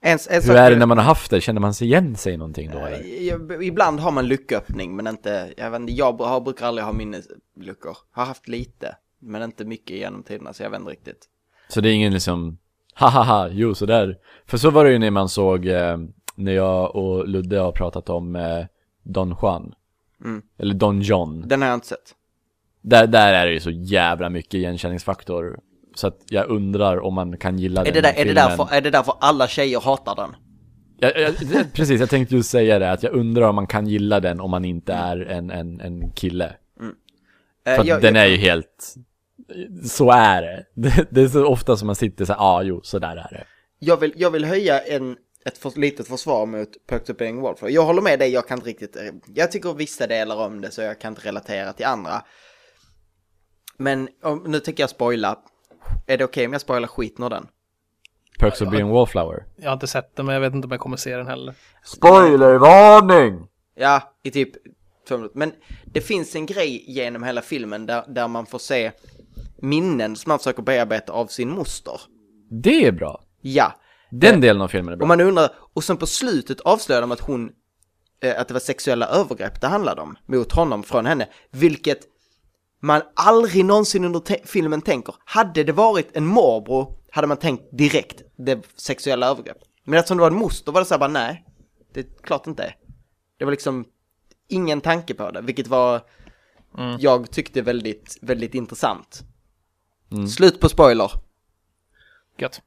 En, 0.00 0.18
en 0.30 0.42
hur 0.42 0.56
är 0.56 0.70
det 0.70 0.76
när 0.76 0.86
man 0.86 0.98
har 0.98 1.04
haft 1.04 1.30
det? 1.30 1.40
Känner 1.40 1.60
man 1.60 1.74
sig 1.74 1.86
igen 1.86 2.16
sig 2.16 2.36
någonting 2.36 2.70
då 2.70 2.78
eller? 2.78 3.22
Jag- 3.26 3.64
Ibland 3.64 4.00
har 4.00 4.10
man 4.10 4.26
lucköppning 4.28 4.96
men 4.96 5.06
inte, 5.06 5.52
jag 5.56 5.70
vet 5.70 5.80
inte, 5.80 5.92
jag 5.92 6.20
har, 6.20 6.40
brukar 6.40 6.66
aldrig 6.66 6.84
ha 6.84 6.92
minnesluckor. 6.92 7.96
Har 8.12 8.24
haft 8.24 8.48
lite, 8.48 8.96
men 9.20 9.42
inte 9.42 9.64
mycket 9.64 9.96
genom 9.96 10.22
tiderna 10.22 10.52
så 10.52 10.62
jag 10.62 10.70
vet 10.70 10.80
inte 10.80 10.92
riktigt. 10.92 11.26
Så 11.68 11.80
det 11.80 11.88
är 11.88 11.92
ingen 11.92 12.12
liksom, 12.12 12.58
hahaha, 12.94 13.48
jo 13.52 13.74
sådär. 13.74 14.16
För 14.46 14.58
så 14.58 14.70
var 14.70 14.84
det 14.84 14.90
ju 14.90 14.98
när 14.98 15.10
man 15.10 15.28
såg, 15.28 15.66
eh, 15.66 15.96
när 16.36 16.52
jag 16.52 16.96
och 16.96 17.28
Ludde 17.28 17.58
har 17.58 17.72
pratat 17.72 18.08
om 18.10 18.36
eh, 18.36 18.64
Don 19.02 19.36
Juan. 19.42 19.74
Mm. 20.24 20.42
Eller 20.58 20.74
Don 20.74 21.00
John. 21.02 21.48
Den 21.48 21.62
har 21.62 21.68
jag 21.68 21.76
inte 21.76 21.86
sett. 21.86 22.14
Där, 22.82 23.06
där 23.06 23.32
är 23.32 23.46
det 23.46 23.52
ju 23.52 23.60
så 23.60 23.70
jävla 23.70 24.30
mycket 24.30 24.54
igenkänningsfaktor. 24.54 25.58
Så 25.94 26.06
att 26.06 26.18
jag 26.28 26.48
undrar 26.48 27.00
om 27.00 27.14
man 27.14 27.36
kan 27.38 27.58
gilla 27.58 27.80
Är 27.80 27.84
den 27.84 27.94
det, 27.94 28.00
där, 28.00 28.08
är, 28.08 28.12
det 28.12 28.18
filmen. 28.24 28.34
därför, 28.34 28.74
är 28.74 28.80
det 28.80 28.90
därför 28.90 29.14
alla 29.20 29.48
tjejer 29.48 29.80
hatar 29.80 30.14
den? 30.16 30.30
Jag, 30.98 31.20
jag, 31.20 31.34
precis, 31.72 32.00
jag 32.00 32.10
tänkte 32.10 32.34
just 32.36 32.50
säga 32.50 32.78
det, 32.78 32.90
att 32.92 33.02
jag 33.02 33.12
undrar 33.12 33.48
om 33.48 33.54
man 33.54 33.66
kan 33.66 33.86
gilla 33.86 34.20
den 34.20 34.40
om 34.40 34.50
man 34.50 34.64
inte 34.64 34.92
är 34.92 35.16
en, 35.20 35.50
en, 35.50 35.80
en 35.80 36.10
kille. 36.10 36.56
Eh, 37.66 37.76
För 37.76 37.84
jag- 37.84 38.02
den 38.02 38.16
är 38.16 38.26
ju 38.26 38.36
helt, 38.36 38.94
så 39.84 40.10
är 40.10 40.42
det. 40.42 40.66
Det, 40.74 41.06
det 41.10 41.22
är 41.22 41.28
så 41.28 41.46
ofta 41.46 41.76
som 41.76 41.86
man 41.86 41.96
sitter 41.96 42.24
så 42.24 42.32
här, 42.32 42.40
ja 42.40 42.44
ah, 42.44 42.62
jo, 42.62 42.80
så 42.82 42.98
där 42.98 43.16
är 43.16 43.28
det. 43.30 43.44
Jag 43.78 43.96
vill, 43.96 44.12
jag 44.16 44.30
vill 44.30 44.44
höja 44.44 44.80
en, 44.80 45.16
ett 45.44 45.58
för, 45.58 45.80
litet 45.80 46.08
försvar 46.08 46.46
mot 46.46 46.68
Perks 46.86 47.10
of 47.10 47.16
Being 47.16 47.38
a 47.38 47.42
Wallflower. 47.42 47.72
Jag 47.72 47.84
håller 47.84 48.02
med 48.02 48.18
dig, 48.18 48.32
jag 48.32 48.48
kan 48.48 48.58
inte 48.58 48.68
riktigt, 48.68 48.96
eh, 48.96 49.02
jag 49.34 49.52
tycker 49.52 49.74
vissa 49.74 50.06
delar 50.06 50.36
om 50.36 50.60
det 50.60 50.70
så 50.70 50.82
jag 50.82 51.00
kan 51.00 51.12
inte 51.12 51.28
relatera 51.28 51.72
till 51.72 51.86
andra. 51.86 52.22
Men 53.76 54.08
om, 54.22 54.44
nu 54.46 54.60
tänker 54.60 54.82
jag 54.82 54.90
spoila. 54.90 55.38
Är 56.06 56.18
det 56.18 56.24
okej 56.24 56.46
om 56.46 56.52
jag 56.52 56.60
spoilar 56.60 56.88
skiten 56.88 57.24
ur 57.24 57.30
den? 57.30 57.46
Perks 58.38 58.60
of 58.60 58.70
being 58.70 58.90
a 58.90 58.92
wallflower. 58.92 59.44
Jag 59.56 59.68
har 59.68 59.72
inte 59.72 59.86
sett 59.86 60.16
den 60.16 60.26
men 60.26 60.34
jag 60.34 60.40
vet 60.40 60.54
inte 60.54 60.66
om 60.66 60.70
jag 60.70 60.80
kommer 60.80 60.96
se 60.96 61.16
den 61.16 61.26
heller. 61.26 61.54
Spoilervarning! 61.84 63.46
Ja, 63.74 64.14
i 64.22 64.30
typ 64.30 64.52
två 65.08 65.16
minuter. 65.16 65.38
Men 65.38 65.52
det 65.84 66.00
finns 66.00 66.36
en 66.36 66.46
grej 66.46 66.84
genom 66.86 67.22
hela 67.22 67.42
filmen 67.42 67.86
där, 67.86 68.04
där 68.08 68.28
man 68.28 68.46
får 68.46 68.58
se 68.58 68.92
minnen 69.64 70.16
som 70.16 70.30
man 70.30 70.38
försöker 70.38 70.62
bearbeta 70.62 71.12
av 71.12 71.26
sin 71.26 71.50
moster. 71.50 72.00
Det 72.50 72.86
är 72.86 72.92
bra. 72.92 73.22
Ja, 73.40 73.72
Den 74.10 74.40
delen 74.40 74.62
av 74.62 74.68
filmen 74.68 74.88
är 74.88 74.92
och 74.92 74.98
bra. 74.98 75.06
man 75.08 75.20
undrar, 75.20 75.50
och 75.74 75.84
sen 75.84 75.96
på 75.96 76.06
slutet 76.06 76.60
avslöjar 76.60 77.00
de 77.00 77.12
att 77.12 77.20
hon, 77.20 77.50
eh, 78.22 78.40
att 78.40 78.48
det 78.48 78.54
var 78.54 78.60
sexuella 78.60 79.06
övergrepp 79.06 79.60
det 79.60 79.66
handlade 79.66 80.00
om 80.02 80.16
mot 80.26 80.52
honom 80.52 80.82
från 80.82 81.06
henne, 81.06 81.28
vilket 81.50 81.98
man 82.80 83.02
aldrig 83.16 83.64
någonsin 83.64 84.04
under 84.04 84.20
te- 84.20 84.40
filmen 84.44 84.82
tänker. 84.82 85.14
Hade 85.24 85.64
det 85.64 85.72
varit 85.72 86.16
en 86.16 86.26
morbror 86.26 86.96
hade 87.10 87.26
man 87.26 87.36
tänkt 87.36 87.64
direkt, 87.78 88.22
det 88.36 88.62
sexuella 88.76 89.26
övergrepp. 89.26 89.56
Men 89.84 89.98
eftersom 89.98 90.16
det 90.16 90.20
var 90.20 90.30
en 90.30 90.36
moster 90.38 90.72
var 90.72 90.80
det 90.80 90.84
så 90.86 90.94
här 90.94 90.98
bara, 90.98 91.08
nej, 91.10 91.44
det 91.94 92.00
är 92.00 92.06
klart 92.22 92.46
inte. 92.46 92.74
Det 93.38 93.44
var 93.44 93.52
liksom 93.52 93.84
ingen 94.48 94.80
tanke 94.80 95.14
på 95.14 95.30
det, 95.30 95.40
vilket 95.40 95.66
var, 95.66 96.00
jag 96.98 97.30
tyckte 97.30 97.62
väldigt, 97.62 98.18
väldigt 98.22 98.54
intressant. 98.54 99.22
Slut 100.28 100.60
på 100.60 100.68
spoiler. 100.68 101.10
Gött. 102.38 102.62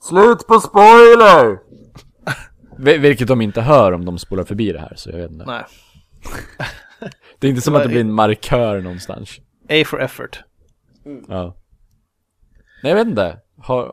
Slut 0.00 0.46
på 0.46 0.60
spoiler! 0.60 1.58
Vilket 2.98 3.28
de 3.28 3.40
inte 3.40 3.60
hör 3.60 3.92
om 3.92 4.04
de 4.04 4.18
spolar 4.18 4.44
förbi 4.44 4.72
det 4.72 4.80
här, 4.80 4.92
så 4.96 5.10
jag 5.10 5.16
vet 5.16 5.30
inte. 5.30 5.44
Nej. 5.44 5.64
Det 7.38 7.46
är 7.46 7.48
inte 7.48 7.60
som 7.62 7.74
att 7.74 7.82
det 7.82 7.88
blir 7.88 8.00
en 8.00 8.12
markör 8.12 8.80
någonstans. 8.80 9.40
A 9.68 9.82
for 9.86 10.02
effort. 10.02 10.42
Ja. 11.28 11.56
Nej, 12.82 12.90
jag 12.92 12.94
vet 12.94 13.06
inte. 13.06 13.38
Har, 13.58 13.92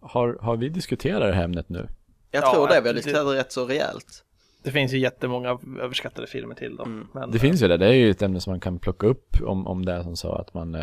har, 0.00 0.38
har 0.40 0.56
vi 0.56 0.68
diskuterat 0.68 1.20
det 1.20 1.32
här 1.34 1.44
ämnet 1.44 1.68
nu? 1.68 1.88
Jag 2.30 2.44
Ja, 2.44 2.52
tror 2.54 2.68
det, 2.68 2.80
vi 2.80 2.88
har 2.88 2.94
det- 2.94 3.00
diskuterat 3.00 3.26
det 3.26 3.34
rätt 3.38 3.52
så 3.52 3.66
rejält. 3.66 4.24
Det 4.62 4.70
finns 4.70 4.92
ju 4.92 4.98
jättemånga 4.98 5.58
överskattade 5.80 6.26
filmer 6.26 6.54
till 6.54 6.76
dem. 6.76 7.08
Men, 7.14 7.30
Det 7.30 7.38
finns 7.38 7.62
ju 7.62 7.68
det, 7.68 7.76
det 7.76 7.86
är 7.86 7.92
ju 7.92 8.10
ett 8.10 8.22
ämne 8.22 8.40
som 8.40 8.50
man 8.52 8.60
kan 8.60 8.78
plocka 8.78 9.06
upp 9.06 9.36
om, 9.42 9.66
om 9.66 9.84
det 9.84 9.92
är 9.92 10.02
som 10.02 10.16
så 10.16 10.32
att 10.32 10.54
man... 10.54 10.74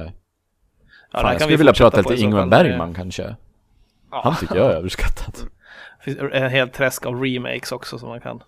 Ja, 1.12 1.20
fan, 1.20 1.32
jag 1.32 1.42
skulle 1.42 1.50
vi 1.54 1.58
vilja 1.58 1.74
prata 1.74 2.02
lite 2.02 2.32
fall. 2.32 2.50
Bergman 2.50 2.94
kanske. 2.94 3.36
Ja. 4.12 4.22
Han 4.24 4.36
tycker 4.36 4.56
jag 4.56 4.66
är 4.72 4.76
överskattat. 4.76 5.46
Det 5.98 6.04
finns 6.04 6.18
en 6.34 6.50
hel 6.52 6.70
träsk 6.70 7.06
av 7.06 7.22
remakes 7.24 7.72
också 7.72 8.00
som 8.00 8.10
man 8.10 8.22
kan. 8.22 8.44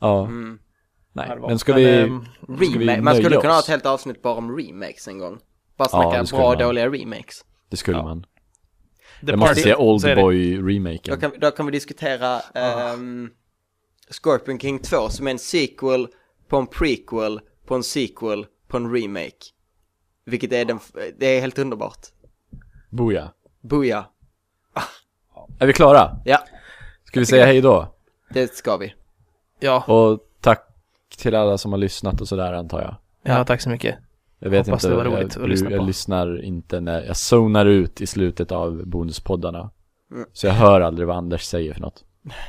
Ja, 0.00 0.24
Mm. 0.24 0.58
nej. 1.12 1.38
Men 1.40 1.58
ska 1.58 1.72
Men, 1.72 1.80
vi... 1.82 2.00
ehm, 2.00 2.24
ska 2.40 2.78
vi 2.78 3.00
man 3.00 3.14
skulle 3.14 3.28
nöja 3.28 3.40
kunna 3.40 3.52
ha 3.52 3.58
oss? 3.58 3.64
ett 3.64 3.70
helt 3.70 3.86
avsnitt 3.86 4.22
bara 4.22 4.34
om 4.34 4.56
remakes 4.56 5.08
en 5.08 5.18
gång. 5.18 5.38
Bara 5.76 5.88
snacka 5.88 6.16
Ja, 6.16 6.24
bra 6.30 6.38
man. 6.40 6.52
och 6.52 6.58
dåliga 6.58 6.88
remakes. 6.90 7.44
Det 7.70 7.76
skulle 7.76 7.96
Ja. 7.98 8.02
man. 8.02 8.22
The 8.22 9.26
Jag 9.26 9.38
måste 9.38 9.54
se 9.54 9.62
så 9.62 9.68
är 9.68 10.16
det. 10.16 10.22
Oldboy 10.22 10.98
Då 11.02 11.16
kan, 11.16 11.32
då 11.38 11.50
kan 11.50 11.66
vi 11.66 11.72
diskutera 11.72 12.40
ehm, 12.54 13.30
Scorpion 14.10 14.58
King 14.60 14.78
2 14.78 15.08
som 15.08 15.26
är 15.26 15.30
en 15.30 15.38
sequel 15.38 16.08
på 16.48 16.56
en 16.56 16.66
prequel 16.66 17.40
på 17.66 17.74
en 17.74 17.82
sequel 17.82 18.46
på 18.68 18.76
en 18.76 18.94
remake. 18.94 19.52
Vilket 20.26 20.52
är 20.52 20.64
den, 20.64 20.78
det 21.18 21.26
är 21.26 21.40
helt 21.40 21.58
underbart. 21.58 21.98
Boja. 22.90 23.30
Booyah. 23.60 24.04
Är 25.58 25.66
vi 25.66 25.72
klara? 25.72 26.16
Ja, 26.24 26.38
Ska 27.04 27.20
vi 27.20 27.26
säga 27.26 27.46
hej 27.46 27.60
då? 27.60 27.94
det 28.30 28.54
ska 28.56 28.76
vi. 28.76 28.94
Ja, 29.60 29.84
Och 29.86 30.20
tack 30.40 30.62
till 31.16 31.34
alla 31.34 31.58
som 31.58 31.72
har 31.72 31.78
lyssnat 31.78 32.20
och 32.20 32.28
sådär 32.28 32.52
antar 32.52 32.80
jag. 32.82 32.96
ja, 33.22 33.44
tack 33.44 33.60
så 33.60 33.68
mycket. 33.70 33.96
Jag 34.38 34.50
vet 34.50 34.66
Hoppas 34.66 34.84
inte, 34.84 34.94
det 34.96 34.96
var 34.96 35.04
roligt 35.18 35.34
jag, 35.36 35.42
att 35.44 35.48
lyssna 35.50 35.70
jag 35.70 35.78
på. 35.80 35.84
lyssnar 35.86 36.42
inte 36.44 36.80
när, 36.80 37.02
jag 37.02 37.16
zonar 37.16 37.66
ut 37.66 38.00
i 38.00 38.06
slutet 38.06 38.52
av 38.52 38.86
bonuspoddarna. 38.86 39.70
Mm. 40.12 40.26
Så 40.32 40.46
jag 40.46 40.54
hör 40.54 40.80
aldrig 40.80 41.08
vad 41.08 41.16
Anders 41.16 41.42
säger 41.42 41.74
för 41.74 41.80
något. 41.80 42.04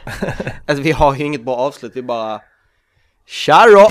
Alltså 0.67 0.83
vi 0.83 0.91
har 0.91 1.15
ju 1.15 1.25
inget 1.25 1.45
bra 1.45 1.55
avslut, 1.55 1.91
vi 1.95 2.01
bara... 2.01 2.41
Tja 3.25 3.65
då! 3.71 3.89